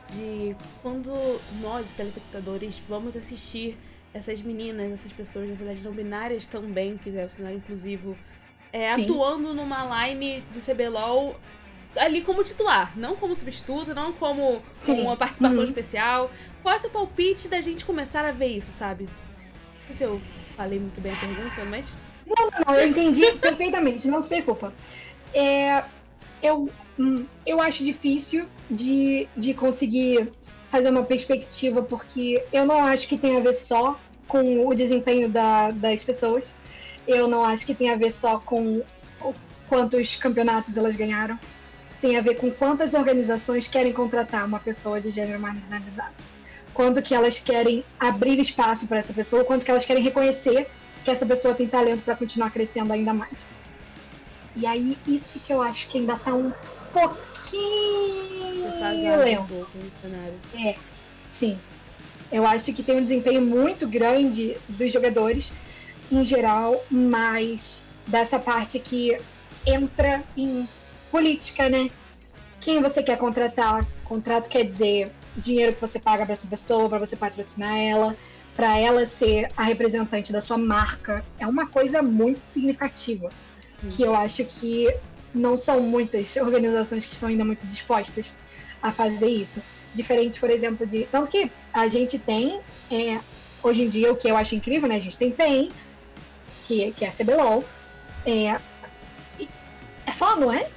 de 0.09 0.57
quando 0.83 1.41
nós, 1.61 1.93
telespectadores, 1.95 2.83
vamos 2.89 3.17
assistir 3.17 3.79
essas 4.13 4.41
meninas, 4.43 4.93
essas 4.93 5.13
pessoas, 5.13 5.49
na 5.49 5.55
verdade, 5.55 5.85
não 5.85 5.93
binárias 5.93 6.47
também, 6.47 6.99
que 6.99 7.17
é 7.17 7.25
o 7.25 7.31
cenário 7.31 7.59
inclusivo, 7.59 8.17
é, 8.73 8.91
atuando 8.91 9.53
numa 9.55 10.07
line 10.07 10.43
do 10.53 10.61
CBLOL 10.61 11.37
ali 11.97 12.23
como 12.23 12.43
titular, 12.43 12.99
não 12.99 13.15
como 13.17 13.37
substituto, 13.37 13.95
não 13.95 14.13
como, 14.13 14.63
como 14.85 15.03
uma 15.03 15.17
participação 15.17 15.59
uhum. 15.59 15.65
especial. 15.65 16.31
Qual 16.63 16.75
é 16.75 16.79
o 16.79 16.81
seu 16.81 16.91
palpite 16.91 17.49
da 17.49 17.61
gente 17.61 17.85
começar 17.85 18.25
a 18.25 18.33
ver 18.33 18.49
isso, 18.49 18.71
sabe? 18.71 19.05
Não 19.05 19.87
sei 19.89 19.97
se 19.97 20.03
eu 20.05 20.21
falei 20.57 20.79
muito 20.79 21.01
bem 21.01 21.13
a 21.13 21.17
pergunta, 21.17 21.65
mas. 21.67 21.93
Não, 22.27 22.51
não, 22.51 22.61
não 22.67 22.75
eu 22.75 22.89
entendi 22.89 23.31
perfeitamente, 23.37 24.09
não 24.09 24.23
se 24.23 24.29
preocupa. 24.29 24.73
É, 25.35 25.85
eu 26.43 26.69
Hum, 26.99 27.27
eu 27.47 27.61
acho 27.61 27.85
difícil 27.85 28.47
de, 28.71 29.29
de 29.37 29.55
conseguir 29.55 30.31
fazer 30.69 30.91
uma 30.91 31.05
perspectiva, 31.05 31.83
porque 31.83 32.45
eu 32.53 32.65
não 32.67 32.81
acho 32.81 33.09
que 33.09 33.19
tem 33.19 33.37
a 33.37 33.41
ver 33.41 33.55
só 33.55 33.99
com 34.29 34.67
o 34.67 34.75
desempenho 34.75 35.29
da, 35.29 35.71
das 35.71 36.05
pessoas. 36.05 36.55
Eu 37.07 37.27
não 37.29 37.45
acho 37.45 37.67
que 37.67 37.75
tem 37.75 37.91
a 37.91 37.97
ver 37.97 38.11
só 38.11 38.39
com 38.39 38.83
quantos 39.69 40.17
campeonatos 40.17 40.77
elas 40.77 40.97
ganharam. 40.97 41.39
Tem 42.01 42.19
a 42.19 42.21
ver 42.21 42.35
com 42.35 42.51
quantas 42.51 42.95
organizações 42.95 43.67
querem 43.67 43.93
contratar 43.93 44.45
uma 44.45 44.59
pessoa 44.59 45.01
de 45.01 45.11
gênero 45.11 45.41
marginalizado. 45.41 46.15
Quanto 46.75 47.03
que 47.03 47.15
elas 47.15 47.39
querem 47.39 47.85
abrir 47.99 48.39
espaço 48.41 48.87
para 48.87 48.99
essa 48.99 49.13
pessoa, 49.13 49.45
quanto 49.45 49.65
que 49.65 49.71
elas 49.71 49.85
querem 49.85 50.03
reconhecer 50.03 50.69
que 51.05 51.11
essa 51.11 51.27
pessoa 51.27 51.55
tem 51.55 51.67
talento 51.67 52.03
para 52.03 52.17
continuar 52.17 52.51
crescendo 52.51 52.93
ainda 52.93 53.13
mais. 53.13 53.45
E 54.55 54.67
aí, 54.67 54.99
isso 55.07 55.41
que 55.41 55.53
eu 55.53 55.63
acho 55.63 55.89
que 55.89 55.99
ainda 55.99 56.15
está 56.15 56.35
um 56.35 56.53
pouquinho 56.93 57.63
lento. 59.17 59.67
Um 60.05 60.67
é, 60.67 60.77
sim. 61.31 61.59
Eu 62.31 62.47
acho 62.47 62.73
que 62.73 62.83
tem 62.83 62.99
um 62.99 63.03
desempenho 63.03 63.43
muito 63.43 63.87
grande 63.87 64.57
dos 64.69 64.93
jogadores 64.93 65.53
em 66.13 66.23
geral, 66.23 66.85
mas 66.91 67.83
dessa 68.07 68.39
parte 68.39 68.79
que 68.79 69.19
entra 69.67 70.23
em 70.37 70.69
política, 71.11 71.71
né? 71.71 71.89
Quem 72.61 72.83
você 72.83 73.03
quer 73.03 73.17
contratar? 73.17 73.87
Contrato 74.05 74.51
quer 74.51 74.65
dizer 74.65 75.11
dinheiro 75.37 75.75
que 75.75 75.81
você 75.81 75.99
paga 75.99 76.25
para 76.25 76.35
essa 76.35 76.47
pessoa, 76.47 76.89
para 76.89 76.99
você 76.99 77.17
patrocinar 77.17 77.79
ela, 77.79 78.15
para 78.55 78.77
ela 78.79 79.07
ser 79.07 79.49
a 79.57 79.63
representante 79.63 80.33
da 80.33 80.41
sua 80.43 80.59
marca. 80.59 81.23
É 81.39 81.47
uma 81.47 81.67
coisa 81.67 82.03
muito 82.03 82.45
significativa. 82.45 83.31
Que 83.91 84.03
eu 84.03 84.15
acho 84.15 84.45
que 84.45 84.95
não 85.35 85.57
são 85.57 85.81
muitas 85.81 86.37
organizações 86.37 87.07
que 87.07 87.15
estão 87.15 87.31
ainda 87.31 87.45
muito 87.45 87.67
dispostas 87.67 88.33
a 88.83 88.93
fazer 88.93 89.29
isso. 89.29 89.63
Diferente, 89.95 90.39
por 90.39 90.51
exemplo, 90.51 90.87
de. 90.87 91.09
Tanto 91.11 91.31
que 91.31 91.51
a 91.73 91.89
gente 91.89 92.19
tem, 92.19 92.61
é, 92.91 93.19
hoje 93.63 93.83
em 93.83 93.89
dia, 93.89 94.13
o 94.13 94.17
que 94.17 94.29
eu 94.29 94.37
acho 94.37 94.55
incrível, 94.55 94.89
né? 94.89 94.97
A 94.97 95.01
gente 95.01 95.19
tem 95.19 95.31
PEN, 95.31 95.71
que, 96.65 96.93
que 96.93 97.05
é 97.05 97.09
a 97.09 97.13
CBLOL. 97.13 97.65
É, 98.27 98.59
é 100.07 100.13
só, 100.13 100.37
não 100.37 100.53
é? 100.53 100.69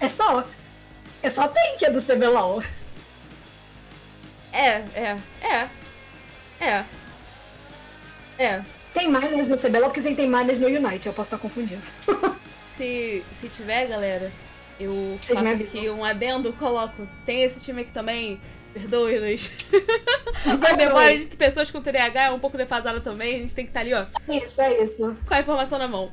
É 0.00 0.08
só. 0.08 0.46
É 1.22 1.30
só 1.30 1.48
PEN 1.48 1.76
que 1.78 1.86
é 1.86 1.90
do 1.90 2.02
CBLOL. 2.02 2.62
É, 4.52 4.68
é, 4.94 5.18
é. 5.40 5.68
É. 6.60 6.84
É. 8.38 8.62
Tem 8.92 9.08
miners 9.08 9.48
no 9.48 9.56
CBLOL 9.56 9.88
porque 9.88 10.02
você 10.02 10.14
tem 10.14 10.28
miners 10.28 10.58
no 10.58 10.66
Unite, 10.66 11.06
eu 11.06 11.12
posso 11.12 11.28
estar 11.28 11.38
confundindo. 11.38 11.82
se, 12.72 13.24
se 13.30 13.48
tiver, 13.48 13.86
galera, 13.86 14.30
eu 14.78 15.16
Vocês 15.18 15.38
faço 15.38 15.62
aqui 15.62 15.88
um 15.88 16.04
adendo, 16.04 16.52
coloco. 16.54 17.08
Tem 17.24 17.42
esse 17.42 17.60
time 17.60 17.82
aqui 17.82 17.92
também. 17.92 18.40
Perdoe-nos. 18.72 19.50
a 20.44 20.76
memória 20.76 21.18
de 21.18 21.36
pessoas 21.36 21.70
com 21.70 21.82
TDAH 21.82 22.24
é 22.24 22.30
um 22.30 22.38
pouco 22.38 22.56
defasada 22.56 23.00
também. 23.00 23.36
A 23.36 23.38
gente 23.38 23.54
tem 23.54 23.64
que 23.64 23.70
estar 23.70 23.80
tá 23.80 23.86
ali, 23.86 23.94
ó. 23.94 24.06
Isso, 24.32 24.60
é 24.60 24.82
isso. 24.82 25.16
Com 25.26 25.34
a 25.34 25.40
informação 25.40 25.78
na 25.78 25.88
mão. 25.88 26.10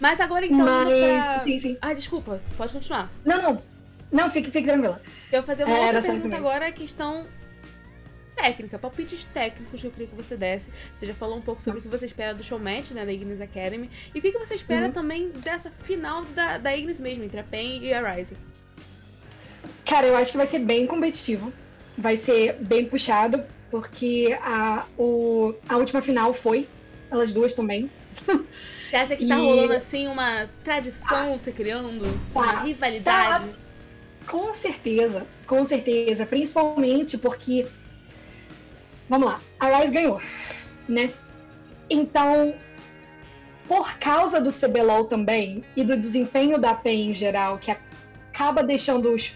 Mas 0.00 0.20
agora 0.20 0.46
então. 0.46 0.58
Mas... 0.58 0.88
Pra... 0.88 1.38
Sim, 1.38 1.58
sim. 1.58 1.78
Ah, 1.80 1.92
desculpa. 1.92 2.40
Pode 2.56 2.72
continuar. 2.72 3.10
Não, 3.24 3.42
não. 3.42 3.62
Não, 4.10 4.30
fique, 4.30 4.50
fique 4.50 4.66
tranquila. 4.66 5.00
Eu 5.30 5.40
vou 5.40 5.46
fazer 5.46 5.64
uma 5.64 5.76
é, 5.76 5.86
outra 5.86 6.02
pergunta 6.02 6.36
agora, 6.36 6.66
a 6.66 6.72
questão 6.72 7.26
técnica, 8.34 8.78
palpites 8.78 9.24
técnicos 9.26 9.80
que 9.80 9.86
eu 9.86 9.90
queria 9.90 10.08
que 10.08 10.16
você 10.16 10.36
desse. 10.36 10.70
Você 10.98 11.06
já 11.06 11.14
falou 11.14 11.36
um 11.36 11.40
pouco 11.40 11.62
sobre 11.62 11.78
o 11.78 11.82
que 11.82 11.88
você 11.88 12.06
espera 12.06 12.34
do 12.34 12.42
showmatch, 12.42 12.92
né, 12.92 13.04
da 13.04 13.12
Ignis 13.12 13.40
Academy. 13.40 13.88
E 14.14 14.18
o 14.18 14.22
que, 14.22 14.32
que 14.32 14.38
você 14.38 14.54
espera 14.54 14.86
uhum. 14.86 14.92
também 14.92 15.30
dessa 15.30 15.70
final 15.70 16.24
da, 16.24 16.58
da 16.58 16.76
Ignis 16.76 16.98
mesmo, 16.98 17.22
entre 17.22 17.38
a 17.38 17.44
PEN 17.44 17.84
e 17.84 17.92
a 17.92 18.14
Rising? 18.14 18.36
Cara, 19.84 20.06
eu 20.06 20.16
acho 20.16 20.32
que 20.32 20.38
vai 20.38 20.46
ser 20.46 20.60
bem 20.60 20.86
competitivo. 20.86 21.52
Vai 21.96 22.16
ser 22.16 22.54
bem 22.60 22.86
puxado, 22.86 23.44
porque 23.70 24.36
a, 24.42 24.86
o, 24.98 25.54
a 25.68 25.76
última 25.76 26.00
final 26.00 26.32
foi, 26.32 26.68
elas 27.10 27.32
duas 27.32 27.54
também. 27.54 27.90
Você 28.50 28.96
acha 28.96 29.16
que 29.16 29.26
tá 29.26 29.38
e... 29.38 29.40
rolando 29.40 29.72
assim 29.72 30.08
uma 30.08 30.48
tradição 30.64 31.34
ah, 31.34 31.38
se 31.38 31.52
criando? 31.52 32.18
Tá, 32.32 32.40
uma 32.40 32.60
rivalidade? 32.62 33.48
Tá, 33.48 33.54
com 34.26 34.52
certeza, 34.54 35.26
com 35.46 35.64
certeza. 35.64 36.26
Principalmente 36.26 37.16
porque 37.18 37.66
Vamos 39.10 39.26
lá, 39.26 39.40
a 39.58 39.76
Rise 39.76 39.92
ganhou, 39.92 40.22
né? 40.88 41.12
Então, 41.90 42.54
por 43.66 43.98
causa 43.98 44.40
do 44.40 44.52
CBLOL 44.52 45.06
também 45.06 45.64
e 45.74 45.82
do 45.82 45.96
desempenho 45.96 46.60
da 46.60 46.74
PEN 46.74 47.10
em 47.10 47.14
geral, 47.14 47.58
que 47.58 47.72
acaba 47.72 48.62
deixando 48.62 49.12
os, 49.12 49.34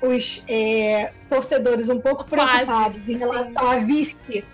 os 0.00 0.42
é, 0.48 1.12
torcedores 1.28 1.88
um 1.88 2.00
pouco 2.00 2.24
preocupados 2.24 2.66
Quase. 2.66 3.12
em 3.12 3.18
relação 3.18 3.68
à 3.68 3.76
vice, 3.76 4.44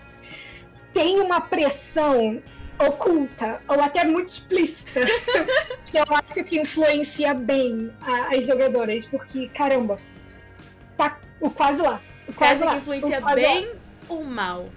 tem 0.92 1.20
uma 1.20 1.40
pressão 1.40 2.42
oculta 2.78 3.60
ou 3.68 3.80
até 3.80 4.04
muito 4.04 4.28
explícita 4.28 5.00
que 5.86 5.98
eu 5.98 6.04
acho 6.08 6.44
que 6.44 6.60
influencia 6.60 7.34
bem 7.34 7.92
as 8.36 8.46
jogadoras, 8.46 9.06
porque 9.06 9.48
caramba, 9.48 9.98
tá 10.96 11.18
o 11.40 11.50
quase 11.50 11.82
lá. 11.82 12.00
O 12.28 12.32
quase 12.32 12.58
Você 12.58 12.64
acha 12.64 12.64
lá, 12.64 12.72
que 12.72 12.78
influencia 12.78 13.20
bem 13.34 13.66
lá 13.66 13.74
ou 14.08 14.24
mal? 14.24 14.68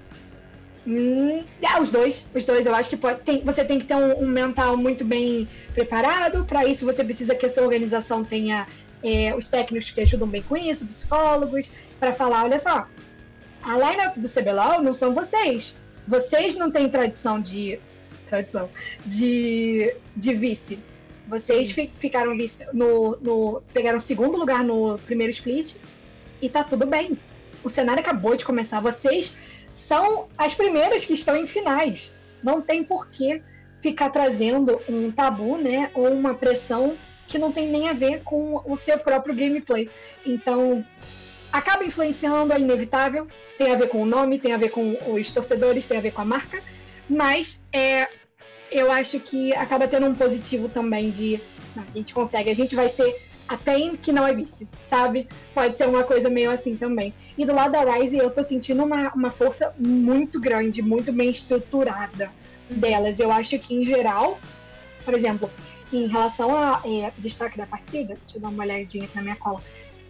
Hum, 0.87 1.43
é, 1.61 1.81
os 1.81 1.91
dois. 1.91 2.27
Os 2.33 2.45
dois. 2.45 2.65
Eu 2.65 2.75
acho 2.75 2.89
que 2.89 2.97
pode, 2.97 3.21
tem, 3.21 3.43
você 3.43 3.65
tem 3.65 3.79
que 3.79 3.85
ter 3.85 3.95
um, 3.95 4.23
um 4.23 4.27
mental 4.27 4.77
muito 4.77 5.03
bem 5.03 5.47
preparado. 5.73 6.45
Para 6.45 6.65
isso, 6.65 6.85
você 6.85 7.03
precisa 7.03 7.33
que 7.33 7.45
a 7.45 7.49
sua 7.49 7.63
organização 7.63 8.23
tenha 8.23 8.67
é, 9.05 9.35
os 9.35 9.49
técnicos 9.49 9.91
que 9.91 10.01
ajudam 10.01 10.27
bem 10.27 10.41
com 10.41 10.57
isso, 10.57 10.85
psicólogos, 10.85 11.71
para 11.99 12.13
falar: 12.13 12.43
olha 12.43 12.59
só, 12.59 12.87
a 13.63 13.73
lineup 13.77 14.17
do 14.17 14.27
CBLOL 14.27 14.81
não 14.81 14.93
são 14.93 15.13
vocês. 15.13 15.75
Vocês 16.07 16.55
não 16.55 16.71
têm 16.71 16.89
tradição 16.89 17.39
de. 17.39 17.79
Tradição. 18.27 18.69
De, 19.05 19.95
de 20.15 20.33
vice. 20.33 20.79
Vocês 21.27 21.71
fi, 21.71 21.91
ficaram 21.97 22.35
vice 22.35 22.65
no, 22.73 23.17
no. 23.21 23.61
Pegaram 23.73 23.99
segundo 23.99 24.37
lugar 24.37 24.63
no 24.63 24.97
primeiro 24.99 25.31
split 25.31 25.75
e 26.41 26.49
tá 26.49 26.63
tudo 26.63 26.85
bem 26.85 27.17
o 27.65 27.69
cenário 27.69 27.99
acabou 27.99 28.37
de 28.37 28.45
começar. 28.45 28.79
Vocês 28.79 29.35
são 29.71 30.27
as 30.37 30.53
primeiras 30.53 31.03
que 31.03 31.13
estão 31.13 31.35
em 31.35 31.47
finais. 31.47 32.13
Não 32.43 32.61
tem 32.61 32.83
por 32.83 33.09
que 33.09 33.41
ficar 33.81 34.11
trazendo 34.11 34.79
um 34.87 35.11
tabu, 35.11 35.57
né? 35.57 35.89
Ou 35.95 36.13
uma 36.13 36.35
pressão 36.35 36.95
que 37.27 37.37
não 37.37 37.51
tem 37.51 37.69
nem 37.69 37.89
a 37.89 37.93
ver 37.93 38.21
com 38.23 38.61
o 38.65 38.75
seu 38.75 38.97
próprio 38.99 39.35
gameplay. 39.35 39.89
Então, 40.25 40.85
acaba 41.51 41.83
influenciando, 41.83 42.53
é 42.53 42.59
inevitável. 42.59 43.27
Tem 43.57 43.71
a 43.71 43.77
ver 43.77 43.87
com 43.87 44.01
o 44.01 44.05
nome, 44.05 44.39
tem 44.39 44.53
a 44.53 44.57
ver 44.57 44.69
com 44.69 44.97
os 45.13 45.31
torcedores, 45.31 45.85
tem 45.85 45.97
a 45.97 46.01
ver 46.01 46.11
com 46.11 46.21
a 46.21 46.25
marca. 46.25 46.61
Mas 47.09 47.65
é, 47.71 48.07
eu 48.71 48.91
acho 48.91 49.19
que 49.19 49.53
acaba 49.53 49.87
tendo 49.87 50.07
um 50.07 50.15
positivo 50.15 50.69
também 50.69 51.11
de. 51.11 51.39
Não, 51.75 51.83
a 51.83 51.91
gente 51.91 52.13
consegue, 52.13 52.49
a 52.49 52.55
gente 52.55 52.75
vai 52.75 52.89
ser 52.89 53.15
a 53.47 53.57
PEN 53.57 53.95
que 53.95 54.11
não 54.11 54.25
é 54.25 54.33
vice, 54.33 54.67
sabe? 54.83 55.27
Pode 55.53 55.77
ser 55.77 55.87
uma 55.87 56.03
coisa 56.03 56.29
meio 56.29 56.49
assim 56.49 56.75
também. 56.75 57.13
E 57.37 57.45
do 57.45 57.53
lado 57.53 57.73
da 57.73 57.83
Rise, 57.83 58.17
eu 58.17 58.29
tô 58.29 58.43
sentindo 58.43 58.83
uma, 58.83 59.13
uma 59.13 59.29
força 59.29 59.73
muito 59.77 60.39
grande, 60.39 60.81
muito 60.81 61.11
bem 61.11 61.29
estruturada 61.29 62.31
delas. 62.69 63.19
Eu 63.19 63.31
acho 63.31 63.59
que, 63.59 63.75
em 63.75 63.83
geral, 63.83 64.39
por 65.03 65.13
exemplo, 65.13 65.49
em 65.91 66.07
relação 66.07 66.55
a 66.55 66.81
é, 66.85 67.11
destaque 67.17 67.57
da 67.57 67.65
partida, 67.65 68.15
deixa 68.15 68.37
eu 68.37 68.41
dar 68.41 68.49
uma 68.49 68.63
olhadinha 68.63 69.05
aqui 69.05 69.15
na 69.15 69.21
minha 69.21 69.35
cola. 69.35 69.61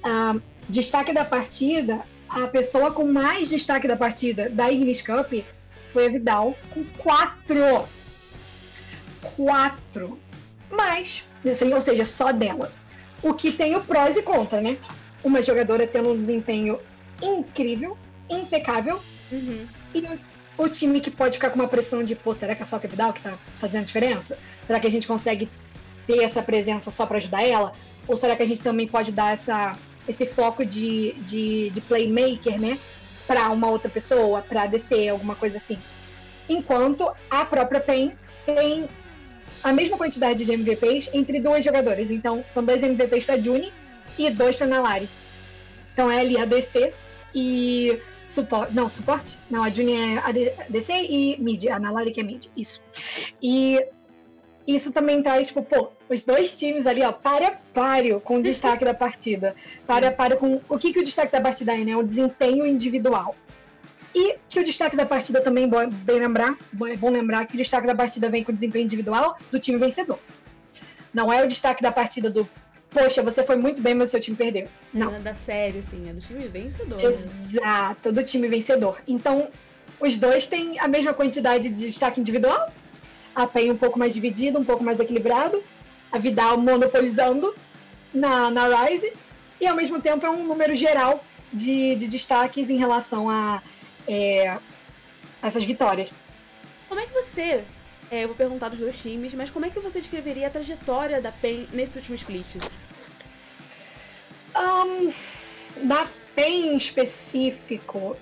Uh, 0.03 0.41
destaque 0.69 1.13
da 1.13 1.25
partida, 1.25 2.01
a 2.29 2.47
pessoa 2.47 2.91
com 2.91 3.05
mais 3.05 3.49
destaque 3.49 3.87
da 3.87 3.97
partida 3.97 4.49
da 4.49 4.71
Ignis 4.71 5.01
Cup 5.01 5.33
foi 5.87 6.07
a 6.07 6.09
Vidal, 6.09 6.55
com 6.73 6.83
quatro. 6.97 7.87
Quatro. 9.35 10.19
Mas, 10.69 11.23
assim, 11.49 11.73
ou 11.73 11.81
seja, 11.81 12.03
só 12.03 12.31
dela. 12.31 12.73
O 13.21 13.33
que 13.33 13.51
tem 13.51 13.75
o 13.75 13.83
prós 13.83 14.17
e 14.17 14.21
contra, 14.21 14.61
né? 14.61 14.77
Uma 15.23 15.41
jogadora 15.41 15.87
tendo 15.87 16.11
um 16.11 16.19
desempenho 16.19 16.79
incrível, 17.21 17.97
impecável, 18.29 19.01
uhum. 19.31 19.65
e 19.93 20.03
o, 20.57 20.69
time 20.69 20.99
que 20.99 21.09
pode 21.09 21.35
ficar 21.35 21.49
com 21.49 21.55
uma 21.55 21.67
pressão 21.67 22.03
de, 22.03 22.15
pô, 22.15 22.33
será 22.33 22.55
que 22.55 22.61
é 22.61 22.65
só 22.65 22.75
a 22.75 22.79
Vidal 22.79 23.13
que 23.13 23.21
tá 23.21 23.37
fazendo 23.59 23.85
diferença? 23.85 24.37
Será 24.63 24.79
que 24.79 24.87
a 24.87 24.91
gente 24.91 25.07
consegue 25.07 25.49
ter 26.05 26.23
essa 26.23 26.41
presença 26.41 26.91
só 26.91 27.05
para 27.05 27.17
ajudar 27.17 27.43
ela? 27.43 27.73
Ou 28.07 28.15
será 28.15 28.35
que 28.35 28.43
a 28.43 28.45
gente 28.45 28.61
também 28.61 28.87
pode 28.87 29.11
dar 29.11 29.33
essa, 29.33 29.77
esse 30.07 30.25
foco 30.25 30.65
de, 30.65 31.13
de, 31.13 31.69
de 31.71 31.81
playmaker, 31.81 32.59
né? 32.59 32.77
Para 33.27 33.49
uma 33.49 33.69
outra 33.69 33.89
pessoa, 33.89 34.41
para 34.41 34.67
descer, 34.67 35.09
alguma 35.09 35.35
coisa 35.35 35.57
assim. 35.57 35.79
Enquanto 36.47 37.11
a 37.29 37.43
própria 37.45 37.79
PEN 37.79 38.13
tem 38.45 38.87
a 39.63 39.73
mesma 39.73 39.97
quantidade 39.97 40.45
de 40.45 40.51
MVPs 40.51 41.09
entre 41.11 41.39
duas 41.39 41.63
jogadoras. 41.63 42.11
Então, 42.11 42.45
são 42.47 42.63
dois 42.63 42.83
MVPs 42.83 43.25
para 43.25 43.39
Juni 43.39 43.73
e 44.17 44.29
dois 44.29 44.55
para 44.55 44.67
Nalari. 44.67 45.09
Então, 45.91 46.11
é 46.11 46.19
ali 46.19 46.37
ADC 46.37 46.93
e 47.33 47.99
suporte. 48.27 48.75
Não, 48.75 48.87
suporte? 48.89 49.39
Não, 49.49 49.63
a 49.63 49.69
Juni 49.71 49.93
é 49.93 50.17
ADC 50.19 50.93
e 50.93 51.37
mid. 51.41 51.67
A 51.67 51.79
Nalari 51.79 52.11
que 52.11 52.19
é 52.19 52.23
mid. 52.23 52.45
Isso. 52.55 52.85
E 53.41 53.79
isso 54.67 54.91
também 54.91 55.21
traz, 55.21 55.47
tipo, 55.47 55.63
pô, 55.63 55.91
os 56.09 56.23
dois 56.23 56.55
times 56.57 56.87
ali, 56.87 57.03
ó, 57.03 57.11
para 57.11 57.47
a 57.47 57.51
páreo 57.51 58.19
com 58.19 58.37
o 58.37 58.41
destaque 58.41 58.83
da 58.83 58.93
partida. 58.93 59.55
Para 59.85 60.07
a 60.07 60.11
páreo 60.11 60.37
com. 60.37 60.61
O 60.67 60.77
que, 60.77 60.91
que 60.91 60.99
o 60.99 61.03
destaque 61.03 61.31
da 61.31 61.41
partida 61.41 61.73
é, 61.75 61.83
né? 61.83 61.95
O 61.95 62.03
desempenho 62.03 62.65
individual. 62.65 63.35
E 64.13 64.37
que 64.49 64.59
o 64.59 64.63
destaque 64.63 64.95
da 64.95 65.05
partida 65.05 65.41
também, 65.41 65.67
bom, 65.67 65.89
bem 65.89 66.19
lembrar, 66.19 66.55
é 66.87 66.95
bom 66.95 67.09
lembrar 67.09 67.45
que 67.45 67.55
o 67.55 67.57
destaque 67.57 67.85
da 67.85 67.93
partida 67.93 68.29
vem 68.29 68.43
com 68.43 68.51
o 68.51 68.55
desempenho 68.55 68.85
individual 68.85 69.37
do 69.51 69.59
time 69.59 69.77
vencedor. 69.77 70.19
Não 71.13 71.31
é 71.31 71.43
o 71.43 71.47
destaque 71.47 71.83
da 71.83 71.91
partida 71.91 72.29
do 72.29 72.47
poxa, 72.95 73.21
você 73.21 73.43
foi 73.43 73.57
muito 73.57 73.81
bem, 73.81 73.93
mas 73.93 74.09
seu 74.09 74.21
time 74.21 74.37
perdeu. 74.37 74.69
Não. 74.93 75.13
É 75.13 75.19
da 75.19 75.35
série, 75.35 75.81
sim, 75.81 76.09
é 76.09 76.13
do 76.13 76.21
time 76.21 76.47
vencedor. 76.47 77.03
Exato, 77.03 78.13
do 78.13 78.23
time 78.23 78.47
vencedor. 78.47 79.01
Então, 79.05 79.49
os 79.99 80.17
dois 80.17 80.47
têm 80.47 80.79
a 80.79 80.87
mesma 80.87 81.13
quantidade 81.13 81.67
de 81.69 81.85
destaque 81.87 82.21
individual. 82.21 82.71
A 83.35 83.45
PEN 83.45 83.71
um 83.71 83.77
pouco 83.77 83.99
mais 83.99 84.13
dividido, 84.13 84.57
um 84.57 84.65
pouco 84.65 84.83
mais 84.83 84.99
equilibrado. 84.99 85.61
A 86.11 86.17
Vidal 86.17 86.57
monopolizando 86.57 87.53
na, 88.13 88.49
na 88.49 88.85
Rise. 88.85 89.11
E 89.59 89.67
ao 89.67 89.75
mesmo 89.75 90.01
tempo 90.01 90.25
é 90.25 90.29
um 90.29 90.45
número 90.45 90.75
geral 90.75 91.23
de, 91.51 91.95
de 91.95 92.07
destaques 92.07 92.69
em 92.69 92.77
relação 92.77 93.29
a 93.29 93.61
é, 94.07 94.57
essas 95.41 95.63
vitórias. 95.63 96.11
Como 96.87 96.99
é 96.99 97.05
que 97.05 97.13
você, 97.13 97.63
é, 98.11 98.23
eu 98.23 98.27
vou 98.29 98.37
perguntar 98.37 98.69
dos 98.69 98.79
dois 98.79 99.01
times, 99.01 99.33
mas 99.33 99.49
como 99.49 99.65
é 99.65 99.69
que 99.69 99.79
você 99.79 99.99
escreveria 99.99 100.47
a 100.47 100.49
trajetória 100.49 101.21
da 101.21 101.31
PEN 101.31 101.67
nesse 101.71 101.97
último 101.97 102.15
split? 102.15 102.55
Um, 104.55 105.11
da 105.87 106.07
PEN 106.35 106.73
em 106.73 106.77
específico, 106.77 108.15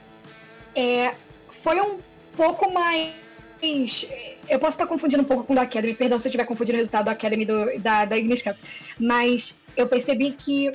é, 0.76 1.14
foi 1.50 1.80
um 1.82 2.00
pouco 2.36 2.72
mais. 2.72 3.14
Eu 4.50 4.60
posso 4.60 4.72
estar 4.72 4.88
confundindo 4.88 5.24
um 5.24 5.26
pouco 5.26 5.46
com 5.46 5.54
o 5.54 5.56
da 5.56 5.62
Academy, 5.62 5.94
perdão 5.94 6.20
se 6.20 6.28
eu 6.28 6.30
estiver 6.30 6.46
confundindo 6.46 6.76
o 6.76 6.80
resultado 6.80 7.06
da 7.06 7.12
Academy 7.12 7.46
do, 7.46 7.80
da, 7.80 8.04
da 8.04 8.18
Ignis 8.18 8.42
Cup, 8.42 8.58
mas 9.00 9.58
eu 9.78 9.88
percebi 9.88 10.32
que 10.32 10.74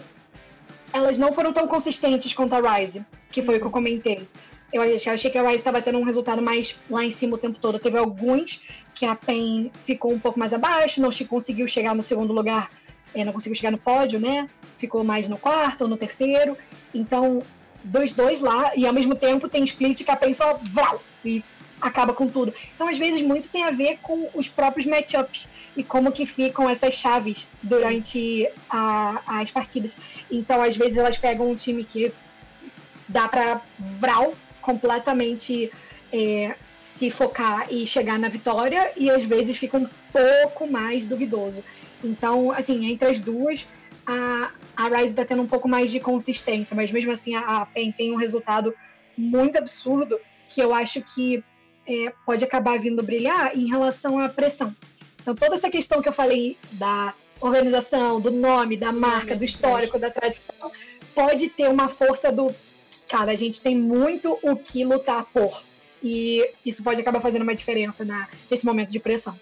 elas 0.93 1.19
não 1.19 1.31
foram 1.33 1.53
tão 1.53 1.69
consistentes 1.69 2.33
quanto 2.33 2.55
a 2.55 2.77
Rise, 2.77 3.05
que 3.31 3.43
foi 3.43 3.57
o 3.57 3.61
que 3.61 3.67
eu 3.67 3.71
comentei. 3.71 4.27
Eu 4.73 4.83
achei 4.83 5.31
que 5.31 5.37
a 5.37 5.43
Rise 5.43 5.57
estava 5.57 5.83
tendo 5.83 5.99
um 5.99 6.03
resultado 6.03 6.43
mais 6.43 6.79
lá 6.89 7.05
em 7.05 7.11
cima 7.11 7.35
o 7.35 7.39
tempo 7.39 7.59
todo. 7.59 7.79
Teve 7.79 7.99
alguns 7.99 8.63
que 8.95 9.05
a 9.05 9.15
PEN 9.15 9.71
ficou 9.83 10.13
um 10.13 10.19
pouco 10.19 10.39
mais 10.39 10.55
abaixo, 10.55 11.01
não 11.01 11.11
conseguiu 11.29 11.69
chegar 11.69 11.95
no 11.95 12.03
segundo 12.03 12.33
lugar, 12.33 12.71
é, 13.15 13.23
não 13.25 13.33
conseguiu 13.35 13.55
chegar 13.55 13.71
no 13.71 13.79
pódio, 13.79 14.19
né? 14.19 14.49
Ficou 14.79 15.05
mais 15.05 15.29
no 15.29 15.37
quarto 15.37 15.83
ou 15.83 15.89
no 15.89 15.97
terceiro. 15.97 16.57
Então, 16.95 17.43
dois 17.85 18.15
dois 18.15 18.41
lá, 18.41 18.73
e 18.75 18.87
ao 18.87 18.93
mesmo 18.93 19.15
tempo 19.15 19.49
tem 19.49 19.63
split 19.65 20.05
que 20.05 20.11
a 20.11 20.17
PEN 20.17 20.35
só 20.35 20.59
vral, 20.63 21.03
e 21.25 21.43
acaba 21.81 22.13
com 22.13 22.29
tudo. 22.29 22.53
Então, 22.75 22.89
às 22.89 22.99
vezes, 22.99 23.23
muito 23.23 23.49
tem 23.49 23.65
a 23.65 23.71
ver 23.71 23.99
com 24.03 24.29
os 24.35 24.49
próprios 24.49 24.87
matchups 24.87 25.49
e 25.77 25.85
como 25.85 26.13
que 26.13 26.27
ficam 26.27 26.69
essas 26.69 26.95
chaves 26.95 27.49
durante 27.63 28.49
a, 28.69 29.41
as 29.41 29.51
partidas. 29.51 29.97
Então, 30.31 30.63
às 30.63 30.77
vezes, 30.77 30.99
elas 30.99 31.17
pegam 31.17 31.51
um 31.51 31.57
time 31.57 31.85
que 31.85 32.13
dá 33.09 33.29
para 33.29 33.63
vral 33.79 34.35
completamente 34.61 35.71
é, 36.13 36.55
se 36.77 37.11
focar 37.11 37.73
e 37.73 37.87
chegar 37.87 38.19
na 38.19 38.29
vitória 38.29 38.93
e 38.97 39.11
às 39.11 39.25
vezes 39.25 39.57
fica 39.57 39.77
um 39.77 39.89
pouco 40.13 40.67
mais 40.67 41.07
duvidoso. 41.07 41.63
Então, 42.03 42.53
assim, 42.53 42.91
entre 42.91 43.09
as 43.09 43.21
duas, 43.21 43.67
a, 44.07 44.53
a 44.77 44.89
Rise 44.89 45.15
tá 45.15 45.25
tendo 45.25 45.43
um 45.43 45.47
pouco 45.47 45.69
mais 45.69 45.91
de 45.91 46.01
consistência, 46.01 46.75
mas 46.75 46.93
mesmo 46.93 47.13
assim 47.13 47.35
a, 47.35 47.63
a 47.63 47.67
PEN 47.67 47.93
tem 47.93 48.13
um 48.13 48.17
resultado 48.17 48.75
muito 49.17 49.59
absurdo 49.59 50.19
que 50.49 50.61
eu 50.61 50.73
acho 50.73 51.03
que 51.03 51.45
é, 51.89 52.13
pode 52.27 52.45
acabar 52.45 52.79
vindo 52.79 53.03
brilhar 53.03 53.57
em 53.57 53.67
relação 53.67 54.19
à 54.19 54.29
pressão. 54.29 54.77
Então, 55.21 55.35
toda 55.35 55.55
essa 55.55 55.71
questão 55.71 56.03
que 56.03 56.09
eu 56.09 56.13
falei 56.13 56.57
da 56.73 57.15
organização, 57.41 58.21
do 58.21 58.31
nome, 58.31 58.77
da 58.77 58.93
marca, 58.93 59.35
do 59.35 59.45
histórico, 59.45 59.99
da 59.99 60.11
tradição, 60.11 60.71
pode 61.15 61.49
ter 61.49 61.69
uma 61.69 61.89
força 61.89 62.31
do. 62.31 62.55
Cara, 63.09 63.33
a 63.33 63.35
gente 63.35 63.61
tem 63.61 63.77
muito 63.77 64.39
o 64.43 64.55
que 64.55 64.85
lutar 64.85 65.25
por. 65.33 65.63
E 66.03 66.49
isso 66.65 66.83
pode 66.83 67.01
acabar 67.01 67.21
fazendo 67.21 67.43
uma 67.43 67.55
diferença 67.55 68.05
na, 68.05 68.29
nesse 68.51 68.65
momento 68.65 68.93
de 68.93 69.01
pressão. 69.01 69.39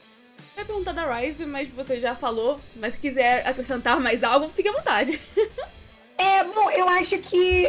Eu 0.56 0.62
ia 0.62 0.64
perguntar 0.64 0.92
da 0.92 1.18
Rise, 1.18 1.44
mas 1.44 1.68
você 1.68 2.00
já 2.00 2.14
falou. 2.14 2.58
Mas 2.76 2.94
se 2.94 3.00
quiser 3.00 3.46
acrescentar 3.46 4.00
mais 4.00 4.22
algo, 4.22 4.48
fique 4.48 4.68
à 4.68 4.72
vontade. 4.72 5.20
é, 6.16 6.44
bom, 6.44 6.70
eu 6.70 6.88
acho 6.88 7.18
que 7.18 7.66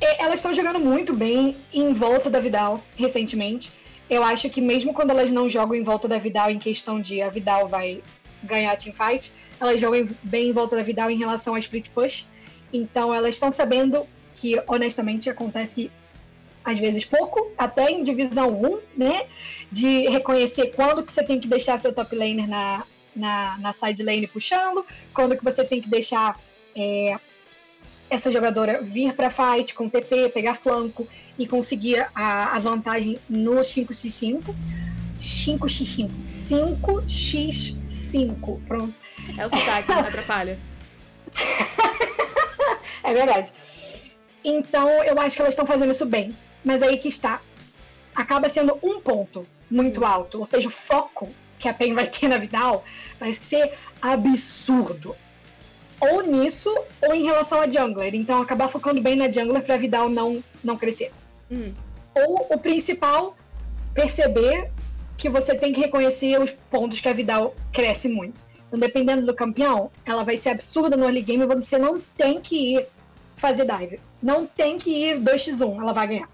é, 0.00 0.22
elas 0.22 0.36
estão 0.36 0.54
jogando 0.54 0.78
muito 0.78 1.12
bem 1.12 1.56
em 1.72 1.92
volta 1.92 2.30
da 2.30 2.40
Vidal 2.40 2.82
recentemente. 2.96 3.70
Eu 4.08 4.22
acho 4.22 4.48
que 4.48 4.60
mesmo 4.60 4.94
quando 4.94 5.10
elas 5.10 5.30
não 5.30 5.48
jogam 5.48 5.74
em 5.74 5.82
volta 5.82 6.06
da 6.06 6.18
Vidal 6.18 6.50
em 6.50 6.58
questão 6.58 7.00
de 7.00 7.20
a 7.20 7.28
Vidal 7.28 7.66
vai 7.66 8.02
ganhar 8.42 8.72
a 8.72 8.76
teamfight, 8.76 9.32
elas 9.60 9.80
jogam 9.80 10.08
bem 10.22 10.50
em 10.50 10.52
volta 10.52 10.76
da 10.76 10.82
Vidal 10.82 11.10
em 11.10 11.18
relação 11.18 11.54
a 11.54 11.58
split 11.58 11.90
push. 11.90 12.26
Então 12.72 13.12
elas 13.12 13.34
estão 13.34 13.50
sabendo 13.50 14.06
que, 14.34 14.60
honestamente, 14.66 15.28
acontece 15.28 15.90
às 16.64 16.78
vezes 16.78 17.04
pouco, 17.04 17.52
até 17.56 17.90
em 17.90 18.02
divisão 18.02 18.60
1, 18.60 18.80
né? 18.96 19.26
De 19.70 20.08
reconhecer 20.08 20.72
quando 20.74 21.04
que 21.04 21.12
você 21.12 21.22
tem 21.22 21.40
que 21.40 21.46
deixar 21.46 21.78
seu 21.78 21.92
top 21.92 22.14
laner 22.14 22.48
na, 22.48 22.84
na, 23.14 23.58
na 23.58 23.72
side 23.72 24.02
lane 24.02 24.26
puxando, 24.26 24.84
quando 25.14 25.36
que 25.36 25.44
você 25.44 25.64
tem 25.64 25.80
que 25.80 25.88
deixar 25.88 26.38
é, 26.74 27.18
essa 28.08 28.30
jogadora 28.30 28.80
vir 28.82 29.14
para 29.14 29.30
fight 29.30 29.74
com 29.74 29.88
TP, 29.88 30.28
pegar 30.28 30.54
flanco 30.54 31.08
e 31.38 31.46
conseguir 31.46 32.08
a, 32.14 32.56
a 32.56 32.58
vantagem 32.58 33.18
no 33.28 33.56
5x5. 33.56 34.54
5x5. 35.20 36.10
5x5. 36.22 38.60
Pronto. 38.66 38.98
É 39.36 39.44
o 39.46 39.50
sotaque, 39.50 39.88
não 39.88 39.98
atrapalha. 40.00 40.58
é 43.02 43.12
verdade. 43.12 43.52
Então, 44.44 44.88
eu 45.04 45.18
acho 45.18 45.34
que 45.36 45.42
elas 45.42 45.54
estão 45.54 45.66
fazendo 45.66 45.90
isso 45.90 46.06
bem. 46.06 46.36
Mas 46.64 46.82
aí 46.82 46.96
que 46.98 47.08
está. 47.08 47.40
Acaba 48.14 48.48
sendo 48.48 48.78
um 48.82 49.00
ponto 49.00 49.46
muito 49.70 50.04
alto. 50.04 50.38
Ou 50.38 50.46
seja, 50.46 50.68
o 50.68 50.70
foco 50.70 51.28
que 51.58 51.68
a 51.68 51.74
PEN 51.74 51.94
vai 51.94 52.06
ter 52.06 52.28
na 52.28 52.38
Vidal 52.38 52.84
vai 53.18 53.32
ser 53.32 53.72
absurdo. 54.00 55.16
Ou 56.00 56.22
nisso, 56.22 56.70
ou 57.02 57.14
em 57.14 57.24
relação 57.24 57.60
a 57.60 57.68
jungler. 57.68 58.14
Então, 58.14 58.42
acabar 58.42 58.68
focando 58.68 59.00
bem 59.00 59.16
na 59.16 59.30
jungler 59.30 59.62
pra 59.62 59.76
Vidal 59.76 60.08
não, 60.08 60.42
não 60.62 60.76
crescer. 60.76 61.10
Hum. 61.50 61.72
Ou 62.14 62.46
o 62.50 62.58
principal, 62.58 63.36
perceber 63.94 64.70
que 65.16 65.28
você 65.28 65.56
tem 65.56 65.72
que 65.72 65.80
reconhecer 65.80 66.40
os 66.40 66.50
pontos 66.50 67.00
que 67.00 67.08
a 67.08 67.12
Vidal 67.12 67.54
cresce 67.72 68.08
muito. 68.08 68.44
Então, 68.68 68.78
dependendo 68.78 69.24
do 69.24 69.34
campeão, 69.34 69.90
ela 70.04 70.22
vai 70.22 70.36
ser 70.36 70.50
absurda 70.50 70.96
no 70.96 71.04
early 71.04 71.22
game 71.22 71.42
e 71.42 71.46
você 71.46 71.78
não 71.78 72.00
tem 72.16 72.40
que 72.40 72.76
ir 72.76 72.88
fazer 73.36 73.64
dive. 73.66 74.00
Não 74.22 74.46
tem 74.46 74.76
que 74.76 74.90
ir 74.90 75.20
2x1, 75.20 75.80
ela 75.80 75.92
vai 75.92 76.08
ganhar. 76.08 76.28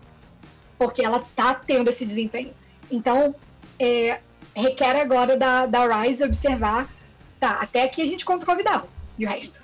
Porque 0.78 1.04
ela 1.04 1.24
tá 1.36 1.54
tendo 1.54 1.88
esse 1.90 2.04
desempenho. 2.04 2.52
Então, 2.90 3.34
é, 3.78 4.20
requer 4.54 4.96
agora 4.96 5.36
da, 5.36 5.66
da 5.66 6.02
Rise 6.02 6.24
observar, 6.24 6.92
tá, 7.38 7.58
até 7.60 7.84
aqui 7.84 8.02
a 8.02 8.06
gente 8.06 8.24
conta 8.24 8.44
com 8.44 8.52
a 8.52 8.56
Vidal. 8.56 8.88
E 9.18 9.26
o 9.26 9.28
resto? 9.28 9.62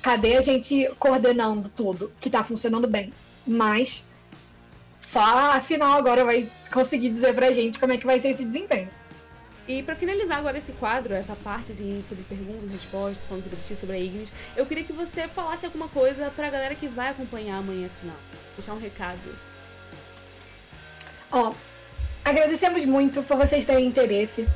Cadê 0.00 0.36
a 0.36 0.40
gente 0.40 0.90
coordenando 0.98 1.68
tudo 1.68 2.12
que 2.20 2.30
tá 2.30 2.42
funcionando 2.42 2.88
bem? 2.88 3.12
Mas 3.46 4.04
só 5.00 5.20
a 5.20 5.60
final 5.60 5.98
agora 5.98 6.24
vai 6.24 6.50
conseguir 6.72 7.10
dizer 7.10 7.34
pra 7.34 7.52
gente 7.52 7.78
como 7.78 7.92
é 7.92 7.98
que 7.98 8.06
vai 8.06 8.18
ser 8.18 8.30
esse 8.30 8.44
desempenho. 8.44 8.88
E 9.66 9.82
para 9.82 9.94
finalizar 9.94 10.38
agora 10.38 10.58
esse 10.58 10.72
quadro, 10.72 11.14
essa 11.14 11.36
partezinha 11.36 12.02
sobre 12.02 12.24
perguntas 12.24 12.64
e 12.64 12.72
respostas, 12.72 13.24
falando 13.28 13.44
sobre 13.44 13.58
ti, 13.60 13.76
sobre 13.76 13.96
a 13.96 13.98
Ignis, 13.98 14.32
eu 14.56 14.66
queria 14.66 14.82
que 14.82 14.92
você 14.92 15.28
falasse 15.28 15.64
alguma 15.64 15.88
coisa 15.88 16.30
pra 16.34 16.50
galera 16.50 16.74
que 16.74 16.88
vai 16.88 17.10
acompanhar 17.10 17.58
amanhã 17.58 17.86
a 17.86 18.00
final. 18.00 18.16
Deixar 18.56 18.74
um 18.74 18.78
recado. 18.78 19.20
Assim. 19.32 19.46
Ó, 21.30 21.50
oh, 21.50 21.54
agradecemos 22.24 22.84
muito 22.84 23.22
por 23.22 23.36
vocês 23.36 23.64
terem 23.64 23.86
interesse. 23.86 24.48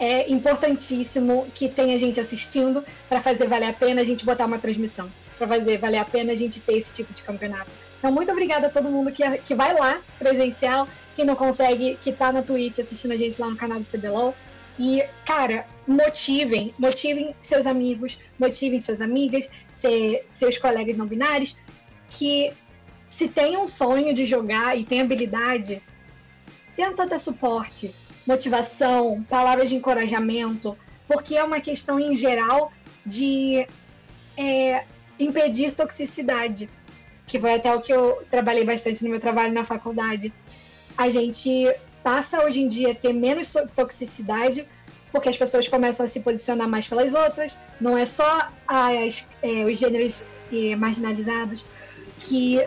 É 0.00 0.30
importantíssimo 0.30 1.46
que 1.54 1.68
tenha 1.68 1.98
gente 1.98 2.20
assistindo 2.20 2.84
para 3.08 3.20
fazer 3.20 3.48
valer 3.48 3.70
a 3.70 3.72
pena 3.72 4.00
a 4.00 4.04
gente 4.04 4.24
botar 4.24 4.46
uma 4.46 4.58
transmissão. 4.58 5.10
Para 5.36 5.48
fazer 5.48 5.78
valer 5.78 5.98
a 5.98 6.04
pena 6.04 6.32
a 6.32 6.36
gente 6.36 6.60
ter 6.60 6.76
esse 6.76 6.94
tipo 6.94 7.12
de 7.12 7.22
campeonato. 7.22 7.70
Então, 7.98 8.12
muito 8.12 8.30
obrigada 8.30 8.68
a 8.68 8.70
todo 8.70 8.88
mundo 8.88 9.10
que, 9.10 9.22
que 9.38 9.54
vai 9.54 9.74
lá, 9.74 10.00
presencial, 10.18 10.88
quem 11.16 11.24
não 11.24 11.34
consegue, 11.34 11.98
que 12.00 12.12
tá 12.12 12.30
na 12.30 12.42
Twitch 12.42 12.78
assistindo 12.78 13.12
a 13.12 13.16
gente 13.16 13.40
lá 13.40 13.50
no 13.50 13.56
canal 13.56 13.80
do 13.80 13.86
CBLOL. 13.86 14.34
E, 14.78 15.02
cara, 15.26 15.66
motivem, 15.84 16.72
motivem 16.78 17.34
seus 17.40 17.66
amigos, 17.66 18.16
motivem 18.38 18.78
suas 18.78 19.00
amigas, 19.00 19.50
se, 19.72 20.22
seus 20.26 20.56
colegas 20.58 20.96
não 20.96 21.06
binários, 21.06 21.56
que 22.08 22.52
se 23.08 23.26
tem 23.26 23.56
um 23.56 23.66
sonho 23.66 24.14
de 24.14 24.24
jogar 24.24 24.78
e 24.78 24.84
tem 24.84 25.00
habilidade, 25.00 25.82
tenta 26.76 27.06
dar 27.06 27.18
suporte, 27.18 27.92
motivação, 28.28 29.24
palavras 29.28 29.70
de 29.70 29.74
encorajamento, 29.74 30.76
porque 31.08 31.34
é 31.34 31.42
uma 31.42 31.60
questão 31.60 31.98
em 31.98 32.14
geral 32.14 32.70
de 33.04 33.66
é, 34.36 34.84
impedir 35.18 35.72
toxicidade 35.72 36.68
que 37.26 37.38
foi 37.38 37.54
até 37.54 37.74
o 37.74 37.80
que 37.80 37.92
eu 37.92 38.22
trabalhei 38.30 38.64
bastante 38.64 39.04
no 39.04 39.10
meu 39.10 39.20
trabalho 39.20 39.52
na 39.52 39.64
faculdade. 39.64 40.32
A 40.96 41.10
gente 41.10 41.70
passa 42.02 42.42
hoje 42.44 42.62
em 42.62 42.68
dia 42.68 42.92
a 42.92 42.94
ter 42.94 43.12
menos 43.12 43.54
toxicidade 43.76 44.66
porque 45.12 45.28
as 45.28 45.36
pessoas 45.36 45.68
começam 45.68 46.04
a 46.04 46.08
se 46.08 46.20
posicionar 46.20 46.68
mais 46.68 46.88
pelas 46.88 47.14
outras. 47.14 47.56
Não 47.80 47.96
é 47.96 48.06
só 48.06 48.48
as, 48.66 49.26
é, 49.42 49.64
os 49.64 49.78
gêneros 49.78 50.24
é, 50.52 50.74
marginalizados 50.74 51.64
que 52.18 52.60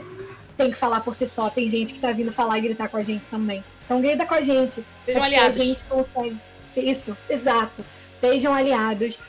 tem 0.55 0.69
que 0.71 0.77
falar 0.77 1.01
por 1.01 1.15
si 1.15 1.27
só. 1.27 1.49
Tem 1.49 1.67
gente 1.67 1.93
que 1.93 1.99
tá 1.99 2.11
vindo 2.11 2.31
falar 2.31 2.59
e 2.59 2.61
gritar 2.61 2.87
com 2.87 2.97
a 2.97 3.03
gente 3.03 3.27
também. 3.27 3.63
Então 3.91 4.01
grita 4.01 4.25
com 4.25 4.35
a 4.35 4.41
gente. 4.41 4.85
Sejam 5.05 5.21
aliados. 5.21 5.59
A 5.59 5.63
gente 5.65 5.83
consegue. 5.83 6.37
Isso, 6.77 7.17
exato. 7.29 7.83
Sejam 8.13 8.53
aliados. 8.53 9.19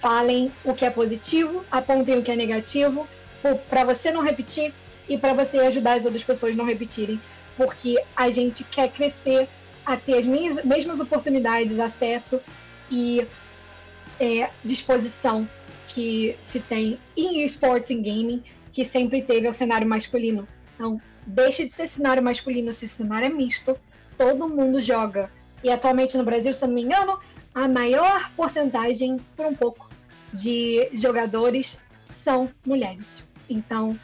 Falem 0.00 0.52
o 0.64 0.74
que 0.74 0.84
é 0.84 0.90
positivo, 0.90 1.64
apontem 1.70 2.18
o 2.18 2.22
que 2.22 2.30
é 2.30 2.36
negativo 2.36 3.06
para 3.70 3.84
você 3.84 4.10
não 4.10 4.22
repetir 4.22 4.74
e 5.08 5.16
para 5.16 5.32
você 5.32 5.58
ajudar 5.60 5.94
as 5.94 6.04
outras 6.04 6.24
pessoas 6.24 6.54
a 6.54 6.56
não 6.56 6.64
repetirem, 6.64 7.20
porque 7.56 8.00
a 8.14 8.30
gente 8.30 8.62
quer 8.64 8.90
crescer 8.90 9.48
a 9.86 9.96
ter 9.96 10.18
as 10.18 10.26
mesmas 10.26 11.00
oportunidades, 11.00 11.80
acesso 11.80 12.40
e 12.90 13.26
é, 14.20 14.50
disposição 14.64 15.48
que 15.86 16.36
se 16.40 16.60
tem 16.60 16.98
em 17.16 17.44
esportes, 17.44 17.90
em 17.90 18.02
gaming, 18.02 18.42
que 18.72 18.84
sempre 18.84 19.22
teve 19.22 19.46
ao 19.46 19.52
cenário 19.52 19.88
masculino. 19.88 20.46
Então, 20.74 21.00
deixa 21.26 21.64
de 21.64 21.72
ser 21.72 21.88
cenário 21.88 22.22
masculino, 22.22 22.72
se 22.72 22.86
cenário 22.86 23.26
é 23.26 23.30
misto, 23.30 23.76
todo 24.18 24.48
mundo 24.48 24.80
joga. 24.80 25.30
E 25.64 25.70
atualmente 25.70 26.16
no 26.18 26.24
Brasil, 26.24 26.52
se 26.52 26.64
eu 26.64 26.68
não 26.68 26.74
me 26.74 26.82
engano, 26.82 27.18
a 27.54 27.66
maior 27.66 28.30
porcentagem, 28.32 29.18
por 29.36 29.46
um 29.46 29.54
pouco, 29.54 29.88
de 30.32 30.90
jogadores 30.92 31.80
são 32.04 32.50
mulheres. 32.66 33.24
Então, 33.48 33.98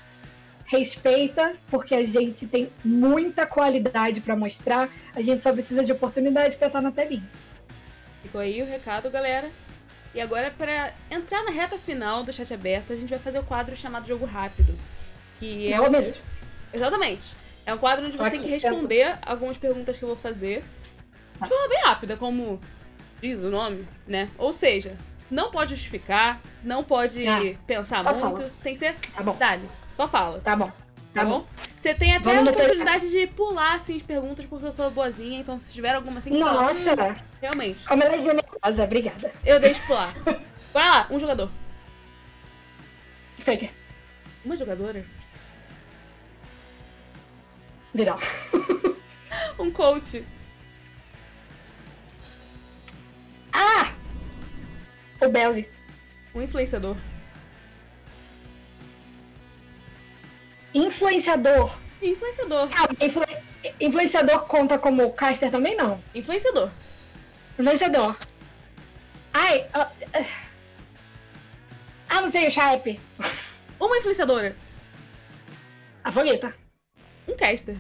respeita, 0.65 1.55
porque 1.69 1.95
a 1.95 2.05
gente 2.05 2.47
tem 2.47 2.71
muita 2.85 3.47
qualidade 3.47 4.21
para 4.21 4.35
mostrar, 4.35 4.89
a 5.15 5.21
gente 5.21 5.43
só 5.43 5.53
precisa 5.53 5.85
de 5.85 5.93
oportunidade 5.93 6.57
para 6.57 6.69
estar 6.69 6.81
na 6.81 6.91
telinha. 6.91 7.29
Ficou 8.23 8.41
aí 8.41 8.63
o 8.63 8.67
recado, 8.67 9.11
galera. 9.11 9.51
E 10.15 10.21
agora, 10.21 10.51
para 10.57 10.95
entrar 11.11 11.43
na 11.45 11.51
reta 11.51 11.79
final 11.79 12.23
do 12.23 12.33
chat 12.33 12.55
aberto, 12.55 12.93
a 12.93 12.97
gente 12.97 13.11
vai 13.11 13.19
fazer 13.19 13.39
o 13.39 13.45
quadro 13.45 13.77
chamado 13.77 14.07
Jogo 14.07 14.25
Rápido. 14.25 14.79
Que 15.41 15.73
é. 15.73 15.81
Um... 15.81 15.91
Mesmo. 15.91 16.15
Exatamente. 16.73 17.35
É 17.67 17.73
um 17.73 17.79
quadro 17.79 18.07
onde 18.07 18.17
você 18.17 18.31
tem 18.31 18.43
que 18.43 18.49
responder 18.49 19.19
algumas 19.23 19.59
perguntas 19.59 19.97
que 19.97 20.05
eu 20.05 20.09
vou 20.09 20.17
fazer 20.17 20.65
de 21.43 21.49
forma 21.49 21.69
bem 21.69 21.83
rápida, 21.83 22.17
como 22.17 22.61
diz 23.21 23.43
o 23.43 23.51
nome, 23.51 23.87
né? 24.07 24.31
Ou 24.39 24.53
seja, 24.53 24.97
não 25.31 25.51
pode 25.51 25.75
justificar, 25.75 26.41
não 26.63 26.85
pode 26.85 27.27
ah, 27.27 27.41
pensar 27.67 28.03
muito. 28.03 28.19
Fala. 28.19 28.53
Tem 28.63 28.75
que 28.75 28.79
ser. 28.79 28.95
Tá 29.15 29.23
bom. 29.23 29.37
Dali, 29.37 29.69
só 29.91 30.07
fala. 30.07 30.41
Tá 30.41 30.55
bom. 30.55 30.71
Tá, 31.15 31.21
tá 31.21 31.25
bom? 31.25 31.47
Você 31.81 31.95
tem 31.95 32.15
até 32.17 32.25
Vamos 32.35 32.49
a 32.49 32.53
oportunidade 32.53 33.11
ter... 33.11 33.27
de 33.27 33.33
pular 33.33 33.75
assim 33.75 33.97
as 33.97 34.03
perguntas, 34.03 34.45
porque 34.47 34.67
eu 34.67 34.73
sou 34.73 34.91
boazinha, 34.91 35.41
então 35.41 35.59
se 35.59 35.73
tiver 35.73 35.95
alguma 35.95 36.19
assim. 36.19 36.31
Nossa! 36.31 36.97
Fala, 36.97 37.13
hum, 37.13 37.17
realmente. 37.41 37.85
Como 37.85 38.03
ela 38.03 38.15
é 38.15 38.21
generosa, 38.21 38.85
obrigada. 38.85 39.33
Eu 39.45 39.61
deixo 39.61 39.87
pular. 39.87 40.13
Bora 40.73 40.91
lá, 40.91 41.07
um 41.11 41.19
jogador. 41.19 41.51
Faker. 43.39 43.71
Uma 44.45 44.57
jogadora? 44.57 45.05
Viral. 47.95 48.19
um 49.59 49.71
coach. 49.71 50.27
Ah! 53.53 53.95
O 55.21 55.29
Belzy. 55.29 55.69
Um 56.35 56.43
influenciador. 56.43 56.97
Influenciador. 60.75 61.79
Influenciador. 62.03 62.69
Ah, 62.73 62.89
influ... 63.01 63.23
Influenciador 63.81 64.47
conta 64.47 64.77
como 64.77 65.13
caster 65.13 65.51
também, 65.51 65.77
não? 65.77 66.03
Influenciador. 66.15 66.71
Influenciador. 67.57 68.17
Ai, 69.33 69.69
ah, 69.73 69.91
ah 72.09 72.21
não 72.21 72.29
sei, 72.29 72.49
o 72.49 72.51
Shape. 72.51 73.01
Uma 73.79 73.99
influenciadora. 73.99 74.57
A 76.03 76.11
Fogueta. 76.11 76.64
Um 77.35 77.37
caster. 77.37 77.77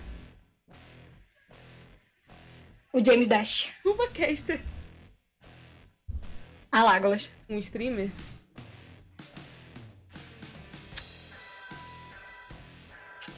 O 2.93 3.05
James 3.05 3.29
Dash. 3.29 3.71
Uma 3.85 4.09
caster. 4.09 4.61
A 6.73 6.83
Lágolas. 6.83 7.31
Um 7.49 7.59
streamer. 7.59 8.11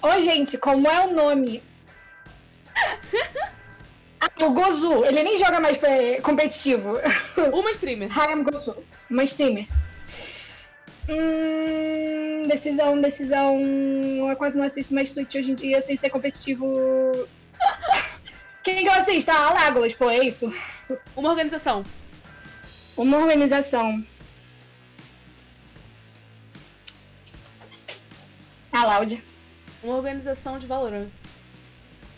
Oi, 0.00 0.22
gente, 0.22 0.56
como 0.56 0.88
é 0.88 1.06
o 1.06 1.12
nome? 1.12 1.62
ah, 4.18 4.30
o 4.40 4.50
Gozu. 4.52 5.04
Ele 5.04 5.22
nem 5.22 5.36
joga 5.36 5.60
mais 5.60 5.82
é, 5.82 6.18
competitivo. 6.22 6.94
Uma 7.52 7.70
streamer. 7.72 8.08
Hayam 8.18 8.42
Gozu. 8.42 8.82
Uma 9.10 9.24
streamer. 9.24 9.68
Hum, 11.08 12.48
decisão, 12.48 13.00
decisão. 13.00 13.58
Eu 13.60 14.36
quase 14.36 14.56
não 14.56 14.64
assisto 14.64 14.92
mais 14.94 15.12
Twitch 15.12 15.34
hoje 15.34 15.52
em 15.52 15.54
dia 15.54 15.80
sem 15.80 15.96
ser 15.96 16.10
competitivo. 16.10 16.66
Quem 18.64 18.76
que 18.76 18.88
eu 18.88 18.92
assisto? 18.92 19.30
Ah, 19.30 19.52
Lágolas, 19.52 19.94
pô, 19.94 20.10
é 20.10 20.18
isso. 20.18 20.52
Uma 21.14 21.30
organização. 21.30 21.84
Uma 22.96 23.18
organização. 23.18 24.04
A 28.72 28.84
Loud. 28.84 29.22
Uma 29.82 29.96
organização 29.96 30.58
de 30.58 30.66
Valorant. 30.66 31.08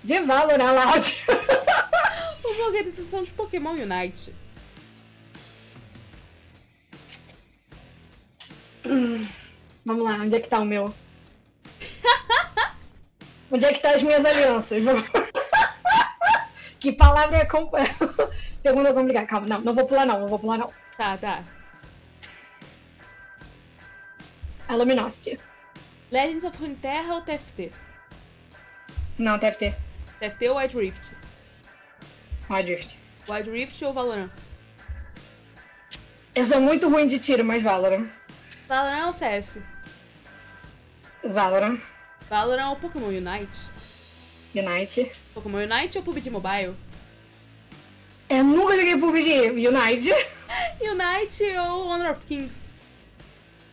De 0.03 0.18
Valorant, 0.20 0.72
Loud. 0.72 1.24
Uma 2.45 2.66
organização 2.66 3.22
de 3.22 3.30
Pokémon 3.32 3.74
Unite. 3.74 4.34
Vamos 9.84 10.05
lá, 10.05 10.14
onde 10.14 10.36
é 10.36 10.41
que 10.41 10.49
tá 10.49 10.59
o 10.61 10.64
meu? 10.64 10.93
onde 13.51 13.64
é 13.64 13.72
que 13.72 13.80
tá 13.80 13.95
as 13.95 14.03
minhas 14.03 14.24
alianças? 14.24 14.84
que 16.80 16.93
palavra 16.93 17.39
é 17.39 17.45
com... 17.45 17.70
Pergunta 18.62 18.93
complicada. 18.93 19.26
Calma, 19.26 19.47
não, 19.47 19.61
não 19.61 19.74
vou 19.74 19.86
pular 19.86 20.07
não, 20.07 20.20
não 20.20 20.28
vou 20.28 20.39
pular 20.39 20.59
não. 20.59 20.72
Tá, 20.97 21.16
tá. 21.16 21.45
A 24.68 24.74
Luminosity. 24.74 25.39
Legends 26.11 26.45
of 26.45 26.59
Runeterra 26.59 27.14
ou 27.14 27.22
TFT? 27.22 27.72
Não, 29.18 29.39
TFT. 29.39 29.74
TFT 30.20 30.49
ou 30.49 30.57
Wild 30.59 30.76
Rift? 30.76 31.16
Wild 32.51 32.74
Rift. 32.74 32.99
Wild 33.28 33.51
Rift 33.51 33.84
ou 33.84 33.93
Valorant? 33.93 34.30
Eu 36.34 36.47
sou 36.47 36.61
muito 36.61 36.89
ruim 36.89 37.07
de 37.07 37.18
tiro, 37.18 37.45
mas 37.45 37.62
Valorant. 37.62 38.09
Valorant 38.69 39.07
ou 39.07 39.12
CS? 39.14 39.59
Valorant. 41.25 41.81
Valorant 42.29 42.71
ou 42.73 42.77
Pokémon 42.77 43.09
Unite? 43.09 43.66
Unite. 44.55 45.11
Pokémon 45.33 45.61
Unite 45.64 45.97
ou 45.97 46.05
PUBG 46.05 46.29
Mobile? 46.29 46.77
Eu 48.29 48.45
nunca 48.45 48.77
joguei 48.77 48.99
PUBG. 48.99 49.66
Unite. 49.66 50.11
Unite 50.83 51.45
ou 51.57 51.87
Honor 51.89 52.11
of 52.11 52.27
Kings? 52.27 52.69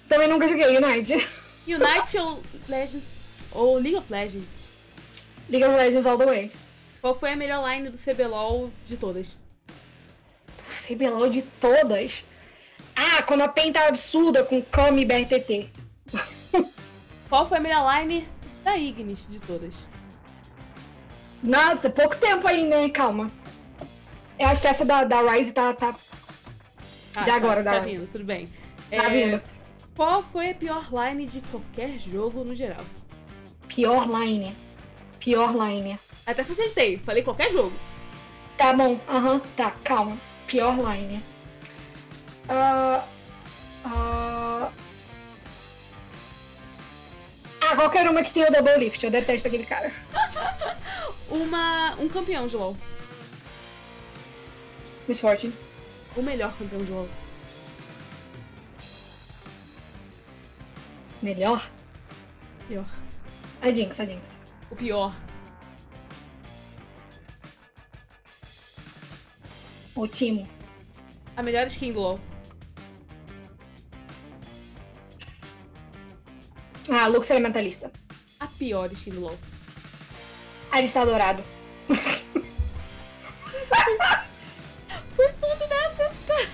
Também 0.08 0.30
nunca 0.30 0.48
joguei 0.48 0.78
Unite. 0.78 1.28
Unite 1.68 2.18
ou 2.18 2.42
Legends 2.70 3.10
ou 3.52 3.78
League 3.78 3.98
of 3.98 4.10
Legends? 4.10 4.64
League 5.50 5.66
of 5.66 5.76
Legends 5.76 6.06
all 6.06 6.18
the 6.18 6.26
way. 6.26 6.52
Qual 7.02 7.14
foi 7.14 7.34
a 7.34 7.36
melhor 7.36 7.68
line 7.70 7.90
do 7.90 7.98
CBLOL 7.98 8.72
de 8.86 8.96
todas? 8.96 9.36
Do 10.58 10.64
CBLOL 10.64 11.30
de 11.30 11.42
todas? 11.60 12.24
Ah, 12.96 13.22
quando 13.24 13.42
a 13.42 13.48
PEN 13.48 13.74
tá 13.74 13.88
absurda 13.88 14.44
com 14.44 14.62
Kami 14.62 15.02
e 15.02 15.06
BRTT. 15.06 15.70
Qual 17.30 17.48
foi 17.48 17.58
a 17.58 17.62
melhor 17.62 18.02
line 18.02 18.28
da 18.64 18.78
Ignis 18.78 19.28
de 19.30 19.40
todas? 19.40 19.74
Nada, 21.44 21.90
pouco 21.90 22.16
tempo 22.18 22.48
aí, 22.48 22.66
né? 22.66 22.90
Calma. 22.90 23.30
Eu 24.40 24.48
acho 24.48 24.62
que 24.62 24.68
essa 24.68 24.86
da, 24.86 25.04
da 25.04 25.22
Rise 25.22 25.54
tá. 25.54 25.74
tá... 25.74 25.96
Ah, 27.16 27.24
de 27.24 27.30
agora, 27.32 27.64
tá, 27.64 27.72
da 27.72 27.80
tá 27.80 27.86
Rise. 27.86 28.00
vindo, 28.02 28.12
tudo 28.12 28.24
bem. 28.26 28.48
Tá 28.90 28.96
É, 29.06 29.10
vindo. 29.10 29.42
Qual 29.96 30.24
foi 30.24 30.52
a 30.52 30.56
pior 30.56 30.86
line 30.92 31.26
de 31.26 31.42
qualquer 31.42 31.98
jogo 32.00 32.44
no 32.44 32.54
geral? 32.56 32.84
Pior 33.68 34.08
line. 34.10 34.56
Pior 35.20 35.54
line. 35.56 36.00
Até 36.26 36.44
facilitei, 36.44 36.98
falei 37.00 37.24
qualquer 37.24 37.52
jogo. 37.52 37.74
Tá 38.58 38.74
bom, 38.74 39.00
aham, 39.08 39.40
tá, 39.56 39.72
calma. 39.84 40.18
Pior 40.48 40.76
line. 40.78 41.24
Ah, 42.48 43.08
ah, 43.84 44.72
ah, 47.62 47.76
qualquer 47.76 48.10
uma 48.10 48.22
que 48.22 48.32
tenha 48.32 48.48
o 48.48 48.52
double 48.52 48.78
lift. 48.78 49.04
Eu 49.04 49.12
detesto 49.12 49.48
aquele 49.48 49.66
cara. 49.66 49.92
Uma, 51.30 51.96
um 51.96 52.08
campeão 52.08 52.48
de 52.48 52.56
LoL. 52.56 52.78
Miss 55.08 55.20
Fortune. 55.20 55.54
O 56.16 56.22
melhor 56.22 56.56
campeão 56.58 56.84
de 56.84 56.92
LoL. 56.92 57.10
Melhor? 61.22 61.68
Pior. 62.68 62.86
A 63.62 63.72
Jinx, 63.72 64.00
a 64.00 64.06
Jinx. 64.06 64.38
O 64.70 64.76
pior. 64.76 65.16
O 69.96 70.08
Timo. 70.08 70.48
A 71.36 71.42
melhor 71.42 71.66
skin 71.68 71.92
do 71.92 72.00
LoL. 72.00 72.20
Ah, 76.90 77.08
Lux 77.08 77.30
Elementalista. 77.30 77.92
A 78.40 78.48
pior 78.48 78.92
skin 78.92 79.12
do 79.12 79.22
LoL. 79.22 79.38
Arista 80.72 81.06
Dourado. 81.06 81.44
Foi 85.16 85.28
fundo 85.40 85.68
nessa. 85.70 86.12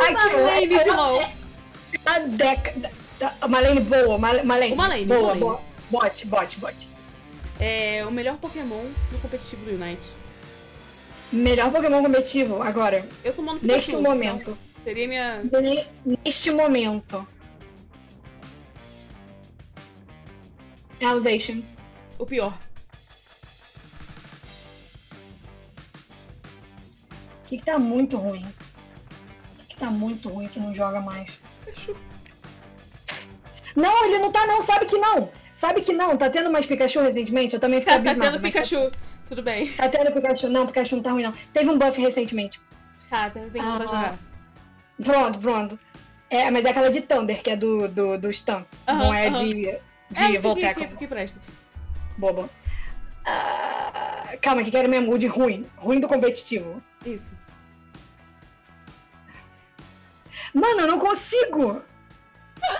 Ai, 0.00 0.06
que 0.08 0.12
Marlene 0.36 0.78
de. 0.84 0.90
LoL. 0.90 1.22
A 2.06 2.18
década. 2.20 2.90
Uma 3.44 3.60
lane 3.60 3.80
boa, 3.80 4.16
uma 4.16 4.32
uma 4.42 4.56
lane. 4.56 4.72
Uma 4.72 4.88
lane, 4.88 5.04
boa, 5.06 5.18
uma 5.20 5.28
lane. 5.28 5.40
boa. 5.40 5.60
Bot, 5.90 6.26
bot, 6.26 6.58
bot. 6.58 6.88
É 7.58 8.04
o 8.06 8.10
melhor 8.12 8.36
Pokémon 8.36 8.84
no 9.10 9.18
competitivo 9.18 9.64
do 9.64 9.72
Unite. 9.82 10.10
Melhor 11.32 11.72
Pokémon 11.72 12.02
competitivo 12.02 12.62
agora. 12.62 13.08
Eu 13.24 13.32
sou 13.32 13.44
mono 13.44 13.58
Neste 13.62 13.96
momento. 13.96 14.50
então 14.52 14.58
seria 14.84 15.08
minha. 15.08 15.42
Ne- 15.42 15.86
Neste 16.24 16.50
momento. 16.50 17.26
Alsation. 21.02 21.62
O 22.18 22.26
pior. 22.26 22.56
O 27.44 27.48
que, 27.48 27.56
que 27.58 27.64
tá 27.64 27.78
muito 27.78 28.16
ruim? 28.16 28.44
O 28.44 29.58
que, 29.60 29.66
que 29.68 29.76
tá 29.76 29.90
muito 29.90 30.28
ruim 30.28 30.48
que 30.48 30.60
não 30.60 30.74
joga 30.74 31.00
mais? 31.00 31.38
Não, 33.74 34.04
ele 34.06 34.18
não 34.18 34.30
tá 34.32 34.46
não, 34.46 34.60
sabe 34.60 34.86
que 34.86 34.98
não. 34.98 35.30
Sabe 35.54 35.80
que 35.80 35.92
não, 35.92 36.16
tá 36.16 36.28
tendo 36.30 36.50
mais 36.50 36.66
Pikachu 36.66 37.00
recentemente? 37.00 37.54
Eu 37.54 37.60
também 37.60 37.80
fiquei 37.80 37.96
Tá, 37.96 38.02
tá 38.02 38.10
abismada, 38.10 38.32
tendo 38.32 38.42
mas 38.42 38.52
Pikachu. 38.52 38.90
Tudo 39.28 39.42
bem. 39.42 39.68
Tá, 39.72 39.88
tá 39.88 39.98
tendo 39.98 40.12
Pikachu. 40.12 40.48
Não, 40.48 40.66
Pikachu 40.66 40.96
não 40.96 41.02
tá 41.02 41.12
ruim 41.12 41.22
não. 41.22 41.32
Teve 41.52 41.70
um 41.70 41.78
buff 41.78 42.00
recentemente. 42.00 42.60
Tá, 43.08 43.30
tem 43.30 43.48
que 43.50 43.58
Ah. 43.58 43.78
jogar. 43.82 44.18
Pronto, 45.02 45.38
pronto. 45.38 45.78
É, 46.30 46.50
mas 46.50 46.64
é 46.64 46.70
aquela 46.70 46.90
de 46.90 47.00
Thunder, 47.00 47.42
que 47.42 47.50
é 47.50 47.56
do, 47.56 47.88
do, 47.88 48.18
do. 48.18 48.28
Aham, 48.28 48.98
não 48.98 49.14
é 49.14 49.30
de, 49.30 49.78
de 50.10 50.36
é, 50.36 50.38
Voltec. 50.38 50.78
que, 50.78 50.86
que, 50.86 50.96
que 50.96 51.06
presta. 51.06 51.40
Boba. 52.16 52.48
Ah, 53.24 54.36
calma, 54.40 54.64
que 54.64 54.70
quero 54.70 54.88
mesmo 54.88 55.12
o 55.12 55.18
de 55.18 55.26
ruim. 55.26 55.66
Ruim 55.76 56.00
do 56.00 56.08
competitivo. 56.08 56.82
Isso. 57.04 57.32
Mano, 60.54 60.80
eu 60.80 60.86
não 60.86 60.98
consigo! 60.98 61.82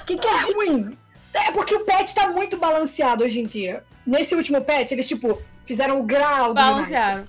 O 0.00 0.04
que, 0.04 0.16
que 0.16 0.26
é 0.26 0.40
ruim? 0.40 0.98
É 1.34 1.52
porque 1.52 1.74
o 1.74 1.84
patch 1.84 2.14
tá 2.14 2.28
muito 2.28 2.56
balanceado 2.56 3.24
hoje 3.24 3.40
em 3.40 3.46
dia. 3.46 3.84
Nesse 4.06 4.34
último 4.34 4.60
patch, 4.62 4.92
eles, 4.92 5.06
tipo, 5.06 5.40
fizeram 5.64 6.00
o 6.00 6.02
grau 6.02 6.48
do 6.48 6.54
Balancearam. 6.54 7.28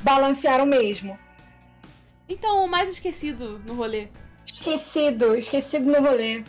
Balancearam 0.00 0.66
mesmo. 0.66 1.18
Então, 2.28 2.64
o 2.64 2.68
mais 2.68 2.90
esquecido 2.90 3.60
no 3.64 3.74
rolê. 3.74 4.08
Esquecido, 4.44 5.36
esquecido 5.36 5.90
no 5.90 6.00
rolê. 6.00 6.42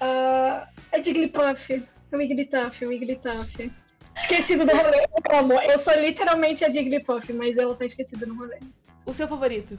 Ah, 0.00 0.68
é 0.92 1.02
Jigglypuff. 1.02 1.74
É 2.12 2.16
o 2.16 2.18
Wigglytuff, 2.18 2.84
o 2.84 2.88
Wigglytuff. 2.88 3.72
Esquecido 4.14 4.64
do 4.64 4.72
rolê. 4.72 5.06
Amo. 5.30 5.54
Eu 5.60 5.78
sou 5.78 5.94
literalmente 5.94 6.64
a 6.64 6.70
Jigglypuff, 6.70 7.32
mas 7.32 7.58
ela 7.58 7.74
tá 7.74 7.84
esquecida 7.84 8.26
no 8.26 8.36
rolê. 8.36 8.58
O 9.04 9.12
seu 9.12 9.28
favorito? 9.28 9.78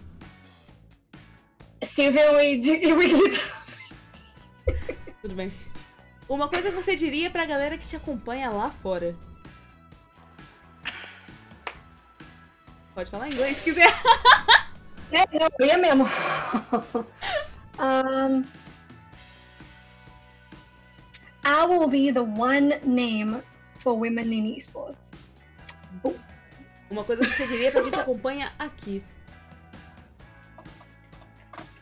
Sylveon 1.84 2.40
e, 2.40 2.60
e 2.60 2.94
Wigglytuff. 2.94 3.94
Tudo 5.22 5.36
bem. 5.36 5.52
Uma 6.28 6.48
coisa 6.50 6.70
que 6.70 6.76
você 6.76 6.96
diria 6.96 7.30
pra 7.30 7.46
galera 7.46 7.78
que 7.78 7.88
te 7.88 7.96
acompanha 7.96 8.50
lá 8.50 8.70
fora. 8.70 9.16
Pode 12.94 13.10
falar 13.10 13.28
inglês 13.28 13.58
se 13.58 13.64
quiser. 13.64 13.92
É, 15.12 15.40
não, 15.40 15.48
eu 15.60 15.66
ia 15.68 15.78
mesmo. 15.78 16.04
um, 17.80 18.44
I 21.48 21.66
will 21.66 21.88
be 21.88 22.12
the 22.12 22.24
one 22.24 22.80
name 22.84 23.42
for 23.80 23.98
women 23.98 24.34
in 24.34 24.56
esports. 24.58 25.12
Uma 26.90 27.04
coisa 27.06 27.24
que 27.26 27.32
você 27.34 27.48
diria 27.48 27.72
pra 27.72 27.82
quem 27.82 27.92
te 27.92 28.00
acompanha 28.00 28.52
aqui. 28.60 29.02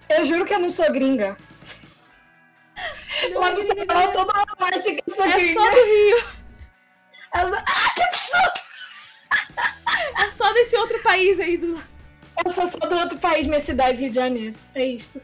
Eu 0.10 0.24
juro 0.26 0.46
que 0.46 0.54
eu 0.54 0.60
não 0.60 0.70
sou 0.70 0.92
gringa. 0.92 1.36
Não, 3.32 3.42
Lá 3.42 3.52
no 3.52 3.64
Ceará, 3.64 4.08
toda 4.10 4.34
hora 4.34 4.46
acha 4.78 4.94
que 4.94 5.04
eu 5.08 5.16
sou 5.16 5.26
É 5.26 5.34
gringa. 5.34 5.60
só 5.60 5.66
do 5.70 5.76
Rio. 5.84 6.18
Eu 7.38 7.50
sou- 7.50 7.58
Ah, 7.58 7.94
que 7.96 8.04
absurdo! 8.04 8.66
É 10.28 10.32
só 10.32 10.54
desse 10.54 10.76
outro 10.78 11.02
país 11.02 11.40
aí 11.40 11.58
do 11.58 11.74
lado. 11.74 11.88
Eu 12.46 12.52
sou 12.52 12.68
só 12.68 12.78
do 12.80 12.96
outro 12.96 13.18
país, 13.18 13.48
minha 13.48 13.60
cidade, 13.60 14.02
Rio 14.02 14.10
de 14.10 14.16
Janeiro. 14.16 14.56
É 14.76 14.86
isto. 14.86 15.20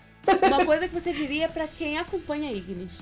Uma 0.48 0.66
coisa 0.66 0.88
que 0.88 0.94
você 0.94 1.12
diria 1.12 1.48
pra 1.50 1.68
quem 1.68 1.98
acompanha 1.98 2.52
Ignis. 2.52 3.00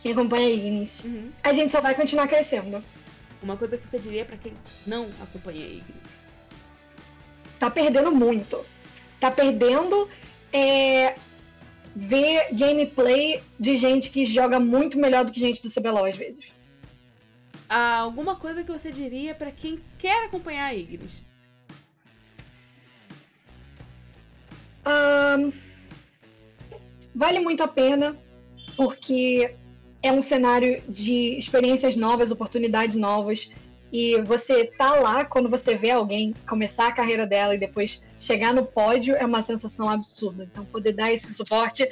Quem 0.00 0.12
acompanha 0.12 0.46
a 0.46 0.50
Ignis, 0.50 1.00
Uhum. 1.04 1.30
a 1.42 1.52
gente 1.52 1.70
só 1.70 1.80
vai 1.80 1.94
continuar 1.94 2.26
crescendo. 2.26 2.82
Uma 3.42 3.56
coisa 3.56 3.76
que 3.78 3.86
você 3.86 3.98
diria 3.98 4.24
pra 4.24 4.36
quem 4.36 4.52
não 4.86 5.10
acompanha 5.20 5.64
Ignis. 5.66 5.96
Tá 7.58 7.70
perdendo 7.70 8.10
muito. 8.10 8.64
Tá 9.18 9.30
perdendo 9.30 10.08
é, 10.52 11.14
ver 11.94 12.48
gameplay 12.54 13.42
de 13.58 13.76
gente 13.76 14.10
que 14.10 14.24
joga 14.24 14.58
muito 14.58 14.98
melhor 14.98 15.24
do 15.24 15.32
que 15.32 15.40
gente 15.40 15.62
do 15.62 15.70
CBLOL 15.70 16.06
às 16.06 16.16
vezes. 16.16 16.46
Ah, 17.68 17.98
alguma 17.98 18.34
coisa 18.36 18.64
que 18.64 18.72
você 18.72 18.90
diria 18.90 19.34
pra 19.34 19.52
quem 19.52 19.78
quer 19.98 20.24
acompanhar 20.24 20.64
a 20.66 20.74
Ignis. 20.74 21.22
Ahn, 24.84 25.52
vale 27.14 27.38
muito 27.40 27.62
a 27.62 27.68
pena, 27.68 28.16
porque 28.76 29.54
é 30.02 30.10
um 30.10 30.22
cenário 30.22 30.82
de 30.88 31.38
experiências 31.38 31.96
novas, 31.96 32.30
oportunidades 32.30 32.96
novas. 32.96 33.50
E 33.92 34.20
você 34.22 34.66
tá 34.66 34.94
lá 34.94 35.24
quando 35.24 35.48
você 35.48 35.74
vê 35.74 35.90
alguém 35.90 36.32
começar 36.48 36.88
a 36.88 36.92
carreira 36.92 37.26
dela 37.26 37.54
e 37.54 37.58
depois 37.58 38.02
chegar 38.18 38.54
no 38.54 38.64
pódio 38.64 39.16
é 39.16 39.26
uma 39.26 39.42
sensação 39.42 39.88
absurda. 39.88 40.44
Então, 40.44 40.64
poder 40.64 40.92
dar 40.92 41.12
esse 41.12 41.32
suporte, 41.34 41.88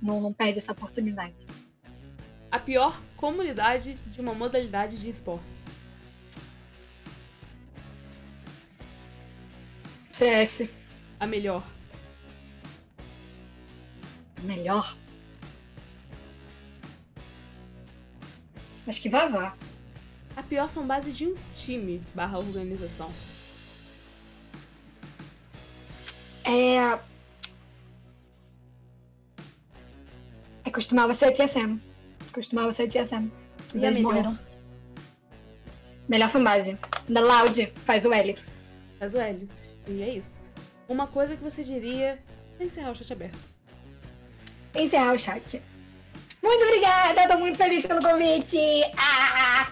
não, 0.00 0.20
não 0.20 0.32
perde 0.32 0.58
essa 0.58 0.72
oportunidade. 0.72 1.46
A 2.50 2.58
pior 2.58 2.98
comunidade 3.16 3.94
de 3.94 4.20
uma 4.20 4.34
modalidade 4.34 4.96
de 4.98 5.10
esportes. 5.10 5.66
CS, 10.10 10.70
A 11.20 11.26
melhor. 11.26 11.62
melhor. 14.42 14.96
Acho 18.86 19.02
que 19.02 19.08
vai 19.08 19.28
vá. 19.28 19.54
A 20.36 20.42
pior 20.42 20.68
fanbase 20.68 21.12
de 21.12 21.26
um 21.26 21.34
time 21.54 22.02
barra 22.14 22.38
organização. 22.38 23.12
É. 26.44 26.98
É 30.64 30.70
costumava 30.70 31.14
ser 31.14 31.26
a 31.26 31.32
TSM. 31.32 31.80
Costumava 32.32 32.70
ser 32.72 32.84
a 32.84 32.88
TSM. 32.88 33.30
Mas 33.72 33.82
E 33.82 33.86
a 33.86 33.88
eles 33.88 33.96
melhor? 33.96 34.02
morreram. 34.02 34.38
Melhor 36.08 36.30
fanbase. 36.30 36.78
Da 37.08 37.20
Loud, 37.20 37.72
faz 37.84 38.04
o 38.04 38.12
L. 38.12 38.36
Faz 38.98 39.14
o 39.14 39.18
L. 39.18 39.48
E 39.88 40.02
é 40.02 40.10
isso. 40.14 40.40
Uma 40.88 41.06
coisa 41.06 41.36
que 41.36 41.42
você 41.42 41.64
diria 41.64 42.22
encerrar 42.60 42.92
o 42.92 42.94
chat 42.94 43.12
aberto. 43.12 43.38
Encerrar 44.74 45.14
o 45.14 45.18
chat. 45.18 45.60
Muito 46.46 46.64
obrigada, 46.64 47.26
tô 47.28 47.38
muito 47.38 47.58
feliz 47.58 47.84
pelo 47.84 48.00
convite. 48.00 48.58
Ah! 48.96 49.68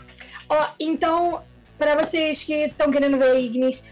Ó, 0.48 0.68
então, 0.80 1.42
para 1.78 1.94
vocês 1.96 2.42
que 2.42 2.66
estão 2.66 2.90
querendo 2.90 3.16
ver 3.16 3.38
Ignis, 3.38 3.84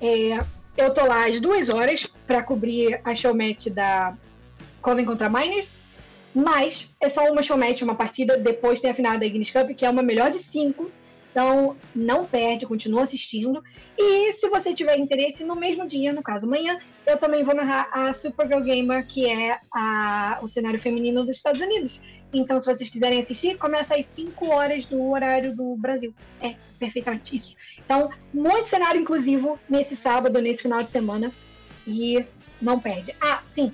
é, 0.00 0.44
eu 0.76 0.92
tô 0.92 1.04
lá 1.06 1.26
às 1.26 1.40
duas 1.40 1.68
horas 1.70 2.06
para 2.26 2.42
cobrir 2.42 3.00
a 3.04 3.14
showmatch 3.14 3.70
da 3.70 4.14
Coven 4.82 5.04
contra 5.06 5.28
Miners. 5.30 5.74
Mas 6.34 6.90
é 7.00 7.08
só 7.08 7.24
uma 7.32 7.42
showmatch, 7.42 7.82
uma 7.82 7.94
partida. 7.96 8.36
Depois 8.36 8.80
tem 8.80 8.90
a 8.90 8.94
final 8.94 9.18
da 9.18 9.24
Ignis 9.24 9.50
Cup, 9.50 9.70
que 9.70 9.86
é 9.86 9.90
uma 9.90 10.02
melhor 10.02 10.30
de 10.30 10.38
cinco. 10.38 10.90
Então, 11.32 11.76
não 11.94 12.24
perde, 12.24 12.64
continua 12.66 13.02
assistindo. 13.02 13.62
E 13.96 14.32
se 14.32 14.48
você 14.48 14.72
tiver 14.74 14.96
interesse, 14.98 15.44
no 15.44 15.54
mesmo 15.56 15.86
dia, 15.86 16.12
no 16.12 16.22
caso 16.22 16.46
amanhã, 16.46 16.78
eu 17.06 17.16
também 17.18 17.42
vou 17.42 17.54
narrar 17.54 17.88
a 17.92 18.12
Supergirl 18.12 18.62
Gamer, 18.62 19.06
que 19.06 19.26
é 19.30 19.58
a- 19.74 20.38
o 20.42 20.48
cenário 20.48 20.80
feminino 20.80 21.24
dos 21.24 21.36
Estados 21.36 21.60
Unidos. 21.60 22.00
Então, 22.32 22.58
se 22.60 22.66
vocês 22.66 22.88
quiserem 22.88 23.18
assistir, 23.20 23.56
começa 23.56 23.94
às 23.96 24.04
5 24.06 24.46
horas 24.48 24.84
do 24.86 25.10
horário 25.10 25.54
do 25.54 25.76
Brasil. 25.76 26.14
É, 26.40 26.54
perfeitamente 26.78 27.34
isso. 27.34 27.54
Então, 27.84 28.10
muito 28.34 28.68
cenário 28.68 29.00
inclusivo 29.00 29.58
nesse 29.68 29.96
sábado, 29.96 30.40
nesse 30.40 30.62
final 30.62 30.82
de 30.82 30.90
semana. 30.90 31.32
E 31.86 32.24
não 32.60 32.80
perde. 32.80 33.14
Ah, 33.20 33.40
sim. 33.44 33.72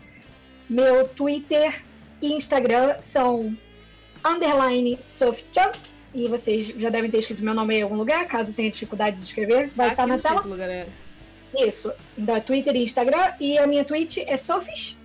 Meu 0.69 1.09
Twitter 1.09 1.83
e 2.21 2.35
Instagram 2.35 3.01
são 3.01 3.57
underline 4.25 4.99
Sofchan. 5.05 5.71
E 6.15 6.29
vocês 6.29 6.67
já 6.69 6.91
devem 6.91 7.11
ter 7.11 7.19
escrito 7.19 7.43
meu 7.43 7.55
nome 7.55 7.79
em 7.79 7.83
algum 7.83 7.97
lugar, 7.97 8.27
caso 8.27 8.53
tenha 8.53 8.71
dificuldade 8.71 9.17
de 9.17 9.23
escrever. 9.25 9.71
Vai 9.75 9.89
Tá 9.89 9.93
estar 9.93 10.03
aqui 10.03 10.11
na 10.11 10.17
no 10.17 10.23
tela. 10.23 10.37
título, 10.37 10.57
galera. 10.57 10.89
Isso. 11.57 11.91
Então 12.19 12.37
é 12.37 12.41
Twitter 12.41 12.77
e 12.77 12.83
Instagram. 12.85 13.33
E 13.41 13.59
a 13.59 13.67
minha 13.67 13.85
Twitch 13.85 14.19
é 14.19 14.37
Sofis 14.37 14.99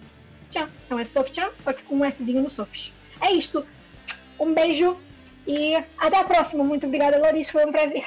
Tchan. 0.49 0.69
Então 0.85 0.99
é 0.99 1.05
Sofchan, 1.05 1.49
só 1.57 1.71
que 1.71 1.83
com 1.83 1.95
um 1.95 2.11
Szinho 2.11 2.41
no 2.41 2.49
Sofis. 2.49 2.91
É 3.21 3.31
isto. 3.31 3.65
Um 4.39 4.53
beijo 4.53 4.97
e 5.47 5.75
até 5.97 6.17
a 6.19 6.23
próxima. 6.23 6.63
Muito 6.63 6.85
obrigada, 6.87 7.17
Larissa. 7.19 7.51
Foi 7.51 7.65
um 7.65 7.71
prazer. 7.71 8.05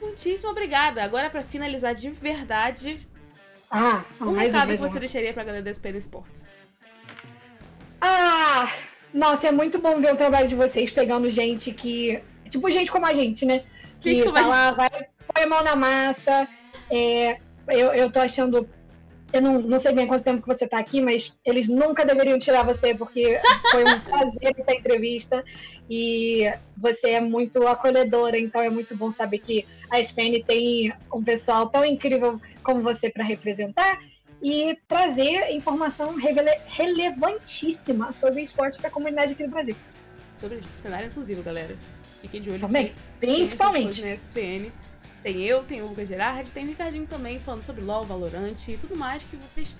Muitíssimo 0.00 0.50
obrigada. 0.50 1.02
Agora, 1.02 1.28
pra 1.28 1.42
finalizar 1.42 1.94
de 1.94 2.10
verdade, 2.10 3.06
Ah, 3.70 4.02
um 4.20 4.28
um, 4.28 4.32
recado 4.32 4.68
mais 4.68 4.80
que 4.80 4.86
um. 4.86 4.88
você 4.88 4.98
deixaria 4.98 5.32
pra 5.32 5.44
galera 5.44 5.62
da 5.62 5.70
SPN 5.70 5.98
Sports. 5.98 6.46
Ah, 8.00 8.72
nossa, 9.12 9.48
é 9.48 9.52
muito 9.52 9.78
bom 9.78 10.00
ver 10.00 10.12
o 10.12 10.16
trabalho 10.16 10.48
de 10.48 10.54
vocês 10.54 10.90
pegando 10.90 11.30
gente 11.30 11.72
que. 11.72 12.22
Tipo, 12.48 12.70
gente 12.70 12.90
como 12.90 13.06
a 13.06 13.12
gente, 13.14 13.44
né? 13.44 13.62
Que 14.00 14.14
Gente 14.14 14.28
a 14.28 14.32
tá 14.32 14.46
lá, 14.46 14.70
vai, 14.72 14.88
põe 14.90 15.44
a 15.44 15.46
mão 15.46 15.62
na 15.62 15.76
massa. 15.76 16.48
É, 16.90 17.38
eu, 17.68 17.92
eu 17.92 18.10
tô 18.10 18.18
achando. 18.20 18.68
Eu 19.32 19.40
não, 19.40 19.60
não 19.60 19.78
sei 19.78 19.92
bem 19.92 20.06
quanto 20.06 20.24
tempo 20.24 20.42
que 20.42 20.48
você 20.48 20.66
tá 20.66 20.78
aqui, 20.78 21.00
mas 21.00 21.38
eles 21.44 21.68
nunca 21.68 22.04
deveriam 22.04 22.38
tirar 22.38 22.64
você, 22.64 22.94
porque 22.94 23.40
foi 23.70 23.84
um 23.84 24.00
prazer 24.00 24.52
essa 24.56 24.74
entrevista. 24.74 25.44
E 25.88 26.52
você 26.76 27.10
é 27.10 27.20
muito 27.20 27.66
acolhedora, 27.66 28.38
então 28.38 28.60
é 28.60 28.68
muito 28.68 28.96
bom 28.96 29.10
saber 29.10 29.38
que 29.38 29.66
a 29.88 30.00
SPN 30.00 30.42
tem 30.44 30.92
um 31.12 31.22
pessoal 31.22 31.68
tão 31.68 31.84
incrível 31.84 32.40
como 32.62 32.80
você 32.80 33.08
para 33.08 33.24
representar 33.24 34.00
e 34.42 34.76
trazer 34.88 35.52
informação 35.52 36.16
relevantíssima 36.66 38.12
sobre 38.12 38.42
esporte 38.42 38.78
para 38.78 38.88
a 38.88 38.90
comunidade 38.90 39.34
aqui 39.34 39.44
do 39.44 39.50
Brasil. 39.50 39.76
Sobre 40.36 40.58
cenário 40.74 41.06
inclusivo, 41.06 41.42
galera. 41.42 41.76
Fiquem 42.20 42.40
de 42.40 42.50
olho. 42.50 42.60
Também, 42.60 42.94
principalmente. 43.18 44.00
Na 44.02 44.12
SPN. 44.12 44.72
Tem 45.22 45.42
eu, 45.42 45.62
tem 45.62 45.82
o 45.82 45.88
Lucas 45.88 46.08
Gerard, 46.08 46.50
tem 46.50 46.64
o 46.64 46.68
Ricardinho 46.68 47.06
também 47.06 47.40
falando 47.40 47.62
sobre 47.62 47.82
LOL, 47.82 48.06
Valorant 48.06 48.56
e 48.68 48.76
tudo 48.78 48.96
mais 48.96 49.22
que 49.22 49.36
vocês 49.36 49.76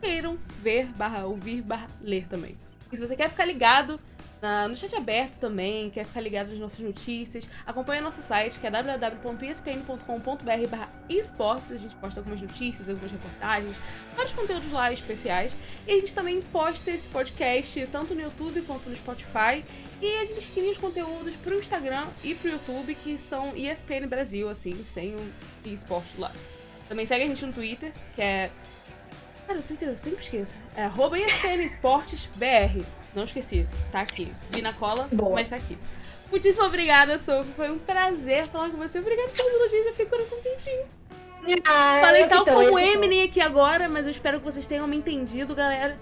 queiram 0.00 0.38
ver, 0.62 0.86
barra 0.86 1.26
ouvir, 1.26 1.60
barra 1.60 1.88
ler 2.00 2.26
também. 2.26 2.56
E 2.90 2.96
se 2.96 3.06
você 3.06 3.14
quer 3.14 3.28
ficar 3.28 3.44
ligado 3.44 4.00
na- 4.40 4.68
no 4.68 4.76
chat 4.76 4.94
aberto 4.94 5.38
também, 5.38 5.90
quer 5.90 6.04
ficar 6.06 6.20
ligado 6.20 6.50
nas 6.50 6.58
nossas 6.58 6.78
notícias, 6.80 7.48
acompanha 7.66 8.00
nosso 8.00 8.22
site 8.22 8.58
que 8.60 8.66
é 8.66 8.70
www.espn.com.br 8.70 10.86
esportes. 11.08 11.72
A 11.72 11.76
gente 11.76 11.94
posta 11.96 12.20
algumas 12.20 12.40
notícias, 12.40 12.88
algumas 12.88 13.10
reportagens, 13.12 13.76
vários 14.14 14.32
conteúdos 14.32 14.70
lá 14.72 14.92
especiais. 14.92 15.56
E 15.86 15.92
a 15.92 16.00
gente 16.00 16.14
também 16.14 16.40
posta 16.42 16.90
esse 16.90 17.08
podcast 17.08 17.86
tanto 17.90 18.14
no 18.14 18.20
YouTube 18.20 18.62
quanto 18.62 18.88
no 18.88 18.96
Spotify. 18.96 19.64
E 20.00 20.14
a 20.18 20.24
gente 20.24 20.48
cria 20.52 20.70
os 20.70 20.78
conteúdos 20.78 21.34
pro 21.36 21.56
Instagram 21.58 22.06
e 22.22 22.34
pro 22.34 22.50
YouTube, 22.50 22.94
que 22.94 23.18
são 23.18 23.54
ESPN 23.56 24.06
Brasil, 24.06 24.48
assim, 24.48 24.84
sem 24.88 25.16
o 25.16 25.32
esporte 25.64 26.16
lá. 26.18 26.30
Também 26.88 27.04
segue 27.04 27.24
a 27.24 27.26
gente 27.26 27.44
no 27.44 27.52
Twitter, 27.52 27.92
que 28.14 28.22
é. 28.22 28.50
Cara, 29.46 29.58
o 29.58 29.62
Twitter 29.62 29.88
eu 29.88 29.96
sempre 29.96 30.22
esqueço. 30.22 30.54
É 30.76 30.84
arroba 30.84 31.18
ESPN 31.18 31.64
Esportes 31.64 32.28
BR. 32.36 32.84
Não 33.18 33.24
esqueci, 33.24 33.66
tá 33.90 33.98
aqui. 33.98 34.32
Vi 34.48 34.62
na 34.62 34.72
cola, 34.72 35.08
Boa. 35.10 35.34
mas 35.34 35.50
tá 35.50 35.56
aqui. 35.56 35.76
Muitíssimo 36.30 36.64
obrigada, 36.66 37.18
Sophie. 37.18 37.52
Foi 37.56 37.68
um 37.68 37.76
prazer 37.76 38.46
falar 38.46 38.70
com 38.70 38.76
você. 38.76 39.00
Obrigada 39.00 39.28
pelas 39.30 39.54
elogios, 39.54 39.86
eu 39.86 39.90
fiquei 39.90 40.06
com 40.06 40.14
o 40.14 40.18
coração 40.18 40.38
quentinho. 40.40 40.84
Ah, 41.66 41.98
Falei 42.00 42.28
tal 42.28 42.46
eu 42.46 42.54
como. 42.54 42.78
Eminem 42.78 43.24
aqui 43.24 43.40
agora, 43.40 43.88
mas 43.88 44.06
eu 44.06 44.12
espero 44.12 44.38
que 44.38 44.44
vocês 44.44 44.68
tenham 44.68 44.86
me 44.86 44.96
entendido, 44.96 45.52
galera. 45.52 45.98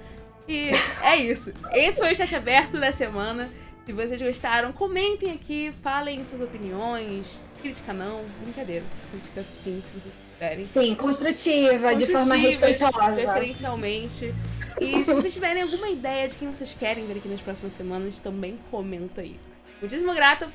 E 0.46 0.70
é 1.02 1.16
isso. 1.16 1.54
Esse 1.72 1.98
foi 1.98 2.12
o 2.12 2.16
chat 2.16 2.34
aberto 2.36 2.78
da 2.78 2.92
semana. 2.92 3.50
Se 3.86 3.94
vocês 3.94 4.20
gostaram, 4.20 4.72
comentem 4.72 5.32
aqui, 5.32 5.72
falem 5.82 6.22
suas 6.22 6.42
opiniões. 6.42 7.40
Crítica 7.62 7.94
não, 7.94 8.24
brincadeira. 8.42 8.84
Crítica 9.10 9.42
sim, 9.56 9.82
se 9.82 9.92
vocês 9.92 10.14
tiverem. 10.34 10.64
Sim, 10.66 10.94
construtiva, 10.96 11.94
de 11.96 12.06
forma 12.06 12.34
respeitosa. 12.34 13.14
Preferencialmente. 13.14 14.34
E 14.80 15.04
se 15.04 15.14
vocês 15.14 15.32
tiverem 15.32 15.62
alguma 15.62 15.88
ideia 15.88 16.28
de 16.28 16.36
quem 16.36 16.50
vocês 16.50 16.74
querem 16.74 17.06
ver 17.06 17.18
aqui 17.18 17.28
nas 17.28 17.40
próximas 17.40 17.72
semanas, 17.72 18.18
também 18.18 18.58
comenta 18.70 19.20
aí. 19.20 19.38
Muitíssimo 19.80 20.14
grata. 20.14 20.52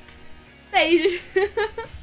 Beijos! 0.70 1.20